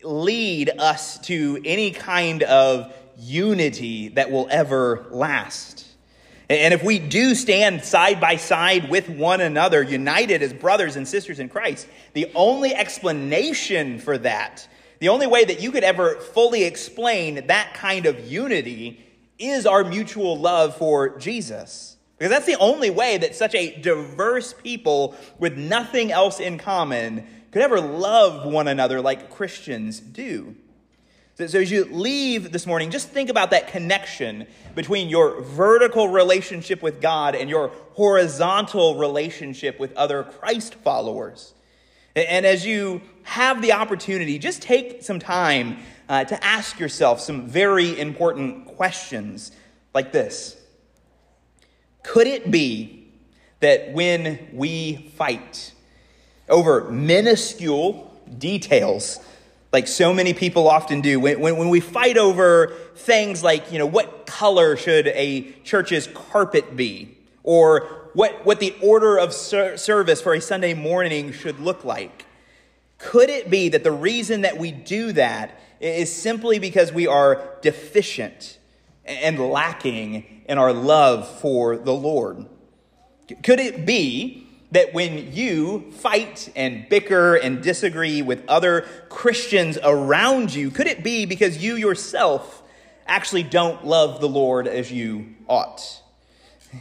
lead 0.02 0.68
us 0.76 1.18
to 1.26 1.62
any 1.64 1.92
kind 1.92 2.42
of 2.42 2.92
unity 3.16 4.08
that 4.08 4.32
will 4.32 4.48
ever 4.50 5.06
last. 5.10 5.93
And 6.50 6.74
if 6.74 6.82
we 6.82 6.98
do 6.98 7.34
stand 7.34 7.84
side 7.84 8.20
by 8.20 8.36
side 8.36 8.90
with 8.90 9.08
one 9.08 9.40
another, 9.40 9.82
united 9.82 10.42
as 10.42 10.52
brothers 10.52 10.96
and 10.96 11.08
sisters 11.08 11.38
in 11.38 11.48
Christ, 11.48 11.88
the 12.12 12.30
only 12.34 12.74
explanation 12.74 13.98
for 13.98 14.18
that, 14.18 14.68
the 14.98 15.08
only 15.08 15.26
way 15.26 15.44
that 15.44 15.60
you 15.60 15.72
could 15.72 15.84
ever 15.84 16.16
fully 16.16 16.64
explain 16.64 17.46
that 17.46 17.74
kind 17.74 18.04
of 18.06 18.30
unity 18.30 19.04
is 19.38 19.66
our 19.66 19.84
mutual 19.84 20.38
love 20.38 20.76
for 20.76 21.18
Jesus. 21.18 21.96
Because 22.18 22.30
that's 22.30 22.46
the 22.46 22.58
only 22.58 22.90
way 22.90 23.18
that 23.18 23.34
such 23.34 23.54
a 23.54 23.80
diverse 23.80 24.54
people 24.54 25.16
with 25.38 25.56
nothing 25.56 26.12
else 26.12 26.40
in 26.40 26.58
common 26.58 27.26
could 27.50 27.62
ever 27.62 27.80
love 27.80 28.50
one 28.50 28.68
another 28.68 29.00
like 29.00 29.30
Christians 29.30 29.98
do. 29.98 30.54
So, 31.36 31.48
so, 31.48 31.58
as 31.58 31.68
you 31.68 31.84
leave 31.86 32.52
this 32.52 32.64
morning, 32.64 32.92
just 32.92 33.08
think 33.08 33.28
about 33.28 33.50
that 33.50 33.66
connection 33.66 34.46
between 34.76 35.08
your 35.08 35.40
vertical 35.40 36.06
relationship 36.06 36.80
with 36.80 37.00
God 37.00 37.34
and 37.34 37.50
your 37.50 37.72
horizontal 37.94 38.98
relationship 38.98 39.80
with 39.80 39.92
other 39.96 40.22
Christ 40.22 40.76
followers. 40.76 41.52
And, 42.14 42.46
as 42.46 42.64
you 42.64 43.02
have 43.24 43.62
the 43.62 43.72
opportunity, 43.72 44.38
just 44.38 44.62
take 44.62 45.02
some 45.02 45.18
time 45.18 45.78
uh, 46.08 46.22
to 46.22 46.44
ask 46.44 46.78
yourself 46.78 47.18
some 47.20 47.48
very 47.48 47.98
important 47.98 48.66
questions 48.66 49.50
like 49.92 50.12
this 50.12 50.56
Could 52.04 52.28
it 52.28 52.52
be 52.52 53.08
that 53.58 53.92
when 53.92 54.50
we 54.52 55.12
fight 55.16 55.72
over 56.48 56.88
minuscule 56.92 58.12
details, 58.38 59.18
like 59.74 59.88
so 59.88 60.14
many 60.14 60.32
people 60.32 60.68
often 60.68 61.00
do. 61.00 61.18
When, 61.18 61.40
when, 61.40 61.56
when, 61.56 61.68
we 61.68 61.80
fight 61.80 62.16
over 62.16 62.68
things 62.94 63.42
like, 63.42 63.72
you 63.72 63.78
know, 63.80 63.86
what 63.86 64.24
color 64.24 64.76
should 64.76 65.08
a 65.08 65.50
church's 65.64 66.06
carpet 66.06 66.76
be? 66.76 67.18
Or 67.42 68.08
what, 68.14 68.46
what 68.46 68.60
the 68.60 68.74
order 68.80 69.18
of 69.18 69.34
ser- 69.34 69.76
service 69.76 70.22
for 70.22 70.32
a 70.32 70.40
Sunday 70.40 70.74
morning 70.74 71.32
should 71.32 71.58
look 71.58 71.84
like. 71.84 72.24
Could 72.98 73.28
it 73.28 73.50
be 73.50 73.68
that 73.70 73.82
the 73.82 73.90
reason 73.90 74.42
that 74.42 74.58
we 74.58 74.70
do 74.70 75.10
that 75.12 75.60
is 75.80 76.10
simply 76.10 76.60
because 76.60 76.92
we 76.92 77.08
are 77.08 77.58
deficient 77.60 78.58
and 79.04 79.40
lacking 79.40 80.44
in 80.48 80.56
our 80.56 80.72
love 80.72 81.28
for 81.40 81.76
the 81.76 81.92
Lord? 81.92 82.46
Could 83.42 83.58
it 83.58 83.84
be 83.84 84.43
that 84.74 84.92
when 84.92 85.32
you 85.32 85.90
fight 85.92 86.52
and 86.54 86.88
bicker 86.88 87.36
and 87.36 87.62
disagree 87.62 88.22
with 88.22 88.44
other 88.48 88.82
Christians 89.08 89.78
around 89.82 90.52
you, 90.52 90.70
could 90.70 90.88
it 90.88 91.02
be 91.02 91.26
because 91.26 91.62
you 91.62 91.76
yourself 91.76 92.62
actually 93.06 93.44
don't 93.44 93.86
love 93.86 94.20
the 94.20 94.28
Lord 94.28 94.66
as 94.66 94.90
you 94.90 95.34
ought? 95.48 96.02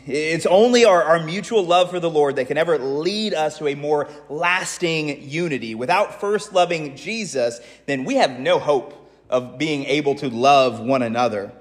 It's 0.08 0.48
only 0.48 0.86
our, 0.86 1.04
our 1.04 1.24
mutual 1.24 1.64
love 1.64 1.92
for 1.92 2.00
the 2.00 2.10
Lord 2.10 2.38
that 2.38 2.48
can 2.48 2.58
ever 2.58 2.80
lead 2.80 3.36
us 3.36 3.60
to 3.60 3.68
a 3.68 3.76
more 3.76 4.10
lasting 4.28 5.30
unity. 5.30 5.76
Without 5.76 6.20
first 6.20 6.52
loving 6.52 6.96
Jesus, 6.96 7.60
then 7.86 8.06
we 8.06 8.16
have 8.16 8.40
no 8.40 8.58
hope 8.58 9.12
of 9.30 9.60
being 9.60 9.86
able 9.86 10.16
to 10.16 10.30
love 10.30 10.80
one 10.80 11.04
another. 11.04 11.52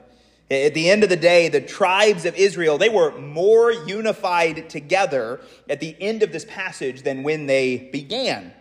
At 0.51 0.74
the 0.74 0.90
end 0.90 1.03
of 1.03 1.09
the 1.09 1.16
day, 1.16 1.49
the 1.49 1.61
tribes 1.61 2.26
of 2.26 2.34
Israel, 2.36 2.76
they 2.76 2.90
were 2.90 3.18
more 3.18 3.72
unified 3.72 4.68
together 4.68 5.40
at 5.68 5.80
the 5.80 5.97
end 5.99 6.22
of 6.22 6.30
this 6.30 6.45
passage 6.45 7.03
than 7.03 7.22
when 7.22 7.47
they 7.47 7.88
began. 7.90 8.53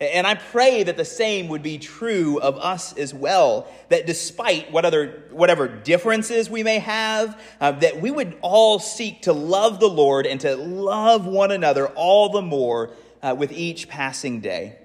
And 0.00 0.26
I 0.26 0.34
pray 0.34 0.82
that 0.82 0.98
the 0.98 1.06
same 1.06 1.48
would 1.48 1.62
be 1.62 1.78
true 1.78 2.38
of 2.40 2.58
us 2.58 2.92
as 2.98 3.14
well. 3.14 3.66
That 3.88 4.06
despite 4.06 4.70
what 4.70 4.84
other, 4.84 5.24
whatever 5.30 5.68
differences 5.68 6.50
we 6.50 6.62
may 6.62 6.80
have, 6.80 7.40
uh, 7.60 7.72
that 7.72 8.00
we 8.00 8.10
would 8.10 8.36
all 8.42 8.78
seek 8.78 9.22
to 9.22 9.32
love 9.32 9.80
the 9.80 9.88
Lord 9.88 10.26
and 10.26 10.38
to 10.42 10.54
love 10.56 11.26
one 11.26 11.50
another 11.50 11.86
all 11.88 12.28
the 12.28 12.42
more 12.42 12.90
uh, 13.22 13.34
with 13.38 13.52
each 13.52 13.88
passing 13.88 14.40
day. 14.40 14.76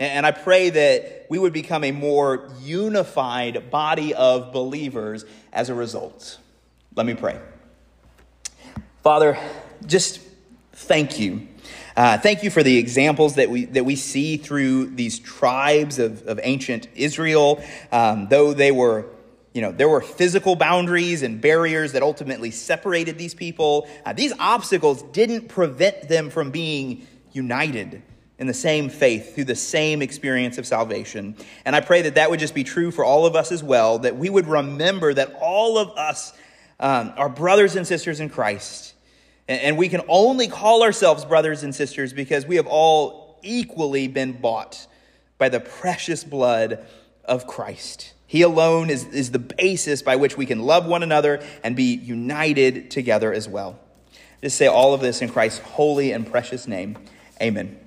And 0.00 0.26
I 0.26 0.32
pray 0.32 0.70
that 0.70 1.26
we 1.30 1.38
would 1.38 1.52
become 1.52 1.84
a 1.84 1.92
more 1.92 2.50
unified 2.60 3.70
body 3.70 4.14
of 4.14 4.52
believers 4.52 5.24
as 5.52 5.68
a 5.68 5.74
result. 5.74 6.38
Let 6.94 7.06
me 7.06 7.14
pray. 7.14 7.38
Father, 9.02 9.38
just 9.86 10.20
thank 10.72 11.18
you. 11.18 11.46
Uh, 11.96 12.18
thank 12.18 12.42
you 12.42 12.50
for 12.50 12.62
the 12.62 12.78
examples 12.78 13.34
that 13.36 13.50
we, 13.50 13.66
that 13.66 13.84
we 13.84 13.96
see 13.96 14.36
through 14.36 14.86
these 14.86 15.18
tribes 15.18 15.98
of, 15.98 16.26
of 16.26 16.40
ancient 16.42 16.88
Israel. 16.94 17.62
Um, 17.90 18.28
though 18.28 18.52
they 18.54 18.72
were, 18.72 19.06
you 19.52 19.60
know, 19.60 19.72
there 19.72 19.88
were 19.88 20.00
physical 20.00 20.56
boundaries 20.56 21.22
and 21.22 21.40
barriers 21.40 21.92
that 21.92 22.02
ultimately 22.02 22.50
separated 22.50 23.18
these 23.18 23.34
people, 23.34 23.88
uh, 24.04 24.14
these 24.14 24.32
obstacles 24.38 25.02
didn't 25.02 25.48
prevent 25.48 26.08
them 26.08 26.30
from 26.30 26.50
being 26.50 27.06
united 27.32 28.02
in 28.42 28.48
the 28.48 28.52
same 28.52 28.88
faith 28.88 29.36
through 29.36 29.44
the 29.44 29.54
same 29.54 30.02
experience 30.02 30.58
of 30.58 30.66
salvation. 30.66 31.36
And 31.64 31.76
I 31.76 31.80
pray 31.80 32.02
that 32.02 32.16
that 32.16 32.28
would 32.28 32.40
just 32.40 32.56
be 32.56 32.64
true 32.64 32.90
for 32.90 33.04
all 33.04 33.24
of 33.24 33.36
us 33.36 33.52
as 33.52 33.62
well, 33.62 34.00
that 34.00 34.16
we 34.16 34.28
would 34.28 34.48
remember 34.48 35.14
that 35.14 35.38
all 35.40 35.78
of 35.78 35.96
us 35.96 36.32
um, 36.80 37.12
are 37.16 37.28
brothers 37.28 37.76
and 37.76 37.86
sisters 37.86 38.18
in 38.18 38.28
Christ. 38.28 38.94
And, 39.46 39.60
and 39.60 39.78
we 39.78 39.88
can 39.88 40.00
only 40.08 40.48
call 40.48 40.82
ourselves 40.82 41.24
brothers 41.24 41.62
and 41.62 41.72
sisters 41.72 42.12
because 42.12 42.44
we 42.44 42.56
have 42.56 42.66
all 42.66 43.38
equally 43.44 44.08
been 44.08 44.32
bought 44.32 44.88
by 45.38 45.48
the 45.48 45.60
precious 45.60 46.24
blood 46.24 46.84
of 47.24 47.46
Christ. 47.46 48.12
He 48.26 48.42
alone 48.42 48.90
is, 48.90 49.04
is 49.04 49.30
the 49.30 49.38
basis 49.38 50.02
by 50.02 50.16
which 50.16 50.36
we 50.36 50.46
can 50.46 50.62
love 50.62 50.84
one 50.84 51.04
another 51.04 51.44
and 51.62 51.76
be 51.76 51.94
united 51.94 52.90
together 52.90 53.32
as 53.32 53.48
well. 53.48 53.78
Just 54.42 54.56
say 54.56 54.66
all 54.66 54.94
of 54.94 55.00
this 55.00 55.22
in 55.22 55.28
Christ's 55.28 55.60
holy 55.60 56.10
and 56.10 56.28
precious 56.28 56.66
name. 56.66 56.98
Amen. 57.40 57.78